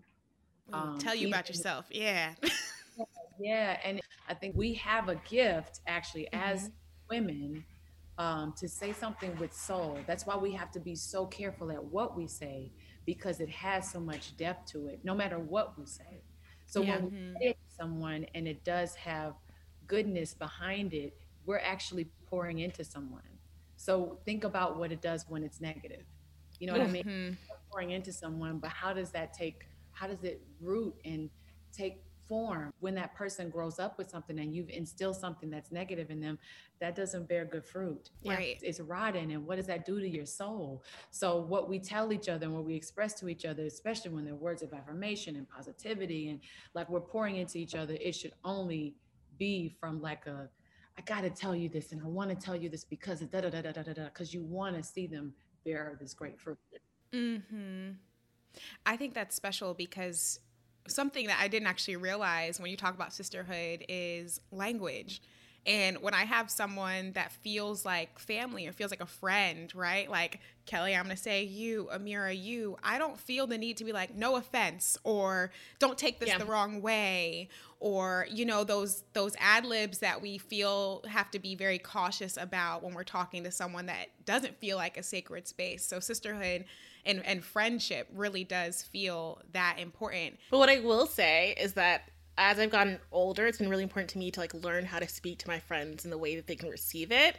Um, 0.72 0.98
Tell 0.98 1.14
you 1.14 1.28
about 1.28 1.48
yourself. 1.48 1.86
Yeah. 1.90 2.34
Yeah, 3.38 3.78
and 3.84 4.00
I 4.28 4.34
think 4.34 4.56
we 4.56 4.74
have 4.74 5.08
a 5.08 5.16
gift 5.16 5.80
actually 5.86 6.28
as 6.32 6.70
women 7.10 7.64
um, 8.18 8.54
to 8.58 8.68
say 8.68 8.92
something 8.92 9.36
with 9.38 9.52
soul. 9.52 9.98
That's 10.06 10.26
why 10.26 10.36
we 10.36 10.52
have 10.52 10.70
to 10.72 10.80
be 10.80 10.94
so 10.94 11.26
careful 11.26 11.70
at 11.72 11.82
what 11.82 12.16
we 12.16 12.26
say 12.26 12.70
because 13.06 13.40
it 13.40 13.50
has 13.50 13.90
so 13.90 14.00
much 14.00 14.36
depth 14.36 14.70
to 14.72 14.86
it, 14.86 15.00
no 15.04 15.14
matter 15.14 15.38
what 15.38 15.78
we 15.78 15.86
say. 15.86 16.22
So 16.66 16.82
Yeah. 16.82 16.92
when 16.92 17.04
we 17.04 17.10
say 17.40 17.48
it 17.50 17.56
someone 17.76 18.26
and 18.34 18.46
it 18.48 18.64
does 18.64 18.94
have 18.96 19.34
goodness 19.86 20.34
behind 20.34 20.94
it, 20.94 21.16
we're 21.46 21.58
actually 21.58 22.06
pouring 22.26 22.60
into 22.60 22.84
someone. 22.84 23.22
So 23.76 24.18
think 24.24 24.44
about 24.44 24.78
what 24.78 24.92
it 24.92 25.02
does 25.02 25.26
when 25.28 25.42
it's 25.42 25.60
negative. 25.60 26.04
You 26.58 26.66
know 26.68 26.72
what 26.74 26.82
I 26.82 26.86
mean? 26.92 27.04
Mhm. 27.04 27.36
pouring 27.70 27.90
into 27.90 28.12
someone, 28.12 28.58
but 28.58 28.70
how 28.70 28.92
does 28.92 29.10
that 29.10 29.32
take, 29.34 29.66
how 29.92 30.06
does 30.06 30.22
it 30.22 30.40
root 30.60 30.94
and 31.04 31.28
take 31.72 32.04
form 32.28 32.72
when 32.80 32.94
that 32.94 33.14
person 33.14 33.50
grows 33.50 33.78
up 33.78 33.98
with 33.98 34.10
something 34.10 34.38
and 34.38 34.54
you've 34.54 34.70
instilled 34.70 35.16
something 35.16 35.50
that's 35.50 35.70
negative 35.70 36.10
in 36.10 36.20
them? 36.20 36.38
That 36.80 36.96
doesn't 36.96 37.28
bear 37.28 37.44
good 37.44 37.64
fruit. 37.64 38.10
Right. 38.26 38.58
It's 38.62 38.80
rotten. 38.80 39.30
And 39.30 39.46
what 39.46 39.56
does 39.56 39.66
that 39.66 39.86
do 39.86 40.00
to 40.00 40.08
your 40.08 40.26
soul? 40.26 40.82
So, 41.10 41.40
what 41.40 41.68
we 41.68 41.78
tell 41.78 42.12
each 42.12 42.28
other 42.28 42.46
and 42.46 42.54
what 42.54 42.64
we 42.64 42.74
express 42.74 43.14
to 43.20 43.28
each 43.28 43.44
other, 43.44 43.64
especially 43.64 44.10
when 44.10 44.24
they're 44.24 44.34
words 44.34 44.62
of 44.62 44.72
affirmation 44.72 45.36
and 45.36 45.48
positivity 45.48 46.30
and 46.30 46.40
like 46.74 46.88
we're 46.90 47.00
pouring 47.00 47.36
into 47.36 47.58
each 47.58 47.74
other, 47.74 47.96
it 48.00 48.14
should 48.14 48.32
only 48.44 48.94
be 49.38 49.76
from 49.80 50.00
like 50.00 50.26
a, 50.26 50.48
I 50.98 51.02
gotta 51.02 51.30
tell 51.30 51.54
you 51.54 51.68
this 51.68 51.92
and 51.92 52.00
I 52.02 52.06
wanna 52.06 52.34
tell 52.34 52.56
you 52.56 52.68
this 52.68 52.84
because 52.84 53.20
da 53.20 53.40
da 53.40 53.50
da 53.50 53.62
da 53.62 53.72
da 53.72 53.82
da 53.82 53.92
da, 53.92 54.04
because 54.04 54.32
you 54.32 54.42
wanna 54.42 54.82
see 54.82 55.06
them 55.06 55.34
bear 55.64 55.96
this 56.00 56.14
great 56.14 56.38
fruit. 56.40 56.58
hmm 57.12 57.90
I 58.86 58.96
think 58.96 59.14
that's 59.14 59.34
special 59.34 59.74
because 59.74 60.38
something 60.86 61.26
that 61.26 61.38
I 61.40 61.48
didn't 61.48 61.68
actually 61.68 61.96
realize 61.96 62.60
when 62.60 62.70
you 62.70 62.76
talk 62.76 62.94
about 62.94 63.12
sisterhood 63.12 63.84
is 63.88 64.40
language. 64.50 65.22
And 65.66 65.98
when 66.02 66.12
I 66.12 66.24
have 66.24 66.50
someone 66.50 67.12
that 67.12 67.32
feels 67.32 67.84
like 67.86 68.18
family 68.18 68.66
or 68.66 68.72
feels 68.72 68.90
like 68.90 69.00
a 69.02 69.06
friend, 69.06 69.74
right? 69.74 70.10
Like 70.10 70.40
Kelly, 70.66 70.94
I'm 70.94 71.04
gonna 71.04 71.16
say 71.16 71.42
you, 71.44 71.88
Amira, 71.92 72.38
you. 72.38 72.76
I 72.82 72.98
don't 72.98 73.18
feel 73.18 73.46
the 73.46 73.56
need 73.58 73.78
to 73.78 73.84
be 73.84 73.92
like, 73.92 74.14
no 74.14 74.36
offense, 74.36 74.98
or 75.04 75.50
don't 75.78 75.96
take 75.98 76.18
this 76.20 76.28
Yeah. 76.28 76.38
the 76.38 76.44
wrong 76.46 76.82
way, 76.82 77.48
or 77.80 78.26
you 78.30 78.44
know 78.44 78.64
those 78.64 79.04
those 79.14 79.34
ad 79.38 79.64
libs 79.64 79.98
that 79.98 80.20
we 80.22 80.38
feel 80.38 81.02
have 81.08 81.30
to 81.32 81.38
be 81.38 81.54
very 81.54 81.78
cautious 81.78 82.36
about 82.36 82.82
when 82.82 82.94
we're 82.94 83.04
talking 83.04 83.44
to 83.44 83.50
someone 83.50 83.86
that 83.86 84.08
doesn't 84.26 84.58
feel 84.58 84.76
like 84.76 84.96
a 84.96 85.02
sacred 85.02 85.46
space. 85.48 85.84
So 85.86 85.98
sisterhood 86.00 86.64
and 87.06 87.24
and 87.26 87.44
friendship 87.44 88.08
really 88.14 88.44
does 88.44 88.82
feel 88.82 89.40
that 89.52 89.76
important. 89.78 90.38
But 90.50 90.58
what 90.58 90.68
I 90.70 90.80
will 90.80 91.06
say 91.06 91.54
is 91.60 91.74
that 91.74 92.08
as 92.36 92.58
I've 92.58 92.70
gotten 92.70 92.98
older, 93.12 93.46
it's 93.46 93.58
been 93.58 93.68
really 93.68 93.82
important 93.82 94.10
to 94.10 94.18
me 94.18 94.30
to 94.32 94.40
like 94.40 94.54
learn 94.54 94.84
how 94.84 94.98
to 94.98 95.08
speak 95.08 95.38
to 95.40 95.48
my 95.48 95.58
friends 95.60 96.04
in 96.04 96.10
the 96.10 96.18
way 96.18 96.36
that 96.36 96.46
they 96.46 96.56
can 96.56 96.68
receive 96.68 97.12
it. 97.12 97.38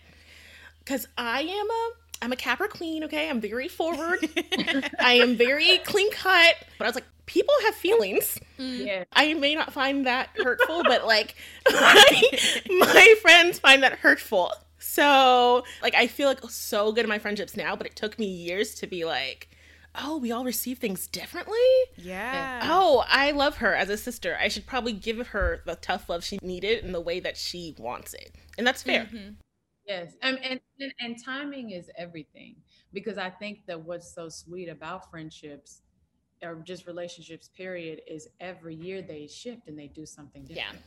Cause 0.85 1.07
I 1.17 1.41
am 1.41 1.69
a 1.69 1.91
I'm 2.21 2.31
a 2.31 2.35
Capra 2.35 2.69
queen, 2.69 3.03
okay? 3.03 3.29
I'm 3.29 3.41
very 3.41 3.67
forward. 3.67 4.19
I 4.99 5.19
am 5.21 5.35
very 5.35 5.79
clean 5.79 6.09
cut. 6.11 6.55
But 6.77 6.85
I 6.85 6.87
was 6.87 6.95
like, 6.95 7.05
people 7.25 7.53
have 7.65 7.75
feelings. 7.75 8.39
Mm. 8.57 8.85
Yeah. 8.85 9.03
I 9.11 9.33
may 9.33 9.53
not 9.53 9.73
find 9.73 10.05
that 10.05 10.29
hurtful, 10.35 10.83
but 10.83 11.05
like 11.07 11.35
my, 11.69 12.21
my 12.69 13.15
friends 13.21 13.59
find 13.59 13.83
that 13.83 13.93
hurtful. 13.93 14.51
So 14.79 15.63
like 15.81 15.95
I 15.95 16.07
feel 16.07 16.27
like 16.29 16.39
so 16.49 16.91
good 16.91 17.03
in 17.03 17.09
my 17.09 17.19
friendships 17.19 17.57
now, 17.57 17.75
but 17.75 17.87
it 17.87 17.95
took 17.95 18.17
me 18.17 18.27
years 18.27 18.75
to 18.75 18.87
be 18.87 19.03
like, 19.03 19.49
oh, 19.99 20.17
we 20.17 20.31
all 20.31 20.43
receive 20.43 20.79
things 20.79 21.07
differently. 21.07 21.57
Yeah. 21.97 22.59
Oh, 22.61 23.03
I 23.07 23.31
love 23.31 23.57
her 23.57 23.73
as 23.75 23.89
a 23.89 23.97
sister. 23.97 24.37
I 24.39 24.47
should 24.47 24.65
probably 24.65 24.93
give 24.93 25.27
her 25.27 25.61
the 25.65 25.75
tough 25.75 26.09
love 26.09 26.23
she 26.23 26.39
needed 26.41 26.83
in 26.83 26.91
the 26.91 27.01
way 27.01 27.19
that 27.19 27.37
she 27.37 27.75
wants 27.77 28.13
it. 28.13 28.35
And 28.57 28.65
that's 28.65 28.83
fair. 28.83 29.09
Yes, 29.87 30.13
and, 30.21 30.39
and 30.39 30.59
and 30.79 30.93
and 30.99 31.15
timing 31.23 31.71
is 31.71 31.91
everything 31.97 32.55
because 32.91 33.17
I 33.19 33.29
think 33.29 33.65
that 33.67 33.79
what's 33.85 34.13
so 34.13 34.29
sweet 34.29 34.67
about 34.67 35.09
friendships 35.11 35.81
or 36.41 36.55
just 36.63 36.87
relationships, 36.87 37.49
period, 37.55 38.01
is 38.07 38.27
every 38.39 38.75
year 38.75 39.01
they 39.01 39.27
shift 39.27 39.67
and 39.67 39.77
they 39.77 39.87
do 39.87 40.05
something 40.05 40.45
Yeah. 40.47 40.65
different. 40.65 40.85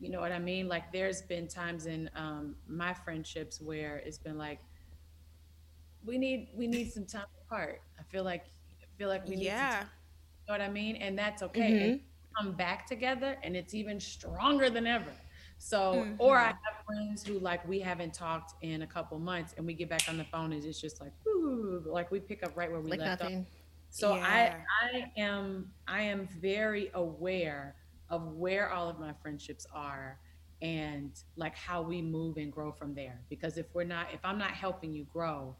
You 0.00 0.10
know 0.10 0.20
what 0.20 0.32
I 0.32 0.38
mean? 0.38 0.66
Like 0.68 0.92
there's 0.92 1.22
been 1.22 1.46
times 1.46 1.86
in 1.86 2.08
um, 2.14 2.56
my 2.66 2.94
friendships 2.94 3.60
where 3.60 3.96
it's 3.98 4.18
been 4.18 4.38
like, 4.38 4.60
we 6.04 6.18
need 6.18 6.48
we 6.54 6.66
need 6.66 6.90
some 6.90 7.06
time 7.06 7.26
apart. 7.48 7.80
I 7.98 8.02
feel 8.10 8.24
like 8.24 8.44
I 8.82 8.86
feel 8.98 9.08
like 9.08 9.26
we 9.28 9.36
need 9.36 9.46
Yeah. 9.46 9.80
time 9.80 9.88
you 10.46 10.54
know 10.54 10.58
what 10.64 10.68
I 10.70 10.72
mean? 10.72 10.96
And 10.96 11.18
that's 11.18 11.42
okay. 11.42 11.72
Mm-hmm. 11.72 11.90
And 11.90 12.00
come 12.36 12.52
back 12.52 12.86
together 12.86 13.36
and 13.42 13.54
it's 13.56 13.74
even 13.74 14.00
stronger 14.00 14.70
than 14.70 14.86
ever. 14.86 15.10
So, 15.58 16.06
or 16.18 16.38
I 16.38 16.46
have 16.46 16.84
friends 16.86 17.26
who 17.26 17.38
like 17.40 17.66
we 17.68 17.80
haven't 17.80 18.14
talked 18.14 18.54
in 18.62 18.82
a 18.82 18.86
couple 18.86 19.18
months 19.18 19.54
and 19.56 19.66
we 19.66 19.74
get 19.74 19.88
back 19.90 20.08
on 20.08 20.16
the 20.16 20.24
phone 20.24 20.52
and 20.52 20.64
it's 20.64 20.80
just 20.80 21.00
like, 21.00 21.12
ooh, 21.26 21.82
like 21.84 22.10
we 22.10 22.20
pick 22.20 22.42
up 22.44 22.56
right 22.56 22.70
where 22.70 22.80
we 22.80 22.90
Like 22.90 23.00
left 23.00 23.22
nothing. 23.22 23.40
off. 23.40 23.46
So 23.90 24.14
Yeah. 24.14 24.54
I 24.82 24.86
I 24.96 25.12
am 25.20 25.70
I 25.86 26.02
am 26.02 26.28
very 26.40 26.90
aware 26.94 27.74
of 28.08 28.34
where 28.34 28.70
all 28.72 28.88
of 28.88 28.98
my 29.00 29.12
friendships 29.20 29.66
are 29.74 30.18
and 30.62 31.10
like 31.36 31.56
how 31.56 31.82
we 31.82 32.00
move 32.00 32.36
and 32.36 32.52
grow 32.52 32.70
from 32.72 32.94
there. 32.94 33.20
Because 33.28 33.58
if 33.58 33.66
we're 33.74 33.84
not 33.84 34.14
if 34.14 34.20
I'm 34.24 34.38
not 34.38 34.52
helping 34.52 34.92
you 34.94 35.04
grow, 35.12 35.56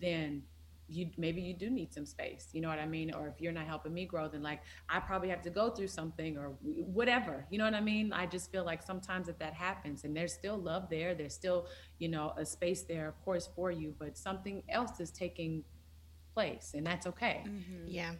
then 0.00 0.42
you 0.88 1.10
maybe 1.16 1.40
you 1.40 1.54
do 1.54 1.68
need 1.68 1.92
some 1.92 2.06
space 2.06 2.48
you 2.52 2.60
know 2.60 2.68
what 2.68 2.78
i 2.78 2.86
mean? 2.86 3.12
Or 3.14 3.26
if 3.28 3.40
you're 3.40 3.52
not 3.52 3.66
helping 3.66 3.92
me 3.92 4.04
grow 4.04 4.28
then 4.28 4.42
like 4.42 4.60
i 4.88 5.00
probably 5.00 5.28
have 5.28 5.42
to 5.42 5.50
go 5.50 5.70
through 5.70 5.88
something 5.88 6.36
or 6.36 6.54
whatever 6.62 7.46
you 7.50 7.58
know 7.58 7.64
what 7.64 7.74
i 7.74 7.80
mean? 7.80 8.12
I 8.12 8.26
just 8.26 8.50
feel 8.52 8.64
like 8.64 8.82
sometimes 8.82 9.26
that 9.26 9.38
that 9.38 9.54
happens 9.54 10.04
and 10.04 10.16
there's 10.16 10.32
still 10.32 10.56
love 10.56 10.88
there 10.90 11.14
there's 11.14 11.34
still 11.34 11.66
you 11.98 12.08
know 12.08 12.32
a 12.36 12.44
space 12.44 12.82
there 12.82 13.08
of 13.08 13.24
course 13.24 13.48
for 13.54 13.70
you 13.70 13.94
but 13.98 14.16
something 14.16 14.62
else 14.68 15.00
is 15.00 15.10
taking 15.10 15.64
place 16.36 16.72
and 16.74 16.86
that's 16.86 17.06
okay. 17.06 17.44
Mm-hmm. 17.46 17.86
Yeah. 17.86 18.12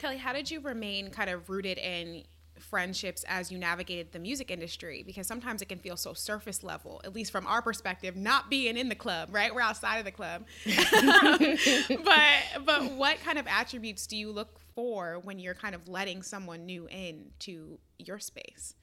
Kelly, 0.00 0.16
how 0.16 0.32
did 0.32 0.50
you 0.50 0.60
remain 0.60 1.10
kind 1.10 1.30
of 1.30 1.48
rooted 1.48 1.78
in 1.78 2.24
friendships 2.60 3.24
as 3.28 3.50
you 3.50 3.58
navigated 3.58 4.12
the 4.12 4.18
music 4.18 4.50
industry? 4.50 5.02
Because 5.06 5.26
sometimes 5.26 5.62
it 5.62 5.68
can 5.68 5.78
feel 5.78 5.96
so 5.96 6.12
surface 6.12 6.62
level, 6.62 7.00
at 7.04 7.14
least 7.14 7.32
from 7.32 7.46
our 7.46 7.62
perspective, 7.62 8.16
not 8.16 8.50
being 8.50 8.76
in 8.76 8.88
the 8.88 8.94
club, 8.94 9.28
right? 9.32 9.54
We're 9.54 9.60
outside 9.60 9.98
of 9.98 10.04
the 10.04 10.12
club. 10.12 10.44
but 12.04 12.64
but 12.64 12.92
what 12.92 13.18
kind 13.24 13.38
of 13.38 13.46
attributes 13.46 14.06
do 14.06 14.16
you 14.16 14.30
look 14.30 14.58
for 14.74 15.20
when 15.22 15.38
you're 15.38 15.54
kind 15.54 15.74
of 15.74 15.88
letting 15.88 16.22
someone 16.22 16.66
new 16.66 16.86
in 16.88 17.30
to 17.40 17.78
your 17.98 18.18
space? 18.18 18.74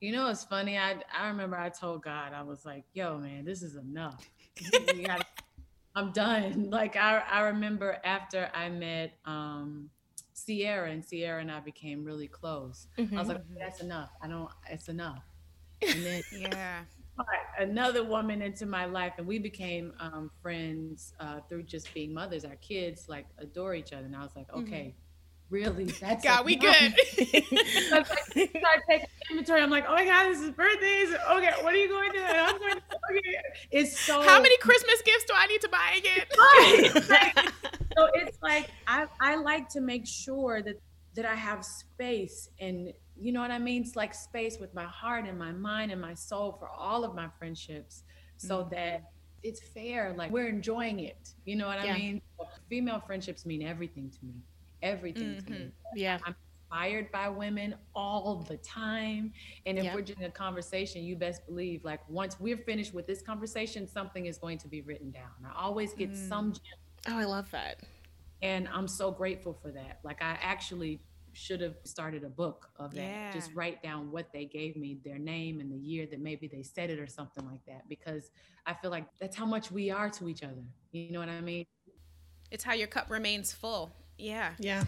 You 0.00 0.12
know, 0.12 0.28
it's 0.28 0.44
funny. 0.44 0.78
I 0.78 0.96
I 1.16 1.28
remember 1.28 1.56
I 1.56 1.70
told 1.70 2.02
God, 2.02 2.32
I 2.34 2.42
was 2.42 2.64
like, 2.64 2.84
"Yo, 2.92 3.18
man, 3.18 3.44
this 3.44 3.62
is 3.62 3.76
enough. 3.76 4.28
Gotta- 5.04 5.24
I'm 5.96 6.12
done." 6.12 6.70
Like 6.70 6.96
I 6.96 7.18
I 7.30 7.40
remember 7.48 7.98
after 8.04 8.50
I 8.54 8.68
met 8.68 9.14
um, 9.24 9.88
Sierra 10.46 10.90
and 10.90 11.04
Sierra 11.04 11.40
and 11.40 11.50
I 11.50 11.60
became 11.60 12.04
really 12.04 12.28
close. 12.28 12.86
I 12.98 13.02
was 13.18 13.28
like, 13.28 13.42
"That's 13.58 13.80
enough. 13.80 14.10
I 14.22 14.28
don't. 14.28 14.50
It's 14.70 14.88
enough." 14.88 15.24
And 15.82 16.04
then 16.04 16.22
Yeah. 16.32 16.82
brought 17.16 17.28
another 17.58 18.04
woman 18.04 18.42
into 18.42 18.66
my 18.66 18.84
life, 18.84 19.14
and 19.18 19.26
we 19.26 19.38
became 19.38 19.92
um, 20.00 20.30
friends 20.42 21.14
uh, 21.18 21.40
through 21.48 21.64
just 21.64 21.92
being 21.94 22.14
mothers. 22.14 22.44
Our 22.44 22.56
kids 22.56 23.08
like 23.08 23.26
adore 23.38 23.74
each 23.74 23.92
other, 23.92 24.04
and 24.04 24.14
I 24.14 24.22
was 24.22 24.36
like, 24.36 24.52
"Okay, 24.54 24.94
really? 25.50 25.84
That's 26.00 26.24
God, 26.24 26.44
we 26.44 26.54
enough." 26.54 26.76
good. 26.78 26.94
I 27.92 27.96
like, 27.98 28.06
start 28.06 28.82
taking 28.88 29.06
inventory. 29.30 29.62
I'm 29.62 29.70
like, 29.70 29.84
oh 29.88 29.94
my 29.94 30.04
god, 30.04 30.28
this 30.28 30.40
is 30.40 30.50
birthdays. 30.50 31.14
Okay, 31.14 31.52
what 31.62 31.74
are 31.74 31.76
you 31.76 31.88
going 31.88 32.12
to? 32.12 32.18
do? 32.18 32.24
I'm 32.24 32.58
going 32.58 32.74
to. 32.74 32.82
Okay. 33.10 33.36
It's 33.70 33.98
so. 33.98 34.22
How 34.22 34.40
many 34.40 34.56
Christmas 34.58 35.02
gifts 35.02 35.24
do 35.24 35.34
I 35.36 35.46
need 35.46 35.60
to 35.62 35.68
buy 35.68 35.98
again? 35.98 36.26
so 37.96 38.08
it's 38.14 38.38
like 38.42 38.70
I 38.86 39.06
I 39.20 39.36
like 39.36 39.68
to 39.70 39.80
make 39.80 40.06
sure 40.06 40.62
that 40.62 40.80
that 41.14 41.24
I 41.24 41.34
have 41.34 41.64
space 41.64 42.50
and 42.60 42.92
you 43.18 43.32
know 43.32 43.40
what 43.40 43.50
I 43.50 43.58
mean? 43.58 43.82
It's 43.82 43.96
like 43.96 44.14
space 44.14 44.58
with 44.58 44.74
my 44.74 44.84
heart 44.84 45.26
and 45.26 45.38
my 45.38 45.52
mind 45.52 45.90
and 45.90 46.00
my 46.00 46.14
soul 46.14 46.56
for 46.58 46.68
all 46.68 47.04
of 47.04 47.14
my 47.14 47.28
friendships 47.38 48.02
so 48.36 48.58
mm-hmm. 48.58 48.74
that 48.74 49.04
it's 49.42 49.60
fair. 49.60 50.14
Like 50.16 50.30
we're 50.30 50.48
enjoying 50.48 51.00
it. 51.00 51.34
You 51.44 51.56
know 51.56 51.66
what 51.66 51.82
yeah. 51.84 51.94
I 51.94 51.98
mean? 51.98 52.22
Female 52.68 53.02
friendships 53.06 53.46
mean 53.46 53.62
everything 53.62 54.10
to 54.10 54.18
me. 54.24 54.34
Everything 54.82 55.36
mm-hmm. 55.36 55.46
to 55.46 55.58
me. 55.60 55.72
Yeah. 55.94 56.18
I'm 56.24 56.34
inspired 56.66 57.10
by 57.12 57.28
women 57.28 57.74
all 57.94 58.44
the 58.48 58.56
time. 58.58 59.32
And 59.64 59.78
if 59.78 59.84
yeah. 59.84 59.94
we're 59.94 60.02
doing 60.02 60.24
a 60.24 60.30
conversation, 60.30 61.04
you 61.04 61.16
best 61.16 61.46
believe 61.46 61.84
like 61.84 62.00
once 62.08 62.38
we're 62.40 62.58
finished 62.58 62.94
with 62.94 63.06
this 63.06 63.22
conversation, 63.22 63.88
something 63.88 64.26
is 64.26 64.38
going 64.38 64.58
to 64.58 64.68
be 64.68 64.82
written 64.82 65.10
down. 65.10 65.30
I 65.44 65.62
always 65.62 65.94
get 65.94 66.12
mm. 66.12 66.28
some 66.28 66.52
gem. 66.52 66.62
Oh, 67.08 67.18
I 67.18 67.24
love 67.24 67.50
that. 67.52 67.80
And 68.42 68.68
I'm 68.72 68.88
so 68.88 69.10
grateful 69.10 69.56
for 69.62 69.70
that. 69.70 70.00
Like 70.02 70.22
I 70.22 70.38
actually 70.42 71.00
should 71.32 71.60
have 71.60 71.74
started 71.84 72.24
a 72.24 72.28
book 72.28 72.70
of 72.76 72.94
that. 72.94 73.02
Yeah. 73.02 73.32
Just 73.32 73.54
write 73.54 73.82
down 73.82 74.10
what 74.10 74.32
they 74.32 74.46
gave 74.46 74.74
me, 74.76 74.98
their 75.04 75.18
name 75.18 75.60
and 75.60 75.70
the 75.70 75.76
year 75.76 76.06
that 76.06 76.20
maybe 76.20 76.48
they 76.48 76.62
said 76.62 76.90
it 76.90 76.98
or 76.98 77.06
something 77.06 77.44
like 77.46 77.64
that. 77.66 77.88
Because 77.88 78.30
I 78.66 78.74
feel 78.74 78.90
like 78.90 79.04
that's 79.20 79.36
how 79.36 79.46
much 79.46 79.70
we 79.70 79.90
are 79.90 80.08
to 80.10 80.28
each 80.28 80.42
other. 80.42 80.64
You 80.92 81.12
know 81.12 81.20
what 81.20 81.28
I 81.28 81.40
mean? 81.40 81.66
It's 82.50 82.64
how 82.64 82.72
your 82.72 82.86
cup 82.86 83.10
remains 83.10 83.52
full. 83.52 83.92
Yeah. 84.18 84.52
Yeah. 84.58 84.84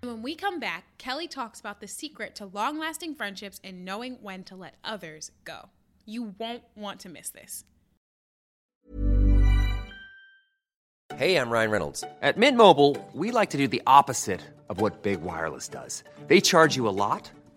When 0.00 0.22
we 0.22 0.34
come 0.34 0.60
back, 0.60 0.84
Kelly 0.98 1.28
talks 1.28 1.60
about 1.60 1.80
the 1.80 1.88
secret 1.88 2.34
to 2.36 2.46
long 2.46 2.78
lasting 2.78 3.14
friendships 3.14 3.60
and 3.64 3.84
knowing 3.84 4.18
when 4.20 4.44
to 4.44 4.56
let 4.56 4.74
others 4.84 5.30
go. 5.44 5.70
You 6.04 6.34
won't 6.38 6.64
want 6.74 7.00
to 7.00 7.08
miss 7.08 7.30
this. 7.30 7.64
Hey, 11.16 11.36
I'm 11.36 11.50
Ryan 11.50 11.70
Reynolds. 11.70 12.04
At 12.20 12.36
Mint 12.36 12.56
Mobile, 12.56 12.96
we 13.12 13.30
like 13.30 13.50
to 13.50 13.56
do 13.58 13.68
the 13.68 13.82
opposite 13.86 14.40
of 14.68 14.80
what 14.80 15.02
Big 15.02 15.20
Wireless 15.22 15.68
does. 15.68 16.02
They 16.26 16.40
charge 16.40 16.74
you 16.74 16.88
a 16.88 16.90
lot, 16.90 17.30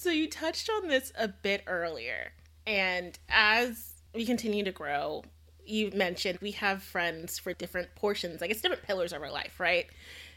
So 0.00 0.08
you 0.08 0.30
touched 0.30 0.70
on 0.70 0.88
this 0.88 1.12
a 1.18 1.28
bit 1.28 1.62
earlier, 1.66 2.32
and 2.66 3.18
as 3.28 4.00
we 4.14 4.24
continue 4.24 4.64
to 4.64 4.72
grow, 4.72 5.24
you 5.62 5.90
mentioned 5.94 6.38
we 6.40 6.52
have 6.52 6.82
friends 6.82 7.38
for 7.38 7.52
different 7.52 7.94
portions, 7.96 8.40
I 8.40 8.46
guess 8.46 8.62
different 8.62 8.82
pillars 8.82 9.12
of 9.12 9.20
our 9.20 9.30
life, 9.30 9.60
right? 9.60 9.88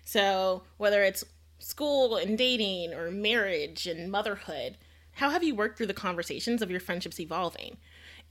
So, 0.03 0.63
whether 0.75 1.01
it's 1.01 1.23
school 1.59 2.17
and 2.17 2.37
dating 2.37 2.93
or 2.93 3.09
marriage 3.09 3.87
and 3.87 4.11
motherhood, 4.11 4.77
how 5.13 5.29
have 5.29 5.45
you 5.45 5.55
worked 5.55 5.77
through 5.77 5.87
the 5.87 5.93
conversations 5.93 6.61
of 6.61 6.69
your 6.69 6.81
friendships 6.81 7.17
evolving? 7.17 7.77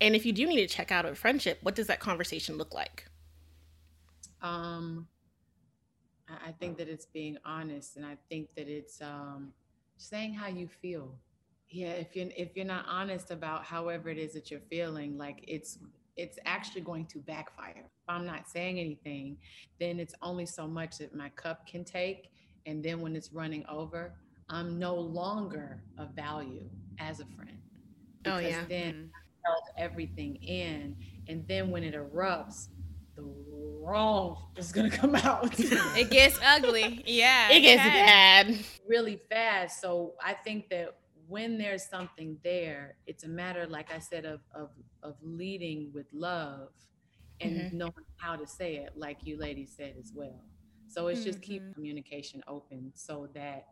And 0.03 0.14
if 0.14 0.26
you 0.26 0.35
do 0.35 0.47
need 0.47 0.57
to 0.57 0.66
check 0.66 0.93
out 0.93 1.07
a 1.07 1.14
friendship, 1.14 1.61
what 1.62 1.74
does 1.74 1.87
that 1.87 1.99
conversation 1.99 2.59
look 2.59 2.74
like? 2.74 3.07
Um, 4.43 5.09
I 6.28 6.53
think 6.53 6.76
that 6.76 6.91
it's 6.91 7.07
being 7.07 7.39
honest, 7.43 7.97
and 7.97 8.05
I 8.05 8.18
think 8.28 8.55
that 8.55 8.68
it's 8.68 9.01
um, 9.01 9.55
saying 10.03 10.35
how 10.35 10.49
you 10.49 10.69
feel. 10.69 11.15
Yeah, 11.69 11.93
if 11.93 12.15
you're 12.15 12.29
if 12.37 12.55
you're 12.55 12.67
not 12.67 12.85
honest 12.89 13.31
about 13.31 13.65
however 13.65 14.11
it 14.11 14.19
is 14.19 14.35
that 14.35 14.51
you're 14.51 14.61
feeling, 14.61 15.17
like 15.17 15.43
it's 15.49 15.79
it's 16.17 16.39
actually 16.45 16.83
going 16.83 17.07
to 17.07 17.19
backfire. 17.19 17.75
If 17.77 18.09
I'm 18.09 18.27
not 18.27 18.49
saying 18.49 18.79
anything, 18.79 19.39
then 19.81 19.99
it's 19.99 20.15
only 20.21 20.45
so 20.45 20.67
much 20.67 20.99
that 20.99 21.15
my 21.15 21.31
cup 21.31 21.67
can 21.67 21.85
take. 21.85 22.31
And 22.67 22.83
then 22.83 23.01
when 23.01 23.17
it's 23.17 23.33
running 23.33 23.65
over, 23.69 24.15
I'm 24.51 24.79
no 24.79 24.95
longer 24.95 25.83
of 25.99 26.11
value 26.11 26.69
as 26.99 27.21
a 27.21 27.25
friend. 27.25 27.59
Oh, 28.27 28.37
because 28.37 28.45
oh, 28.45 28.49
yeah. 28.49 28.65
then 28.69 28.95
mm-hmm. 28.95 29.07
I 29.07 29.51
held 29.51 29.63
everything 29.79 30.37
in. 30.37 30.97
And 31.29 31.47
then 31.49 31.71
when 31.71 31.83
it 31.83 31.95
erupts, 31.95 32.69
the 33.15 33.23
wrong 33.83 34.39
is 34.57 34.73
gonna 34.73 34.91
come 35.03 35.15
out. 35.15 35.55
it 35.59 36.11
gets 36.11 36.39
ugly. 36.45 37.03
Yeah. 37.07 37.51
It 37.51 37.61
gets 37.61 37.83
bad. 37.83 38.59
Really 38.87 39.21
fast. 39.31 39.81
So 39.81 40.15
I 40.23 40.35
think 40.35 40.69
that 40.71 40.97
when 41.29 41.59
there's 41.59 41.85
something 41.85 42.39
there, 42.45 42.97
it's 43.07 43.25
a 43.25 43.29
matter, 43.29 43.67
like 43.67 43.93
I 43.93 43.99
said, 43.99 44.25
of 44.25 44.41
of 44.55 44.71
of 45.03 45.17
leading 45.23 45.91
with 45.93 46.07
love 46.13 46.69
and 47.41 47.57
mm-hmm. 47.57 47.79
knowing 47.79 47.93
how 48.17 48.37
to 48.37 48.47
say 48.47 48.77
it, 48.77 48.93
like 48.97 49.19
you 49.25 49.37
ladies 49.37 49.73
said 49.77 49.95
as 49.99 50.13
well. 50.15 50.45
So 50.89 51.09
it's 51.09 51.21
mm-hmm. 51.21 51.29
just 51.29 51.43
keep 51.43 51.63
mm-hmm. 51.63 51.73
communication 51.73 52.43
open 52.47 52.93
so 52.95 53.29
that 53.35 53.67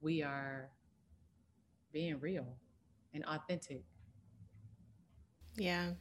we 0.00 0.22
are 0.22 0.70
being 1.92 2.18
real 2.20 2.46
and 3.14 3.24
authentic. 3.24 3.82
Yeah. 5.56 5.92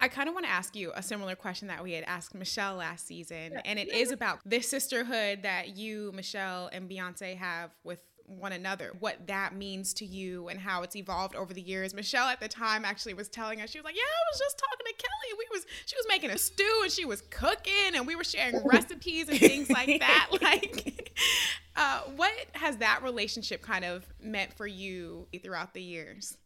I 0.00 0.08
kind 0.08 0.28
of 0.28 0.34
want 0.34 0.46
to 0.46 0.52
ask 0.52 0.76
you 0.76 0.92
a 0.94 1.02
similar 1.02 1.34
question 1.34 1.68
that 1.68 1.82
we 1.82 1.92
had 1.92 2.04
asked 2.04 2.34
Michelle 2.34 2.76
last 2.76 3.06
season. 3.06 3.52
Yeah. 3.52 3.62
And 3.64 3.78
it 3.78 3.92
is 3.92 4.10
about 4.10 4.40
this 4.44 4.68
sisterhood 4.68 5.42
that 5.42 5.76
you, 5.76 6.12
Michelle, 6.14 6.68
and 6.72 6.88
Beyonce 6.88 7.36
have 7.36 7.70
with 7.84 8.02
one 8.28 8.52
another, 8.52 8.92
what 8.98 9.26
that 9.26 9.54
means 9.54 9.94
to 9.94 10.04
you 10.04 10.48
and 10.48 10.58
how 10.58 10.82
it's 10.82 10.96
evolved 10.96 11.34
over 11.36 11.54
the 11.54 11.60
years. 11.60 11.94
Michelle 11.94 12.26
at 12.26 12.40
the 12.40 12.48
time 12.48 12.84
actually 12.84 13.14
was 13.14 13.28
telling 13.28 13.60
us, 13.60 13.70
she 13.70 13.78
was 13.78 13.84
like, 13.84 13.96
Yeah, 13.96 14.02
I 14.02 14.24
was 14.32 14.38
just 14.38 14.58
talking 14.58 14.86
to 14.86 14.92
Kelly. 14.94 15.38
We 15.38 15.46
was 15.52 15.66
she 15.86 15.96
was 15.96 16.06
making 16.08 16.30
a 16.30 16.38
stew 16.38 16.80
and 16.82 16.90
she 16.90 17.04
was 17.04 17.22
cooking 17.30 17.94
and 17.94 18.06
we 18.06 18.16
were 18.16 18.24
sharing 18.24 18.64
recipes 18.64 19.28
and 19.28 19.38
things 19.38 19.70
like 19.70 19.86
that. 20.00 20.28
Like 20.42 21.16
uh, 21.76 22.00
what 22.16 22.32
has 22.52 22.78
that 22.78 23.02
relationship 23.02 23.62
kind 23.62 23.84
of 23.84 24.06
meant 24.20 24.52
for 24.54 24.66
you 24.66 25.28
throughout 25.42 25.74
the 25.74 25.82
years? 25.82 26.36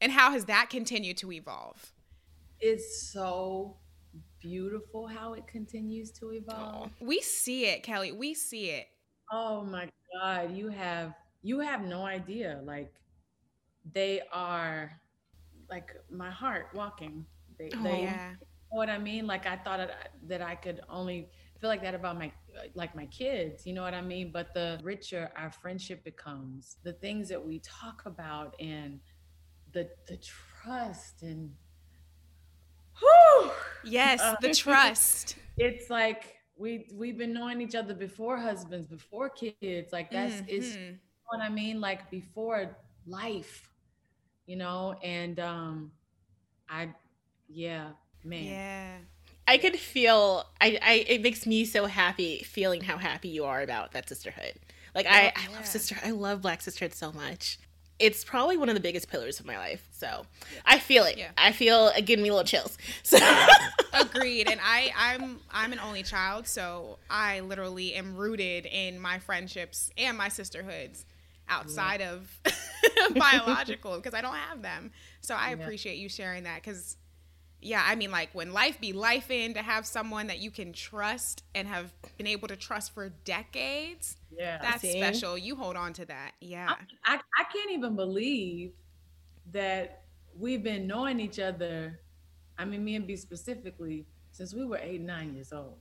And 0.00 0.12
how 0.12 0.30
has 0.30 0.44
that 0.44 0.70
continued 0.70 1.16
to 1.18 1.32
evolve? 1.32 1.92
It's 2.60 3.10
so 3.12 3.76
beautiful 4.40 5.06
how 5.06 5.34
it 5.34 5.46
continues 5.46 6.10
to 6.12 6.32
evolve. 6.32 6.90
Oh, 7.00 7.04
we 7.06 7.20
see 7.20 7.66
it, 7.66 7.82
Kelly. 7.82 8.12
We 8.12 8.34
see 8.34 8.70
it. 8.70 8.86
Oh 9.32 9.62
my 9.62 9.88
God, 10.14 10.56
you 10.56 10.68
have 10.68 11.14
you 11.42 11.60
have 11.60 11.82
no 11.82 12.04
idea. 12.04 12.60
Like 12.64 12.92
they 13.92 14.22
are 14.32 15.00
like 15.70 15.90
my 16.10 16.30
heart 16.30 16.68
walking. 16.74 17.24
They, 17.58 17.70
oh, 17.74 17.82
they 17.82 18.02
yeah. 18.02 18.30
you 18.30 18.36
know 18.72 18.78
what 18.78 18.88
I 18.88 18.98
mean? 18.98 19.26
Like 19.26 19.46
I 19.46 19.56
thought 19.56 19.90
that 20.26 20.42
I 20.42 20.54
could 20.54 20.80
only 20.88 21.28
feel 21.60 21.68
like 21.68 21.82
that 21.82 21.94
about 21.94 22.18
my 22.18 22.32
like 22.74 22.94
my 22.94 23.06
kids, 23.06 23.66
you 23.66 23.72
know 23.72 23.82
what 23.82 23.94
I 23.94 24.02
mean? 24.02 24.30
But 24.32 24.54
the 24.54 24.80
richer 24.82 25.30
our 25.36 25.50
friendship 25.50 26.04
becomes, 26.04 26.76
the 26.82 26.92
things 26.94 27.28
that 27.28 27.44
we 27.44 27.60
talk 27.60 28.02
about 28.06 28.54
and 28.60 29.00
the 29.72 29.88
the 30.06 30.18
trust 30.18 31.22
and 31.22 31.52
yes, 33.84 34.20
uh, 34.20 34.36
the 34.40 34.54
trust. 34.54 35.36
It's 35.60 35.90
like 35.90 36.36
we 36.56 36.86
we've 36.94 37.18
been 37.18 37.32
knowing 37.32 37.60
each 37.60 37.74
other 37.74 37.92
before 37.92 38.36
husbands, 38.36 38.86
before 38.86 39.28
kids. 39.28 39.92
Like 39.92 40.10
that's 40.10 40.34
mm-hmm. 40.34 40.48
is 40.48 40.76
you 40.76 40.82
know 40.92 40.96
what 41.26 41.40
I 41.40 41.48
mean? 41.48 41.80
Like 41.80 42.08
before 42.12 42.76
life, 43.06 43.68
you 44.46 44.54
know, 44.54 44.94
and 45.02 45.40
um 45.40 45.90
I 46.68 46.90
yeah, 47.48 47.88
man. 48.24 48.44
Yeah. 48.44 48.96
I 49.48 49.56
could 49.56 49.76
feel 49.76 50.44
I, 50.60 50.78
I 50.80 50.92
it 51.08 51.22
makes 51.22 51.44
me 51.44 51.64
so 51.64 51.86
happy 51.86 52.44
feeling 52.44 52.82
how 52.82 52.98
happy 52.98 53.30
you 53.30 53.46
are 53.46 53.62
about 53.62 53.92
that 53.92 54.08
sisterhood. 54.08 54.54
Like 54.94 55.06
I, 55.06 55.32
I 55.34 55.52
love 55.52 55.66
sister 55.66 55.96
I 56.04 56.10
love 56.10 56.42
black 56.42 56.60
sisterhood 56.60 56.94
so 56.94 57.10
much 57.10 57.58
it's 57.98 58.24
probably 58.24 58.56
one 58.56 58.68
of 58.68 58.74
the 58.74 58.80
biggest 58.80 59.08
pillars 59.08 59.40
of 59.40 59.46
my 59.46 59.58
life. 59.58 59.86
So. 59.90 60.24
I 60.64 60.78
feel 60.78 61.04
it. 61.04 61.18
Yeah. 61.18 61.30
I 61.36 61.52
feel 61.52 61.88
it 61.88 62.04
giving 62.04 62.22
me 62.22 62.30
little 62.30 62.44
chills. 62.44 62.78
So 63.02 63.18
agreed. 63.92 64.48
And 64.48 64.60
I, 64.62 64.92
I'm 64.96 65.40
I'm 65.50 65.72
an 65.72 65.80
only 65.80 66.02
child, 66.02 66.46
so 66.46 66.98
I 67.10 67.40
literally 67.40 67.94
am 67.94 68.16
rooted 68.16 68.66
in 68.66 69.00
my 69.00 69.18
friendships 69.18 69.90
and 69.96 70.16
my 70.16 70.28
sisterhoods. 70.28 71.04
outside 71.48 72.00
yeah. 72.00 72.12
of 72.12 73.14
biological 73.14 73.96
because 73.96 74.14
I 74.14 74.20
don't 74.20 74.34
have 74.34 74.62
them. 74.62 74.90
So 75.20 75.34
I 75.34 75.48
yeah. 75.50 75.54
appreciate 75.54 75.96
you 75.98 76.08
sharing 76.08 76.44
that 76.44 76.62
because 76.62 76.96
yeah, 77.60 77.82
I 77.84 77.94
mean, 77.96 78.10
like 78.10 78.30
when 78.32 78.52
life 78.52 78.80
be 78.80 78.92
life 78.92 79.30
in 79.30 79.54
to 79.54 79.62
have 79.62 79.84
someone 79.84 80.28
that 80.28 80.38
you 80.38 80.50
can 80.50 80.72
trust 80.72 81.42
and 81.54 81.66
have 81.66 81.92
been 82.16 82.26
able 82.26 82.48
to 82.48 82.56
trust 82.56 82.94
for 82.94 83.08
decades. 83.08 84.16
Yeah, 84.30 84.58
that's 84.62 84.82
See? 84.82 84.92
special. 84.92 85.36
You 85.36 85.56
hold 85.56 85.76
on 85.76 85.92
to 85.94 86.04
that. 86.06 86.32
Yeah, 86.40 86.72
I, 87.04 87.14
I, 87.14 87.20
I 87.38 87.44
can't 87.52 87.72
even 87.72 87.96
believe 87.96 88.72
that 89.52 90.02
we've 90.38 90.62
been 90.62 90.86
knowing 90.86 91.18
each 91.18 91.40
other. 91.40 91.98
I 92.56 92.64
mean, 92.64 92.84
me 92.84 92.94
and 92.94 93.06
B 93.06 93.16
specifically 93.16 94.06
since 94.30 94.54
we 94.54 94.64
were 94.64 94.78
eight, 94.80 95.00
nine 95.00 95.34
years 95.34 95.52
old. 95.52 95.78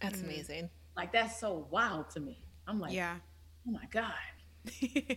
That's 0.00 0.20
mm 0.20 0.24
amazing. 0.24 0.70
Like 0.96 1.12
that's 1.12 1.40
so 1.40 1.66
wild 1.70 2.10
to 2.10 2.20
me. 2.20 2.42
I'm 2.66 2.78
like, 2.78 2.92
yeah, 2.92 3.16
oh 3.66 3.70
my 3.70 3.84
god, 3.90 4.12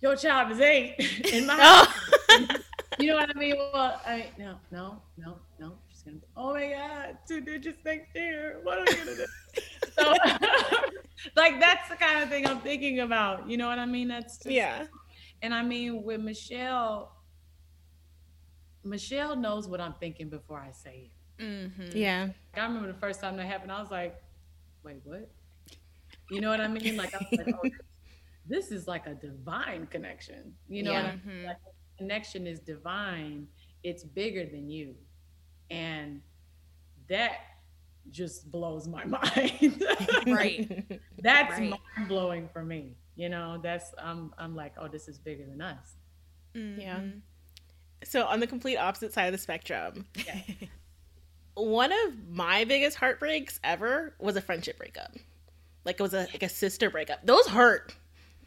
your 0.00 0.16
child 0.16 0.52
is 0.52 0.60
eight 0.60 0.94
in 1.32 1.46
my. 1.46 1.86
You 2.98 3.08
know 3.08 3.16
what 3.16 3.30
I 3.34 3.38
mean? 3.38 3.56
Well, 3.56 4.00
I 4.06 4.30
no, 4.38 4.56
no, 4.70 5.02
no, 5.18 5.38
no. 5.58 5.72
She's 5.88 6.02
gonna. 6.02 6.18
Oh 6.36 6.54
my 6.54 6.68
God, 6.68 7.18
two 7.26 7.40
digits 7.40 7.78
next 7.84 8.14
year. 8.14 8.60
What 8.62 8.78
am 8.78 8.84
I 8.88 8.92
gonna 8.92 9.16
do? 9.16 9.26
so, 9.92 10.14
like 11.36 11.60
that's 11.60 11.88
the 11.88 11.96
kind 11.96 12.22
of 12.22 12.28
thing 12.28 12.46
I'm 12.46 12.60
thinking 12.60 13.00
about. 13.00 13.48
You 13.48 13.56
know 13.56 13.66
what 13.66 13.78
I 13.78 13.86
mean? 13.86 14.08
That's 14.08 14.38
just, 14.38 14.50
yeah. 14.50 14.86
And 15.42 15.52
I 15.52 15.62
mean, 15.62 16.04
with 16.04 16.20
Michelle, 16.20 17.12
Michelle 18.84 19.36
knows 19.36 19.68
what 19.68 19.80
I'm 19.80 19.94
thinking 19.94 20.28
before 20.28 20.60
I 20.60 20.70
say 20.70 21.10
it. 21.10 21.42
Mm-hmm. 21.42 21.96
Yeah. 21.96 22.28
I 22.54 22.60
remember 22.60 22.88
the 22.88 22.98
first 22.98 23.20
time 23.20 23.36
that 23.36 23.46
happened. 23.46 23.72
I 23.72 23.80
was 23.80 23.90
like, 23.90 24.16
"Wait, 24.82 25.00
what?" 25.04 25.28
You 26.30 26.40
know 26.40 26.50
what 26.50 26.60
I 26.60 26.68
mean? 26.68 26.96
Like, 26.96 27.14
I 27.14 27.18
was 27.18 27.38
like, 27.46 27.54
"Oh, 27.62 27.68
this 28.46 28.70
is 28.70 28.88
like 28.88 29.06
a 29.06 29.14
divine 29.14 29.86
connection." 29.86 30.54
You 30.68 30.84
know, 30.84 30.92
yeah. 30.92 31.12
mm-hmm. 31.12 31.46
like, 31.46 31.56
connection 31.98 32.46
is 32.46 32.60
divine, 32.60 33.46
it's 33.82 34.04
bigger 34.04 34.44
than 34.44 34.68
you. 34.68 34.94
And 35.70 36.20
that 37.08 37.38
just 38.10 38.50
blows 38.50 38.86
my 38.86 39.04
mind. 39.06 39.84
right. 40.26 41.00
That's 41.18 41.58
right. 41.58 41.70
mind 41.70 42.08
blowing 42.08 42.48
for 42.52 42.64
me. 42.64 42.96
You 43.16 43.30
know, 43.30 43.58
that's 43.62 43.94
I'm 43.98 44.34
I'm 44.36 44.54
like, 44.54 44.74
oh, 44.78 44.88
this 44.88 45.08
is 45.08 45.18
bigger 45.18 45.46
than 45.46 45.62
us. 45.62 45.96
Mm-hmm. 46.54 46.80
Yeah. 46.80 47.00
So 48.04 48.26
on 48.26 48.40
the 48.40 48.46
complete 48.46 48.76
opposite 48.76 49.14
side 49.14 49.24
of 49.24 49.32
the 49.32 49.38
spectrum, 49.38 50.06
yeah. 50.26 50.40
one 51.54 51.92
of 51.92 52.28
my 52.28 52.64
biggest 52.64 52.98
heartbreaks 52.98 53.58
ever 53.64 54.14
was 54.18 54.36
a 54.36 54.42
friendship 54.42 54.76
breakup. 54.76 55.14
Like 55.86 55.98
it 55.98 56.02
was 56.02 56.12
a 56.12 56.28
like 56.32 56.42
a 56.42 56.48
sister 56.48 56.90
breakup. 56.90 57.24
Those 57.24 57.46
hurt. 57.46 57.94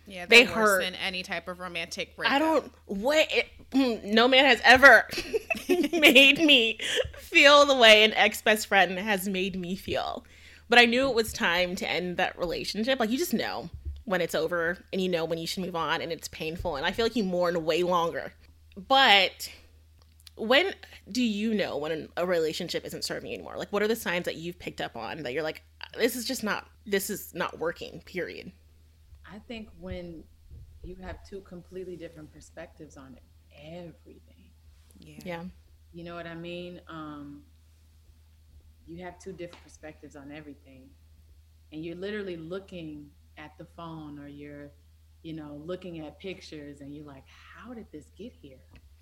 Yeah, 0.09 0.25
they 0.25 0.43
hurt 0.43 0.81
than 0.81 0.95
any 0.95 1.21
type 1.21 1.47
of 1.47 1.59
romantic 1.59 2.15
breakup. 2.15 2.35
I 2.35 2.39
don't 2.39 2.71
wait. 2.87 3.45
Hmm, 3.71 3.95
no 4.03 4.27
man 4.27 4.45
has 4.45 4.59
ever 4.63 5.07
made 5.69 6.39
me 6.39 6.79
feel 7.19 7.65
the 7.65 7.75
way 7.75 8.03
an 8.03 8.13
ex 8.13 8.41
best 8.41 8.67
friend 8.67 8.97
has 8.97 9.29
made 9.29 9.55
me 9.55 9.75
feel. 9.75 10.25
But 10.67 10.79
I 10.79 10.85
knew 10.85 11.07
it 11.09 11.15
was 11.15 11.31
time 11.31 11.75
to 11.75 11.89
end 11.89 12.17
that 12.17 12.37
relationship. 12.39 12.99
Like 12.99 13.11
you 13.11 13.17
just 13.19 13.33
know 13.33 13.69
when 14.05 14.21
it's 14.21 14.33
over, 14.33 14.83
and 14.91 14.99
you 14.99 15.07
know 15.07 15.25
when 15.25 15.37
you 15.37 15.45
should 15.45 15.63
move 15.63 15.75
on, 15.75 16.01
and 16.01 16.11
it's 16.11 16.27
painful. 16.29 16.75
And 16.75 16.85
I 16.85 16.91
feel 16.91 17.05
like 17.05 17.15
you 17.15 17.23
mourn 17.23 17.63
way 17.63 17.83
longer. 17.83 18.33
But 18.87 19.51
when 20.35 20.73
do 21.11 21.21
you 21.21 21.53
know 21.53 21.77
when 21.77 22.09
a 22.17 22.25
relationship 22.25 22.85
isn't 22.85 23.03
serving 23.03 23.31
anymore? 23.31 23.55
Like, 23.57 23.71
what 23.71 23.83
are 23.83 23.87
the 23.87 23.95
signs 23.95 24.25
that 24.25 24.35
you've 24.37 24.57
picked 24.57 24.81
up 24.81 24.95
on 24.95 25.21
that 25.23 25.33
you're 25.33 25.43
like, 25.43 25.61
this 25.97 26.15
is 26.15 26.25
just 26.25 26.43
not, 26.43 26.67
this 26.85 27.09
is 27.09 27.33
not 27.35 27.59
working. 27.59 28.01
Period. 28.05 28.51
I 29.31 29.39
think 29.39 29.69
when 29.79 30.23
you 30.83 30.95
have 31.01 31.27
two 31.27 31.41
completely 31.41 31.95
different 31.95 32.31
perspectives 32.31 32.97
on 32.97 33.15
it, 33.15 33.23
everything. 33.55 34.51
Yeah. 34.99 35.19
Yeah. 35.23 35.43
You 35.93 36.03
know 36.03 36.15
what 36.15 36.27
I 36.27 36.35
mean? 36.35 36.81
Um, 36.87 37.43
you 38.87 39.03
have 39.03 39.19
two 39.19 39.31
different 39.31 39.63
perspectives 39.63 40.15
on 40.15 40.31
everything. 40.31 40.89
And 41.71 41.83
you're 41.83 41.95
literally 41.95 42.37
looking 42.37 43.09
at 43.37 43.57
the 43.57 43.65
phone 43.65 44.19
or 44.19 44.27
you're, 44.27 44.71
you 45.21 45.33
know, 45.33 45.61
looking 45.63 45.99
at 45.99 46.19
pictures 46.19 46.81
and 46.81 46.93
you're 46.93 47.05
like, 47.05 47.23
how 47.27 47.73
did 47.73 47.85
this 47.91 48.05
get 48.17 48.33
here? 48.33 48.57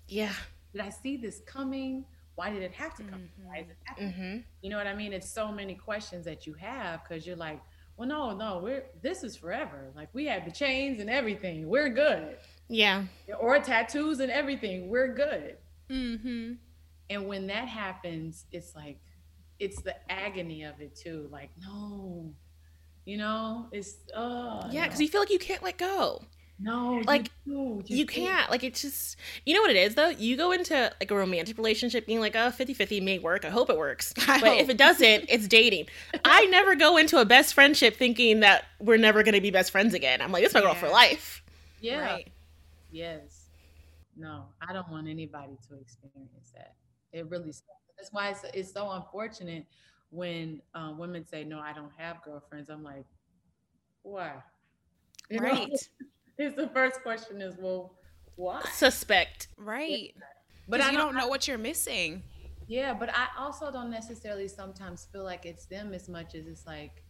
Yeah. 0.08 0.32
Did 0.72 0.82
I 0.82 0.90
see 0.90 1.16
this 1.16 1.40
coming? 1.46 2.04
Why 2.34 2.50
did 2.50 2.62
it 2.62 2.72
have 2.72 2.94
to 2.96 3.02
come? 3.02 3.20
Mm-hmm. 3.20 3.48
Why 3.48 3.58
is 3.58 3.68
it 3.68 3.76
happening? 3.84 4.12
Mm-hmm. 4.12 4.38
You 4.62 4.70
know 4.70 4.76
what 4.76 4.86
I 4.86 4.94
mean? 4.94 5.12
It's 5.12 5.30
so 5.30 5.50
many 5.50 5.74
questions 5.74 6.24
that 6.26 6.46
you 6.46 6.54
have 6.54 7.02
because 7.02 7.26
you're 7.26 7.36
like, 7.36 7.60
well, 7.98 8.08
no, 8.08 8.34
no, 8.34 8.60
we're 8.62 8.84
this 9.02 9.24
is 9.24 9.36
forever. 9.36 9.90
Like 9.96 10.08
we 10.12 10.26
have 10.26 10.44
the 10.44 10.52
chains 10.52 11.00
and 11.00 11.10
everything. 11.10 11.68
We're 11.68 11.88
good. 11.88 12.36
Yeah. 12.68 13.04
Or 13.40 13.58
tattoos 13.58 14.20
and 14.20 14.30
everything. 14.30 14.88
We're 14.88 15.12
good. 15.12 15.56
Mm-hmm. 15.90 16.52
And 17.10 17.26
when 17.26 17.48
that 17.48 17.66
happens, 17.66 18.44
it's 18.52 18.76
like 18.76 19.00
it's 19.58 19.82
the 19.82 19.96
agony 20.10 20.62
of 20.62 20.80
it 20.80 20.94
too. 20.94 21.28
Like, 21.32 21.50
no, 21.60 22.32
you 23.04 23.16
know, 23.16 23.66
it's 23.72 23.96
oh 24.14 24.68
yeah, 24.70 24.84
because 24.84 25.00
you 25.00 25.08
feel 25.08 25.22
like 25.22 25.30
you 25.30 25.38
can't 25.40 25.64
let 25.64 25.76
go. 25.76 26.22
No, 26.60 27.00
like 27.06 27.30
you, 27.46 27.84
you, 27.86 27.98
you 27.98 28.06
can't. 28.06 28.50
Like 28.50 28.64
it's 28.64 28.82
just 28.82 29.16
you 29.46 29.54
know 29.54 29.60
what 29.60 29.70
it 29.70 29.76
is 29.76 29.94
though. 29.94 30.08
You 30.08 30.36
go 30.36 30.50
into 30.50 30.92
like 31.00 31.10
a 31.10 31.14
romantic 31.14 31.56
relationship 31.56 32.06
being 32.06 32.18
like, 32.18 32.34
oh, 32.34 32.50
50-50 32.50 33.00
may 33.02 33.20
work. 33.20 33.44
I 33.44 33.50
hope 33.50 33.70
it 33.70 33.78
works. 33.78 34.12
I 34.28 34.40
but 34.40 34.48
hope. 34.48 34.60
if 34.60 34.68
it 34.68 34.76
doesn't, 34.76 35.26
it's 35.28 35.46
dating. 35.46 35.86
I 36.24 36.46
never 36.46 36.74
go 36.74 36.96
into 36.96 37.20
a 37.20 37.24
best 37.24 37.54
friendship 37.54 37.96
thinking 37.96 38.40
that 38.40 38.64
we're 38.80 38.98
never 38.98 39.22
gonna 39.22 39.40
be 39.40 39.52
best 39.52 39.70
friends 39.70 39.94
again. 39.94 40.20
I'm 40.20 40.32
like, 40.32 40.42
this 40.42 40.50
is 40.50 40.54
my 40.54 40.60
yeah. 40.60 40.66
girl 40.66 40.74
for 40.74 40.88
life. 40.88 41.42
Yeah. 41.80 42.00
Right. 42.00 42.28
Yes. 42.90 43.50
No, 44.16 44.46
I 44.66 44.72
don't 44.72 44.90
want 44.90 45.06
anybody 45.06 45.56
to 45.68 45.78
experience 45.78 46.50
that. 46.56 46.74
It 47.12 47.30
really 47.30 47.52
that's 47.96 48.12
why 48.12 48.30
it's, 48.30 48.44
it's 48.54 48.72
so 48.72 48.90
unfortunate 48.90 49.66
when 50.10 50.62
um, 50.74 50.98
women 50.98 51.26
say, 51.26 51.44
"No, 51.44 51.58
I 51.58 51.72
don't 51.72 51.92
have 51.96 52.22
girlfriends." 52.22 52.70
I'm 52.70 52.82
like, 52.82 53.04
why? 54.02 54.34
You 55.30 55.38
right. 55.40 55.70
Know? 56.38 56.46
is 56.46 56.54
the 56.54 56.68
first 56.68 57.02
question 57.02 57.40
is, 57.40 57.56
well, 57.58 57.94
why? 58.36 58.62
Suspect. 58.72 59.48
Right. 59.56 60.14
But 60.68 60.80
I 60.80 60.92
don't 60.92 61.14
know 61.14 61.28
what 61.28 61.48
you're 61.48 61.58
missing. 61.58 62.22
Yeah, 62.66 62.92
but 62.92 63.08
I 63.08 63.28
also 63.38 63.72
don't 63.72 63.90
necessarily 63.90 64.46
sometimes 64.46 65.08
feel 65.10 65.24
like 65.24 65.46
it's 65.46 65.64
them 65.66 65.94
as 65.94 66.08
much 66.08 66.34
as 66.34 66.46
it's 66.46 66.66
like, 66.66 67.02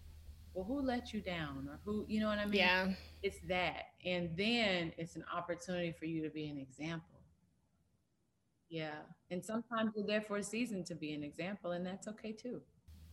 well, 0.54 0.64
who 0.64 0.80
let 0.80 1.12
you 1.12 1.20
down 1.20 1.68
or 1.68 1.80
who, 1.84 2.04
you 2.08 2.20
know 2.20 2.28
what 2.28 2.38
I 2.38 2.44
mean? 2.46 2.60
Yeah. 2.60 2.92
It's 3.22 3.38
that. 3.48 3.86
And 4.04 4.30
then 4.36 4.92
it's 4.96 5.16
an 5.16 5.24
opportunity 5.34 5.92
for 5.98 6.06
you 6.06 6.22
to 6.22 6.30
be 6.30 6.48
an 6.48 6.58
example. 6.58 7.20
Yeah. 8.70 8.94
And 9.30 9.44
sometimes 9.44 9.92
you're 9.96 10.06
there 10.06 10.22
for 10.22 10.38
a 10.38 10.42
season 10.42 10.84
to 10.84 10.94
be 10.94 11.12
an 11.12 11.22
example, 11.22 11.72
and 11.72 11.84
that's 11.84 12.06
okay 12.08 12.32
too. 12.32 12.60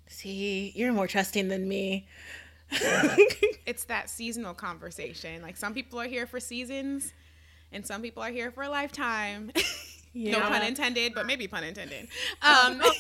See, 0.08 0.72
you're 0.76 0.94
more 0.94 1.08
trusting 1.08 1.48
than 1.48 1.68
me. 1.68 2.08
It's 2.72 3.86
that 3.86 4.10
seasonal 4.10 4.54
conversation. 4.54 5.42
Like 5.42 5.58
some 5.58 5.74
people 5.74 6.00
are 6.00 6.08
here 6.08 6.26
for 6.26 6.40
seasons 6.40 7.14
and 7.72 7.86
some 7.86 8.02
people 8.02 8.24
are 8.24 8.32
here 8.32 8.52
for 8.52 8.64
a 8.64 8.70
lifetime. 8.70 9.52
Yeah. 10.18 10.40
no 10.40 10.48
pun 10.48 10.64
intended, 10.64 11.14
but 11.14 11.26
maybe 11.26 11.46
pun 11.46 11.66
intended. 11.66 12.08
Um, 12.42 12.78
that 12.78 12.92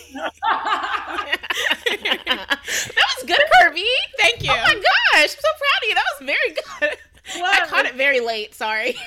was 2.83 3.23
good, 3.25 3.39
Kirby. 3.53 3.85
Thank 4.19 4.43
you. 4.43 4.51
Oh 4.51 4.55
my 4.57 4.73
gosh, 4.73 4.83
I'm 5.13 5.29
so 5.29 5.47
proud 5.57 5.81
of 5.81 5.87
you. 5.87 5.95
That 5.95 6.03
was 6.19 6.25
very 6.25 6.49
good. 6.89 6.97
What? 7.41 7.63
I 7.63 7.67
caught 7.67 7.85
it 7.85 7.95
very 7.95 8.19
late. 8.19 8.53
Sorry. 8.53 8.97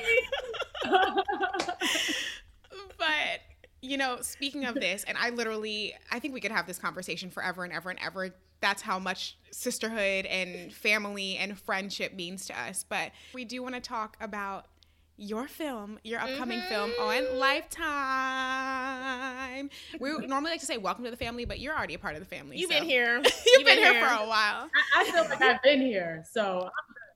but 2.96 3.40
you 3.82 3.98
know, 3.98 4.18
speaking 4.22 4.64
of 4.64 4.74
this, 4.74 5.04
and 5.04 5.18
I 5.18 5.28
literally, 5.28 5.94
I 6.10 6.18
think 6.18 6.32
we 6.32 6.40
could 6.40 6.50
have 6.50 6.66
this 6.66 6.78
conversation 6.78 7.28
forever 7.28 7.62
and 7.64 7.74
ever 7.74 7.90
and 7.90 7.98
ever 8.02 8.30
that's 8.60 8.82
how 8.82 8.98
much 8.98 9.38
sisterhood 9.50 10.26
and 10.26 10.72
family 10.72 11.36
and 11.36 11.58
friendship 11.58 12.14
means 12.14 12.46
to 12.46 12.60
us. 12.60 12.84
But 12.88 13.12
we 13.34 13.44
do 13.44 13.62
want 13.62 13.74
to 13.74 13.80
talk 13.80 14.16
about 14.20 14.66
your 15.16 15.48
film, 15.48 15.98
your 16.04 16.20
upcoming 16.20 16.60
mm-hmm. 16.60 16.68
film 16.68 16.92
on 17.00 17.38
Lifetime. 17.38 17.88
We 19.98 20.10
normally 20.26 20.52
like 20.52 20.60
to 20.60 20.66
say 20.66 20.76
welcome 20.78 21.04
to 21.04 21.10
the 21.10 21.16
family, 21.16 21.44
but 21.44 21.58
you're 21.58 21.76
already 21.76 21.94
a 21.94 21.98
part 21.98 22.14
of 22.14 22.20
the 22.20 22.26
family. 22.26 22.56
You've 22.56 22.70
so. 22.70 22.78
been 22.78 22.88
here. 22.88 23.16
you've, 23.24 23.24
you've 23.24 23.66
been, 23.66 23.82
been, 23.82 23.92
here 23.92 24.00
for 24.00 24.14
a 24.14 24.26
while. 24.28 24.70
I, 24.96 25.00
I, 25.00 25.04
feel 25.04 25.24
like 25.24 25.42
I've 25.42 25.62
been 25.62 25.80
here. 25.80 26.24
So 26.30 26.70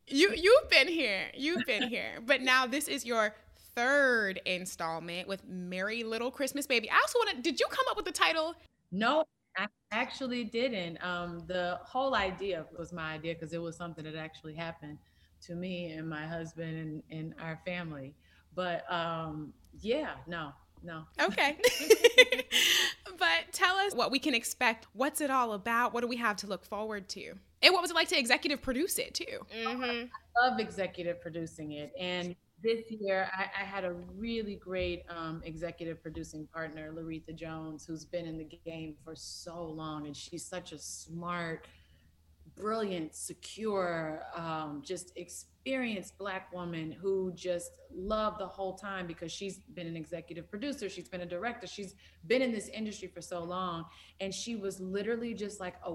you 0.09 0.33
you've 0.35 0.69
been 0.69 0.89
here. 0.89 1.31
You've 1.35 1.65
been 1.65 1.89
here. 1.89 2.19
But 2.27 2.43
now 2.43 2.67
this 2.67 2.89
is 2.89 3.07
your 3.07 3.35
third 3.77 4.41
installment 4.45 5.29
with 5.29 5.47
Merry 5.47 6.03
Liddle 6.03 6.33
Christmas 6.33 6.67
Baby. 6.67 6.91
I 6.91 6.97
also 6.97 7.19
want 7.21 7.37
to 7.37 7.43
did 7.43 7.61
you 7.61 7.67
come 7.71 7.87
up 7.89 7.97
with 7.97 8.07
the 8.07 8.13
title? 8.13 8.55
No, 8.91 9.25
I 9.57 9.67
actually 9.91 10.45
didn't. 10.45 11.03
Um, 11.05 11.43
the 11.47 11.79
whole 11.85 12.15
idea 12.15 12.67
was 12.79 12.93
my 12.93 13.13
idea 13.13 13.35
because 13.35 13.53
it 13.53 13.61
was 13.61 13.77
something 13.77 14.05
that 14.05 14.15
actually 14.15 14.55
happened 14.55 14.99
to 15.43 15.55
me 15.55 15.93
and 15.93 16.09
my 16.09 16.27
husband 16.27 16.79
and, 16.79 17.03
and 17.11 17.35
our 17.41 17.61
family. 17.67 18.15
But 18.55 18.91
um, 18.91 19.53
yeah, 19.81 20.13
no, 20.27 20.53
no. 20.83 21.05
Okay. 21.21 21.59
but 23.19 23.53
tell 23.53 23.77
us 23.77 23.95
what 23.95 24.11
we 24.11 24.19
can 24.19 24.35
expect. 24.35 24.87
What's 24.93 25.21
it 25.21 25.31
all 25.31 25.53
about? 25.53 25.93
What 25.93 26.01
do 26.01 26.09
we 26.09 26.17
have 26.17 26.37
to 26.37 26.47
look 26.47 26.65
forward 26.65 27.09
to? 27.11 27.35
And 27.63 27.73
what 27.73 27.83
was 27.83 27.91
it 27.91 27.95
like 27.95 28.09
to 28.09 28.19
executive 28.19 28.61
produce 28.61 28.99
it 28.99 29.15
too? 29.15 29.47
Mm-hmm. 29.57 29.83
I 29.83 30.49
love 30.49 30.59
executive 30.59 31.21
producing 31.21 31.73
it. 31.73 31.93
And 31.99 32.35
this 32.63 32.83
year, 32.89 33.29
I, 33.37 33.63
I 33.63 33.65
had 33.65 33.85
a 33.85 33.93
really 34.17 34.57
great 34.57 35.05
um, 35.09 35.43
executive 35.45 36.03
producing 36.03 36.47
partner, 36.47 36.93
Loretha 36.93 37.35
Jones, 37.35 37.85
who's 37.85 38.05
been 38.05 38.27
in 38.27 38.39
the 38.39 38.49
game 38.65 38.95
for 39.05 39.15
so 39.15 39.65
long. 39.65 40.07
And 40.07 40.17
she's 40.17 40.45
such 40.45 40.73
a 40.73 40.79
smart, 40.79 41.67
brilliant, 42.57 43.15
secure, 43.15 44.23
um, 44.37 44.83
just 44.85 45.13
experienced 45.17 46.17
Black 46.19 46.53
woman 46.53 46.93
who 46.93 47.33
just 47.35 47.73
loved 47.93 48.39
the 48.39 48.47
whole 48.47 48.75
time 48.75 49.07
because 49.07 49.33
she's 49.33 49.59
been 49.75 49.87
an 49.87 49.97
executive 49.97 50.51
producer, 50.51 50.89
she's 50.89 51.09
been 51.09 51.23
a 51.23 51.27
director, 51.27 51.67
she's 51.67 51.95
been 52.27 52.43
in 52.43 52.53
this 52.53 52.69
industry 52.69 53.09
for 53.09 53.21
so 53.21 53.43
long. 53.43 53.85
And 54.21 54.33
she 54.33 54.57
was 54.57 54.81
literally 54.81 55.35
just 55.35 55.61
like 55.61 55.75
a 55.85 55.95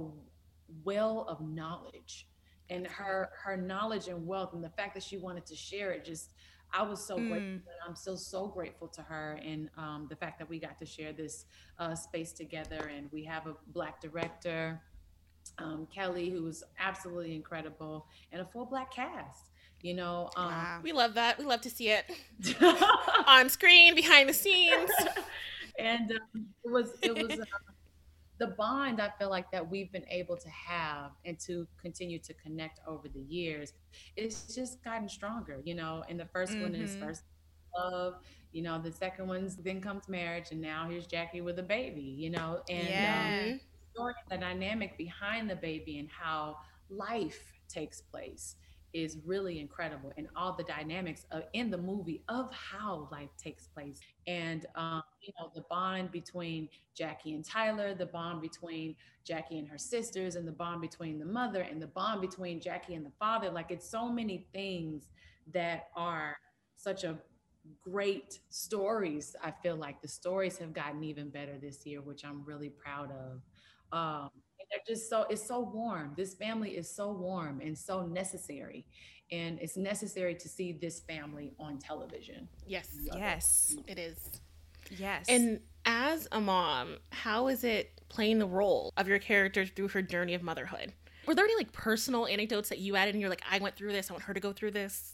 well 0.84 1.26
of 1.30 1.42
knowledge 1.42 2.28
and 2.70 2.86
her 2.88 3.30
her 3.42 3.56
knowledge 3.56 4.08
and 4.08 4.26
wealth 4.28 4.54
and 4.54 4.64
the 4.64 4.70
fact 4.70 4.94
that 4.94 5.04
she 5.04 5.18
wanted 5.18 5.46
to 5.46 5.56
share 5.56 5.92
it 5.92 6.04
just 6.04 6.32
I 6.74 6.84
was 6.84 7.06
so 7.06 7.18
Mm. 7.18 7.28
grateful. 7.30 7.52
and 7.72 7.90
I'm 7.90 7.96
still 7.96 8.18
so 8.18 8.48
grateful 8.48 8.88
to 8.90 9.02
her 9.04 9.40
and 9.44 9.70
um, 9.78 10.08
the 10.10 10.16
fact 10.16 10.40
that 10.40 10.50
we 10.50 10.60
got 10.60 10.78
to 10.80 10.86
share 10.86 11.14
this 11.14 11.46
uh, 11.80 11.96
space 11.96 12.32
together. 12.34 12.88
And 12.96 13.12
we 13.12 13.24
have 13.26 13.46
a 13.48 13.56
black 13.68 14.02
director, 14.02 14.82
um, 15.60 15.88
Kelly, 15.94 16.30
who 16.30 16.44
was 16.44 16.64
absolutely 16.80 17.36
incredible, 17.36 18.08
and 18.32 18.42
a 18.42 18.46
full 18.46 18.66
black 18.66 18.92
cast. 18.94 19.52
You 19.82 19.94
know, 19.94 20.30
um, 20.36 20.48
Wow. 20.48 20.80
We 20.84 20.92
love 20.92 21.14
that. 21.16 21.38
We 21.38 21.46
love 21.46 21.62
to 21.62 21.70
see 21.70 21.90
it 21.90 22.06
on 23.28 23.50
screen, 23.50 23.94
behind 23.96 24.28
the 24.30 24.34
scenes. 24.34 24.90
and 25.80 26.12
um, 26.12 26.48
it 26.66 26.72
was 26.72 26.90
it 27.04 27.16
was 27.16 27.32
uh, 27.40 27.46
the 28.40 28.48
bond 28.48 29.02
I 29.02 29.12
feel 29.18 29.30
like 29.30 29.52
that 29.52 29.70
we've 29.70 29.92
been 29.92 30.06
able 30.10 30.38
to 30.38 30.50
have 30.50 31.12
and 31.26 31.40
to 31.42 31.68
continue 31.82 32.20
to 32.20 32.34
connect 32.36 32.80
over 32.88 33.08
the 33.08 33.22
years. 33.22 33.74
It's 34.16 34.54
just 34.54 34.84
gotten 34.84 35.10
stronger, 35.10 35.62
you 35.64 35.76
know. 35.76 36.04
And 36.10 36.20
the 36.20 36.26
1st 36.28 36.60
one 36.62 36.76
is 36.76 36.96
Mhm. 36.96 37.00
first 37.00 37.24
love, 37.78 38.22
you 38.52 38.62
know. 38.62 38.82
The 38.82 38.92
second 38.92 39.28
one's 39.28 39.56
then 39.58 39.82
comes 39.82 40.08
marriage, 40.08 40.52
and 40.52 40.62
now 40.62 40.90
here's 40.90 41.08
Jackie 41.08 41.42
with 41.42 41.60
a 41.60 41.64
baby, 41.64 42.02
you 42.02 42.30
know. 42.30 42.62
And 42.70 43.06
um, 43.06 43.36
Yeah. 43.38 43.58
Story, 43.94 44.14
the 44.30 44.38
dynamic 44.38 44.96
behind 44.98 45.50
the 45.50 45.56
baby 45.56 45.98
and 45.98 46.10
how 46.10 46.58
life 46.90 47.54
takes 47.68 48.02
place 48.02 48.56
is 48.94 49.18
really 49.26 49.60
incredible 49.60 50.12
and 50.18 50.28
all 50.36 50.54
the 50.54 50.64
dynamics 50.64 51.26
of, 51.32 51.44
in 51.54 51.70
the 51.70 51.78
movie 51.78 52.24
of 52.30 52.52
how 52.54 53.08
life 53.12 53.30
takes 53.38 53.68
place. 53.68 54.00
And 54.28 54.66
um, 54.76 55.04
you 55.22 55.34
know 55.40 55.52
the 55.56 55.64
bond 55.70 56.12
between 56.12 56.70
jackie 56.96 57.34
and 57.34 57.46
tyler 57.46 57.94
the 57.94 58.06
bond 58.08 58.42
between 58.42 58.96
jackie 59.24 59.60
and 59.60 59.68
her 59.68 59.78
sisters 59.78 60.36
and 60.36 60.48
the 60.48 60.52
bond 60.52 60.82
between 60.82 61.20
the 61.20 61.26
mother 61.26 61.62
and 61.62 61.82
the 61.82 61.88
bond 61.88 62.22
between 62.22 62.60
jackie 62.62 62.96
and 62.96 63.06
the 63.06 63.12
father. 63.20 63.50
Like 63.50 63.72
it's 63.72 63.90
so 63.90 64.10
many 64.10 64.48
things 64.54 65.08
that 65.54 65.88
are 65.96 66.38
such 66.76 67.04
a 67.04 67.18
great 67.82 68.40
stories. 68.50 69.36
I 69.44 69.52
feel 69.52 69.76
like 69.76 70.02
the 70.02 70.08
stories 70.08 70.58
have 70.58 70.74
gotten 70.74 71.04
even 71.04 71.30
better 71.30 71.58
this 71.58 71.86
year 71.86 72.02
which 72.02 72.24
i'm 72.24 72.44
really 72.46 72.70
proud 72.70 73.12
of. 73.12 73.42
Um 73.98 74.30
they're 74.70 74.80
just 74.88 75.10
so 75.10 75.26
it's 75.30 75.48
so 75.48 75.60
warm 75.60 76.14
this 76.18 76.34
family 76.36 76.72
is 76.72 76.90
so 76.94 77.12
warm 77.12 77.62
and 77.62 77.78
so 77.78 78.06
necessary 78.06 78.86
and 79.32 79.60
it's 79.60 79.76
necessary 79.78 80.34
to 80.36 80.48
see 80.48 80.72
this 80.72 81.00
family 81.02 81.54
on 81.60 81.78
television 81.80 82.48
Yes, 82.66 82.90
Yes. 83.16 83.76
it 83.88 84.00
is. 84.00 84.18
Yes. 84.98 85.26
And 85.28 85.60
as 85.86 86.28
a 86.32 86.40
mom, 86.40 86.98
how 87.12 87.48
is 87.48 87.64
it 87.66 88.00
playing 88.08 88.40
the 88.40 88.46
role 88.46 88.94
of 88.96 89.08
your 89.08 89.20
character 89.20 89.66
through 89.66 89.90
her 89.90 90.02
journey 90.02 90.34
of 90.34 90.42
motherhood? 90.44 90.94
Were 91.26 91.36
there 91.36 91.44
any 91.44 91.56
like 91.58 91.74
personal 91.74 92.26
anecdotes 92.26 92.70
that 92.70 92.80
you 92.80 92.96
added 92.96 93.16
and 93.16 93.22
you're 93.22 93.30
like, 93.30 93.44
I 93.50 93.60
went 93.60 93.76
through 93.76 93.92
this, 93.92 94.10
I 94.10 94.14
want 94.14 94.24
her 94.24 94.34
to 94.34 94.40
go 94.40 94.54
through 94.54 94.72
this? 94.72 95.14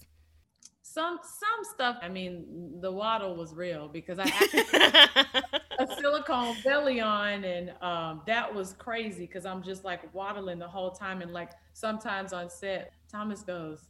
some 0.85 1.17
some 1.23 1.73
stuff 1.73 1.97
i 2.03 2.09
mean 2.09 2.79
the 2.81 2.91
waddle 2.91 3.35
was 3.35 3.53
real 3.53 3.87
because 3.87 4.19
i 4.19 4.27
had 4.29 5.61
a 5.79 5.87
silicone 5.99 6.55
belly 6.63 6.99
on 6.99 7.43
and 7.43 7.73
um, 7.81 8.21
that 8.27 8.53
was 8.53 8.73
crazy 8.73 9.25
because 9.25 9.45
i'm 9.45 9.61
just 9.63 9.83
like 9.83 10.01
waddling 10.13 10.59
the 10.59 10.67
whole 10.67 10.91
time 10.91 11.21
and 11.21 11.31
like 11.31 11.51
sometimes 11.73 12.33
on 12.33 12.49
set 12.49 12.93
thomas 13.11 13.41
goes 13.41 13.87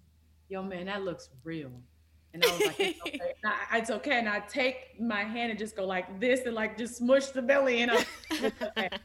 yo 0.49 0.61
man 0.63 0.85
that 0.85 1.03
looks 1.03 1.29
real 1.43 1.71
and 2.33 2.43
i 2.43 2.51
was 2.51 2.65
like 2.67 2.79
it's 2.79 2.99
okay, 3.07 3.19
And 3.43 3.53
I- 3.71 3.77
it's 3.77 3.89
okay. 3.89 4.19
and 4.19 4.29
i 4.29 4.39
take 4.39 4.99
my 4.99 5.23
hand 5.23 5.49
and 5.51 5.59
just 5.59 5.75
go 5.75 5.85
like 5.85 6.19
this 6.19 6.41
and 6.45 6.55
like 6.55 6.77
just 6.77 6.97
smush 6.97 7.27
the 7.27 7.41
belly 7.41 7.81
and 7.81 7.91
i'm 7.91 8.05
okay. 8.43 8.89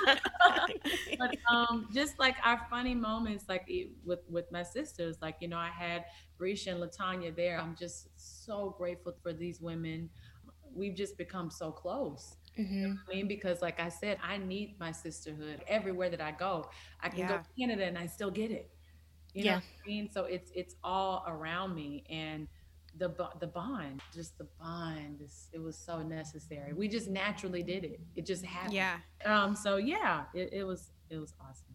um, 1.55 1.89
just 1.93 2.19
like 2.19 2.37
our 2.45 2.61
funny 2.71 2.95
moments, 2.95 3.45
like 3.49 3.69
with 4.05 4.21
with 4.29 4.51
my 4.53 4.63
sisters, 4.63 5.19
like 5.23 5.37
you 5.41 5.49
know, 5.49 5.59
I 5.59 5.71
had 5.71 6.05
Brisha 6.39 6.69
and 6.73 6.83
Latanya 6.83 7.35
there. 7.35 7.61
I'm 7.61 7.77
just 7.77 8.09
so 8.17 8.75
grateful 8.79 9.15
for 9.23 9.33
these 9.33 9.61
women. 9.61 10.11
We've 10.75 10.95
just 10.95 11.17
become 11.17 11.51
so 11.51 11.71
close. 11.71 12.37
Mhm. 12.59 12.99
I 13.09 13.15
mean, 13.15 13.29
because 13.29 13.63
like 13.63 13.81
I 13.81 13.89
said, 13.89 14.19
I 14.23 14.39
need 14.39 14.79
my 14.79 14.93
sisterhood 14.93 15.63
everywhere 15.67 16.11
that 16.11 16.21
I 16.21 16.33
go. 16.33 16.69
I 17.01 17.09
can 17.09 17.27
go 17.27 17.37
to 17.39 17.45
Canada 17.59 17.85
and 17.85 17.99
I 17.99 18.07
still 18.07 18.31
get 18.31 18.51
it. 18.51 18.71
You 19.33 19.45
know 19.45 19.51
Yeah. 19.51 19.55
what 19.57 19.65
I 19.85 19.89
mean? 19.89 20.11
So 20.11 20.25
it's 20.25 20.51
it's 20.55 20.77
all 20.85 21.25
around 21.27 21.75
me 21.75 22.05
and 22.09 22.49
the 22.97 23.09
the 23.41 23.49
bond, 23.49 24.03
just 24.15 24.39
the 24.39 24.45
bond. 24.61 25.21
Is, 25.21 25.49
it 25.53 25.59
was 25.61 25.77
so 25.77 26.03
necessary. 26.03 26.73
We 26.73 26.89
just 26.89 27.09
naturally 27.09 27.63
did 27.63 27.85
it. 27.85 28.01
It 28.15 28.25
just 28.27 28.45
happened. 28.45 28.75
yeah. 28.75 28.99
Um. 29.25 29.57
So 29.57 29.77
yeah, 29.77 30.25
it, 30.35 30.53
it 30.53 30.65
was 30.65 30.91
it 31.11 31.19
was 31.19 31.33
awesome. 31.41 31.75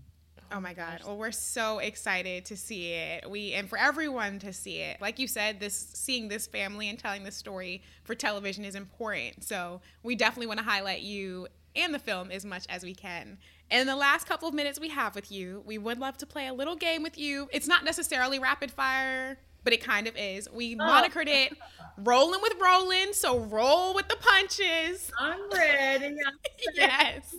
Oh 0.52 0.60
my 0.60 0.74
God. 0.74 1.02
Well, 1.06 1.18
we're 1.18 1.32
so 1.32 1.78
excited 1.78 2.46
to 2.46 2.58
see 2.58 2.94
it. 2.94 3.30
We 3.30 3.54
and 3.54 3.70
for 3.70 3.78
everyone 3.78 4.40
to 4.40 4.52
see 4.52 4.78
it. 4.78 5.00
Like 5.00 5.20
you 5.20 5.28
said, 5.28 5.60
this 5.60 5.76
seeing 5.94 6.28
this 6.28 6.48
family 6.48 6.90
and 6.90 6.98
telling 6.98 7.24
this 7.24 7.36
story 7.36 7.84
for 8.04 8.16
television 8.16 8.66
is 8.66 8.76
important. 8.76 9.44
So 9.44 9.82
we 10.02 10.16
definitely 10.16 10.48
want 10.48 10.60
to 10.60 10.66
highlight 10.66 11.02
you 11.02 11.48
and 11.76 11.94
the 11.94 12.00
film 12.00 12.32
as 12.32 12.46
much 12.46 12.66
as 12.68 12.84
we 12.84 12.96
can. 12.96 13.38
And 13.70 13.82
in 13.82 13.88
the 13.88 13.96
last 13.96 14.28
couple 14.28 14.48
of 14.48 14.56
minutes 14.56 14.80
we 14.80 14.90
have 14.90 15.14
with 15.14 15.32
you, 15.32 15.62
we 15.66 15.78
would 15.78 16.00
love 16.00 16.18
to 16.18 16.26
play 16.26 16.48
a 16.48 16.54
little 16.54 16.76
game 16.76 17.04
with 17.04 17.18
you. 17.18 17.48
It's 17.52 17.68
not 17.68 17.84
necessarily 17.84 18.40
rapid 18.40 18.72
fire, 18.72 19.38
but 19.64 19.74
it 19.74 19.84
kind 19.84 20.08
of 20.08 20.16
is. 20.18 20.50
We 20.52 20.76
oh. 20.80 20.84
monikered 20.84 21.28
it 21.28 21.54
rolling 22.00 22.42
with 22.42 22.54
Rowland, 22.60 23.14
so 23.14 23.40
roll 23.40 23.94
with 23.94 24.08
the 24.08 24.18
punches. 24.20 25.12
I'm 25.20 25.50
ready. 25.52 26.16
yes. 26.74 27.36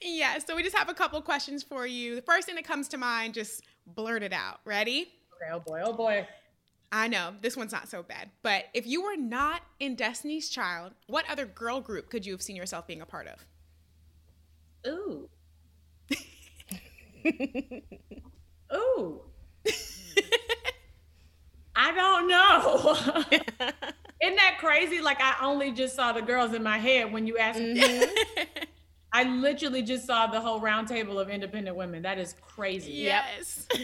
Yes. 0.00 0.44
So 0.46 0.56
we 0.56 0.62
just 0.62 0.76
have 0.76 0.88
a 0.88 0.94
couple 0.94 1.20
questions 1.22 1.62
for 1.62 1.86
you. 1.86 2.14
The 2.14 2.22
first 2.22 2.46
thing 2.46 2.54
that 2.56 2.64
comes 2.64 2.88
to 2.88 2.98
mind, 2.98 3.34
just 3.34 3.64
blurt 3.86 4.22
it 4.22 4.32
out. 4.32 4.60
Ready? 4.64 5.08
Okay, 5.34 5.50
oh 5.52 5.60
boy, 5.60 5.82
oh 5.84 5.92
boy. 5.92 6.26
I 6.92 7.08
know 7.08 7.34
this 7.42 7.56
one's 7.56 7.72
not 7.72 7.88
so 7.88 8.02
bad, 8.02 8.30
but 8.42 8.66
if 8.72 8.86
you 8.86 9.02
were 9.02 9.16
not 9.16 9.62
in 9.80 9.96
Destiny's 9.96 10.48
Child, 10.48 10.92
what 11.08 11.24
other 11.28 11.44
girl 11.44 11.80
group 11.80 12.08
could 12.08 12.24
you 12.24 12.32
have 12.32 12.42
seen 12.42 12.56
yourself 12.56 12.86
being 12.86 13.00
a 13.00 13.06
part 13.06 13.26
of? 13.26 13.44
Ooh. 14.86 15.28
Ooh. 18.74 19.20
I 21.76 21.92
don't 21.92 22.28
know. 22.28 22.94
Isn't 24.22 24.36
that 24.36 24.56
crazy? 24.58 25.00
Like 25.00 25.20
I 25.20 25.34
only 25.42 25.72
just 25.72 25.94
saw 25.94 26.12
the 26.12 26.22
girls 26.22 26.54
in 26.54 26.62
my 26.62 26.78
head 26.78 27.12
when 27.12 27.26
you 27.26 27.36
asked 27.36 27.58
me. 27.58 27.80
Mm-hmm. 27.80 28.62
I 29.12 29.22
literally 29.24 29.82
just 29.82 30.06
saw 30.06 30.26
the 30.26 30.40
whole 30.40 30.60
round 30.60 30.88
table 30.88 31.18
of 31.18 31.28
independent 31.30 31.76
women. 31.76 32.02
That 32.02 32.18
is 32.18 32.34
crazy. 32.40 32.92
Yes. 32.92 33.66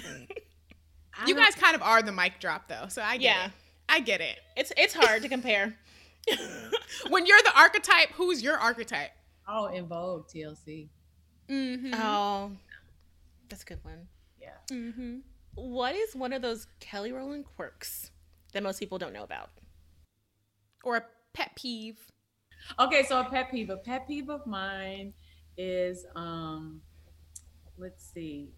You 1.27 1.35
guys 1.35 1.55
kind 1.55 1.75
of 1.77 1.83
are 1.83 2.03
the 2.03 2.11
mic 2.11 2.41
drop 2.41 2.69
though, 2.69 2.87
so 2.89 3.03
I 3.03 3.19
get 3.19 3.23
Yeah. 3.37 3.45
it. 3.47 3.53
I 3.89 4.01
get 4.01 4.21
it. 4.23 4.39
It's 4.57 4.73
it's 4.79 4.95
hard 4.95 5.23
to 5.23 5.29
compare. 5.29 5.77
When 7.11 7.27
you're 7.27 7.43
the 7.43 7.53
archetype, 7.57 8.11
who's 8.15 8.43
your 8.43 8.57
archetype? 8.57 9.11
Oh, 9.47 9.67
En 9.67 9.87
Vogue, 9.87 10.27
TLC. 10.29 10.89
Mm-hmm. 11.51 11.95
Oh, 11.95 12.53
that's 13.49 13.63
a 13.63 13.67
good 13.67 13.85
one. 13.85 14.09
Yeah. 14.41 14.57
Mm-hmm. 14.71 15.19
What 15.55 15.95
is 15.95 16.15
one 16.17 16.33
of 16.33 16.41
those 16.43 16.67
Kelly 16.81 17.13
Rowland 17.13 17.45
quirks 17.57 18.11
that 18.55 18.63
most 18.63 18.79
people 18.79 18.99
don't 18.99 19.13
know 19.13 19.23
about? 19.25 19.51
Or 20.85 20.97
a 20.97 21.05
pet 21.35 21.53
peeve. 21.57 21.99
Okay, 22.79 23.03
so 23.05 23.21
a 23.21 23.25
pet 23.25 23.51
peeve. 23.51 23.71
A 23.71 23.77
pet 23.77 24.07
peeve 24.07 24.29
of 24.31 24.47
mine 24.47 25.13
is 25.57 26.05
um 26.17 26.81
let's 27.79 28.05
see. 28.13 28.53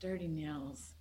Dirty 0.00 0.28
nails. 0.28 0.92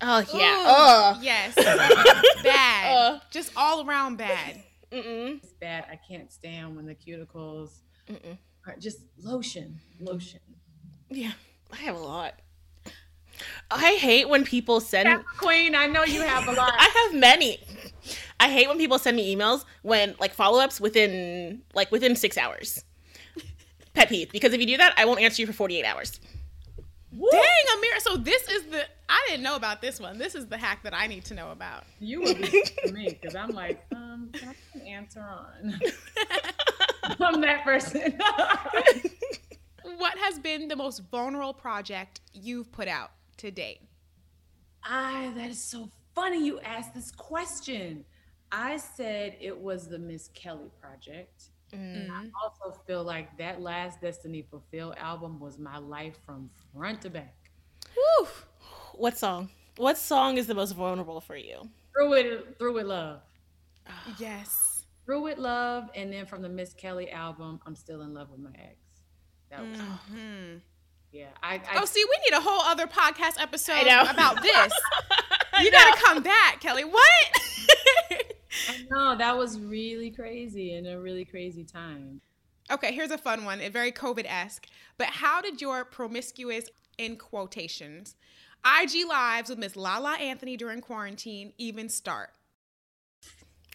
Oh 0.00 0.24
yeah. 0.34 0.60
Ooh, 0.60 0.64
Oh. 0.66 1.18
Yes. 1.22 1.54
bad. 2.42 2.96
Ugh. 3.14 3.22
Just 3.30 3.52
all 3.56 3.86
around 3.86 4.16
bad. 4.16 4.62
Mm-mm. 4.92 5.38
It's 5.42 5.52
bad. 5.54 5.86
I 5.90 5.98
can't 6.08 6.32
stand 6.32 6.76
when 6.76 6.86
the 6.86 6.94
cuticles 6.94 7.80
Mm-mm. 8.08 8.38
are 8.66 8.76
just 8.78 8.98
lotion. 9.22 9.80
Lotion. 10.00 10.40
Yeah, 11.10 11.32
I 11.72 11.76
have 11.76 11.96
a 11.96 12.00
lot. 12.00 12.34
I 13.70 13.94
hate 13.94 14.28
when 14.28 14.44
people 14.44 14.80
send. 14.80 15.24
Queen, 15.38 15.74
I 15.74 15.86
know 15.86 16.04
you 16.04 16.20
have 16.22 16.46
a 16.46 16.52
lot. 16.52 16.72
I 16.76 17.08
have 17.10 17.18
many. 17.20 17.58
I 18.44 18.48
I 18.48 18.48
hate 18.48 18.68
when 18.68 18.76
people 18.76 18.98
send 18.98 19.16
me 19.16 19.34
emails 19.34 19.64
when 19.80 20.14
like 20.20 20.34
follow 20.34 20.60
ups 20.60 20.78
within 20.78 21.62
like 21.74 21.90
within 21.90 22.14
six 22.14 22.36
hours. 22.36 22.84
Pet 23.94 24.10
peeve 24.10 24.30
because 24.32 24.52
if 24.52 24.60
you 24.60 24.66
do 24.66 24.76
that, 24.76 24.92
I 24.98 25.06
won't 25.06 25.20
answer 25.20 25.40
you 25.40 25.46
for 25.46 25.54
forty 25.54 25.78
eight 25.78 25.86
hours. 25.86 26.20
Dang, 27.10 27.64
Amir. 27.78 28.00
So 28.00 28.16
this 28.18 28.46
is 28.48 28.64
the 28.64 28.82
I 29.08 29.26
didn't 29.28 29.44
know 29.44 29.56
about 29.56 29.80
this 29.80 29.98
one. 29.98 30.18
This 30.18 30.34
is 30.34 30.46
the 30.46 30.58
hack 30.58 30.82
that 30.82 30.92
I 30.92 31.06
need 31.06 31.24
to 31.26 31.34
know 31.34 31.52
about. 31.52 31.84
You 32.00 32.20
would 32.20 32.38
be 32.38 32.64
me 32.92 33.18
because 33.18 33.34
I'm 33.34 33.50
like, 33.50 33.82
um, 33.94 34.28
can 34.34 34.50
I 34.50 34.54
put 34.72 34.82
an 34.82 34.88
answer 34.88 35.20
on? 35.20 35.80
I'm 37.20 37.40
that 37.40 37.64
person. 37.64 38.18
What 39.98 40.16
has 40.18 40.38
been 40.38 40.68
the 40.68 40.76
most 40.76 41.02
vulnerable 41.10 41.52
project 41.52 42.20
you've 42.32 42.72
put 42.72 42.88
out 42.88 43.10
to 43.36 43.50
date? 43.50 43.82
Ah, 44.82 45.30
that 45.36 45.50
is 45.50 45.62
so 45.62 45.90
funny 46.14 46.44
you 46.44 46.58
asked 46.60 46.94
this 46.94 47.10
question. 47.10 48.04
I 48.56 48.76
said 48.76 49.36
it 49.40 49.58
was 49.58 49.88
the 49.88 49.98
Miss 49.98 50.28
Kelly 50.28 50.70
project. 50.80 51.44
Mm-hmm. 51.72 52.10
I 52.12 52.26
also 52.42 52.78
feel 52.86 53.02
like 53.02 53.36
that 53.38 53.60
last 53.60 54.00
Destiny 54.00 54.46
Fulfilled 54.48 54.94
album 54.96 55.40
was 55.40 55.58
my 55.58 55.78
life 55.78 56.14
from 56.24 56.48
front 56.72 57.02
to 57.02 57.10
back. 57.10 57.34
Whew. 57.94 58.28
What 58.94 59.18
song? 59.18 59.50
What 59.76 59.98
song 59.98 60.38
is 60.38 60.46
the 60.46 60.54
most 60.54 60.72
vulnerable 60.72 61.20
for 61.20 61.36
you? 61.36 61.68
Through 61.92 62.12
it, 62.14 62.56
through 62.60 62.78
it, 62.78 62.86
love. 62.86 63.20
Yes. 64.18 64.84
Through 65.04 65.26
it, 65.28 65.38
love, 65.40 65.90
and 65.96 66.12
then 66.12 66.24
from 66.24 66.40
the 66.42 66.48
Miss 66.48 66.74
Kelly 66.74 67.10
album, 67.10 67.60
I'm 67.66 67.74
still 67.74 68.02
in 68.02 68.14
love 68.14 68.30
with 68.30 68.38
my 68.40 68.50
ex. 68.54 68.76
That 69.50 69.60
was, 69.66 69.78
Mhm. 70.12 70.60
yeah. 71.12 71.26
I, 71.42 71.56
I 71.56 71.78
Oh, 71.80 71.84
see, 71.84 72.04
we 72.04 72.30
need 72.30 72.36
a 72.38 72.40
whole 72.40 72.60
other 72.62 72.86
podcast 72.86 73.40
episode 73.40 73.82
about 73.82 74.40
this. 74.42 74.72
I 75.52 75.62
You 75.62 75.70
got 75.72 75.96
to 75.96 76.02
come 76.04 76.22
back, 76.22 76.60
Kelly. 76.60 76.84
What? 76.84 77.02
I 78.68 78.84
know 78.90 79.16
that 79.16 79.36
was 79.36 79.58
really 79.60 80.10
crazy 80.10 80.74
and 80.74 80.86
a 80.86 80.98
really 81.00 81.24
crazy 81.24 81.64
time. 81.64 82.20
okay, 82.70 82.92
here's 82.92 83.10
a 83.10 83.18
fun 83.18 83.44
one, 83.44 83.60
a 83.60 83.68
very 83.68 83.92
COVID 83.92 84.24
esque. 84.26 84.66
But 84.98 85.08
how 85.08 85.40
did 85.40 85.60
your 85.60 85.84
promiscuous, 85.84 86.66
in 86.98 87.16
quotations, 87.16 88.16
IG 88.64 89.06
lives 89.08 89.50
with 89.50 89.58
Miss 89.58 89.76
La 89.76 89.98
La 89.98 90.14
Anthony 90.14 90.56
during 90.56 90.80
quarantine 90.80 91.52
even 91.58 91.88
start? 91.88 92.30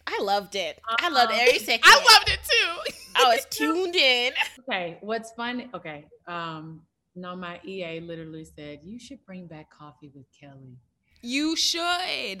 I 0.06 0.18
loved 0.22 0.56
it. 0.56 0.80
I 0.88 1.08
loved 1.08 1.32
every 1.32 1.58
second. 1.60 1.82
I 1.84 1.94
loved 2.12 2.30
it 2.30 2.40
too. 2.42 2.92
I 3.14 3.24
was 3.34 3.46
tuned 3.50 3.94
in. 3.96 4.32
Okay, 4.68 4.98
what's 5.00 5.32
funny? 5.32 5.68
Okay, 5.74 6.04
um, 6.28 6.82
no, 7.16 7.34
my 7.34 7.58
EA 7.64 7.98
literally 8.00 8.44
said 8.44 8.80
you 8.84 8.98
should 9.00 9.24
bring 9.26 9.46
back 9.46 9.68
coffee 9.70 10.10
with 10.14 10.26
Kelly. 10.38 10.76
you 11.22 11.56
should. 11.56 11.80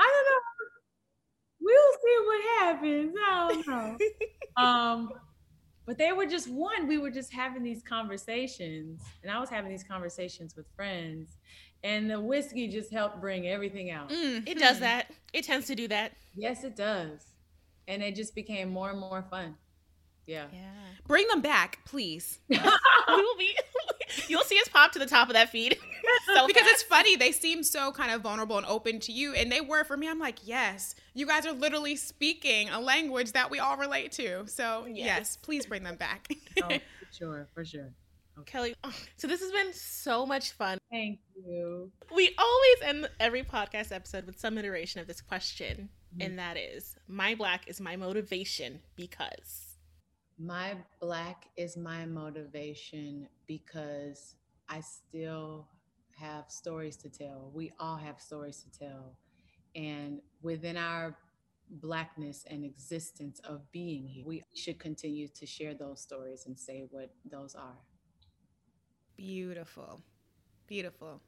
I 0.00 0.04
don't 0.12 0.26
know. 0.26 0.40
We'll 1.62 1.92
see 1.92 2.26
what 2.26 2.60
happens. 2.60 3.14
I 3.22 3.62
don't 3.64 3.66
know. 3.66 3.98
um, 4.62 5.10
but 5.86 5.98
they 5.98 6.12
were 6.12 6.26
just 6.26 6.48
one. 6.50 6.88
We 6.88 6.98
were 6.98 7.10
just 7.10 7.32
having 7.32 7.62
these 7.62 7.82
conversations, 7.82 9.02
and 9.22 9.30
I 9.30 9.38
was 9.40 9.50
having 9.50 9.70
these 9.70 9.84
conversations 9.84 10.56
with 10.56 10.66
friends, 10.74 11.36
and 11.84 12.10
the 12.10 12.20
whiskey 12.20 12.68
just 12.68 12.92
helped 12.92 13.20
bring 13.20 13.46
everything 13.46 13.90
out. 13.90 14.08
Mm, 14.10 14.48
It 14.48 14.58
does 14.58 14.80
that. 14.80 15.10
It 15.32 15.44
tends 15.44 15.66
to 15.66 15.74
do 15.74 15.86
that. 15.88 16.12
Yes, 16.34 16.64
it 16.64 16.76
does, 16.76 17.26
and 17.88 18.02
it 18.02 18.14
just 18.14 18.34
became 18.34 18.70
more 18.70 18.90
and 18.90 18.98
more 19.00 19.22
fun. 19.30 19.56
Yeah. 20.26 20.46
Yeah. 20.52 20.70
Bring 21.06 21.26
them 21.28 21.40
back, 21.40 21.80
please. 21.84 22.38
we 22.48 22.56
will 23.08 23.36
be. 23.36 23.54
You'll 24.28 24.44
see 24.44 24.58
us 24.60 24.68
pop 24.68 24.92
to 24.92 24.98
the 24.98 25.06
top 25.06 25.28
of 25.28 25.34
that 25.34 25.50
feed. 25.50 25.76
So 26.26 26.46
because 26.46 26.62
fast. 26.62 26.74
it's 26.74 26.82
funny. 26.82 27.16
They 27.16 27.32
seem 27.32 27.62
so 27.62 27.92
kind 27.92 28.10
of 28.10 28.20
vulnerable 28.22 28.56
and 28.56 28.66
open 28.66 29.00
to 29.00 29.12
you, 29.12 29.34
and 29.34 29.50
they 29.50 29.60
were 29.60 29.84
for 29.84 29.96
me. 29.96 30.08
I'm 30.08 30.18
like, 30.18 30.46
yes, 30.46 30.94
you 31.14 31.26
guys 31.26 31.46
are 31.46 31.52
literally 31.52 31.96
speaking 31.96 32.68
a 32.70 32.80
language 32.80 33.32
that 33.32 33.50
we 33.50 33.58
all 33.58 33.76
relate 33.76 34.12
to. 34.12 34.46
So 34.46 34.86
yes, 34.86 34.96
Yes. 35.06 35.36
please 35.36 35.66
bring 35.66 35.82
them 35.82 35.96
back. 35.96 36.28
Oh, 36.62 36.68
for 36.68 36.80
sure, 37.12 37.48
for 37.54 37.64
sure. 37.64 37.92
Kelly. 38.46 38.74
oh, 38.84 38.94
so 39.18 39.28
this 39.28 39.40
has 39.40 39.52
been 39.52 39.72
so 39.74 40.24
much 40.24 40.52
fun. 40.52 40.78
Thank 40.90 41.18
you. 41.36 41.90
We 42.14 42.34
always 42.38 42.76
end 42.82 43.10
every 43.20 43.42
podcast 43.42 43.92
episode 43.92 44.24
with 44.24 44.38
some 44.40 44.56
iteration 44.56 45.00
of 45.00 45.06
this 45.06 45.20
question, 45.20 45.90
mm-hmm. 46.14 46.22
and 46.22 46.38
that 46.38 46.56
is, 46.56 46.96
"My 47.06 47.34
black 47.34 47.68
is 47.68 47.80
my 47.82 47.96
motivation 47.96 48.80
because." 48.96 49.66
My 50.38 50.74
black 51.02 51.48
is 51.58 51.76
my 51.76 52.06
motivation 52.06 53.28
because 53.46 54.36
I 54.70 54.80
still 54.80 55.68
have 56.20 56.44
stories 56.48 56.96
to 56.98 57.08
tell. 57.08 57.50
We 57.54 57.72
all 57.78 57.96
have 57.96 58.20
stories 58.20 58.64
to 58.64 58.78
tell. 58.78 59.16
And 59.74 60.20
within 60.42 60.76
our 60.76 61.16
blackness 61.70 62.44
and 62.50 62.64
existence 62.64 63.40
of 63.44 63.70
being 63.72 64.06
here, 64.06 64.24
we 64.26 64.42
should 64.54 64.78
continue 64.78 65.28
to 65.28 65.46
share 65.46 65.74
those 65.74 66.00
stories 66.00 66.44
and 66.46 66.58
say 66.58 66.86
what 66.90 67.10
those 67.30 67.54
are. 67.54 67.78
Beautiful, 69.16 70.02
beautiful. 70.66 71.20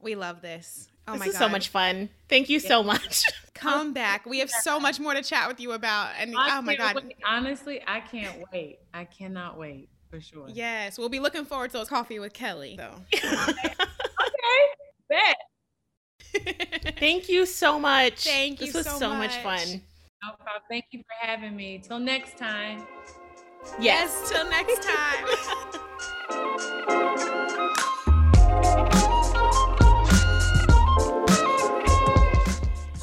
We 0.00 0.16
love 0.16 0.42
this. 0.42 0.88
Oh 1.06 1.12
this 1.12 1.20
my 1.20 1.26
is 1.26 1.32
god, 1.32 1.38
so 1.38 1.48
much 1.48 1.68
fun. 1.68 2.08
Thank 2.28 2.48
you 2.48 2.58
so 2.58 2.82
much. 2.82 3.24
Come 3.54 3.92
back. 3.92 4.26
We 4.26 4.40
have 4.40 4.50
so 4.50 4.80
much 4.80 4.98
more 4.98 5.14
to 5.14 5.22
chat 5.22 5.46
with 5.46 5.60
you 5.60 5.72
about. 5.72 6.10
And 6.18 6.34
I 6.36 6.58
oh 6.58 6.62
my 6.62 6.74
god. 6.74 6.96
wait. 6.96 7.16
Honestly, 7.24 7.80
I 7.86 8.00
can't 8.00 8.44
wait. 8.52 8.80
I 8.92 9.04
cannot 9.04 9.56
wait 9.56 9.88
for 10.10 10.20
sure. 10.20 10.48
Yes, 10.48 10.98
we'll 10.98 11.08
be 11.08 11.20
looking 11.20 11.44
forward 11.44 11.70
to 11.70 11.80
a 11.80 11.86
coffee 11.86 12.18
with 12.18 12.32
Kelly. 12.32 12.76
So. 12.76 13.22
Okay. 15.12 15.34
Bet. 16.34 16.96
Thank 16.98 17.28
you 17.28 17.46
so 17.46 17.78
much. 17.78 18.24
Thank 18.24 18.58
this 18.58 18.68
you 18.68 18.74
was 18.78 18.86
so 18.86 18.98
so 18.98 19.10
much 19.10 19.44
much. 19.44 19.64
fun. 19.64 19.82
No 20.24 20.34
problem. 20.36 20.62
Thank 20.70 20.86
you 20.92 21.00
for 21.00 21.26
having 21.26 21.54
me. 21.56 21.82
Till 21.84 21.98
next 21.98 22.38
time. 22.38 22.86
Yes, 23.80 24.30
till 24.30 24.48
next 24.48 24.82
time. 24.82 25.26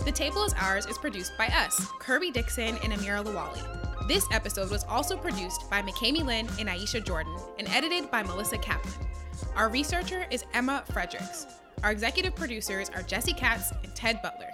The 0.05 0.15
Table 0.15 0.43
is 0.43 0.55
Ours 0.59 0.87
is 0.87 0.97
produced 0.97 1.33
by 1.37 1.47
us, 1.47 1.85
Kirby 1.99 2.31
Dixon 2.31 2.79
and 2.83 2.91
Amira 2.91 3.23
Lawali. 3.23 4.07
This 4.07 4.25
episode 4.31 4.71
was 4.71 4.83
also 4.85 5.15
produced 5.15 5.69
by 5.69 5.83
McKamey 5.83 6.25
Lynn 6.25 6.49
and 6.59 6.67
Aisha 6.67 7.05
Jordan 7.05 7.35
and 7.59 7.67
edited 7.69 8.09
by 8.09 8.23
Melissa 8.23 8.57
Kaplan. 8.57 8.91
Our 9.55 9.69
researcher 9.69 10.25
is 10.31 10.45
Emma 10.55 10.83
Fredericks. 10.91 11.45
Our 11.83 11.91
executive 11.91 12.35
producers 12.35 12.89
are 12.89 13.01
Jesse 13.01 13.33
Katz 13.33 13.71
and 13.83 13.95
Ted 13.95 14.21
Butler. 14.21 14.49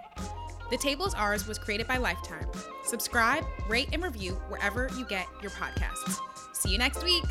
The 0.69 0.77
Table 0.77 1.05
is 1.05 1.13
Ours 1.13 1.47
was 1.47 1.57
created 1.57 1.87
by 1.87 1.97
Lifetime. 1.97 2.47
Subscribe, 2.83 3.43
rate, 3.67 3.89
and 3.93 4.03
review 4.03 4.33
wherever 4.49 4.89
you 4.97 5.05
get 5.05 5.27
your 5.41 5.51
podcasts. 5.51 6.19
See 6.53 6.71
you 6.71 6.77
next 6.77 7.03
week. 7.03 7.23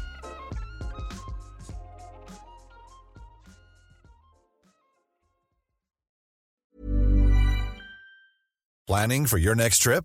Planning 8.87 9.27
for 9.27 9.39
your 9.39 9.55
next 9.55 9.79
trip? 9.79 10.05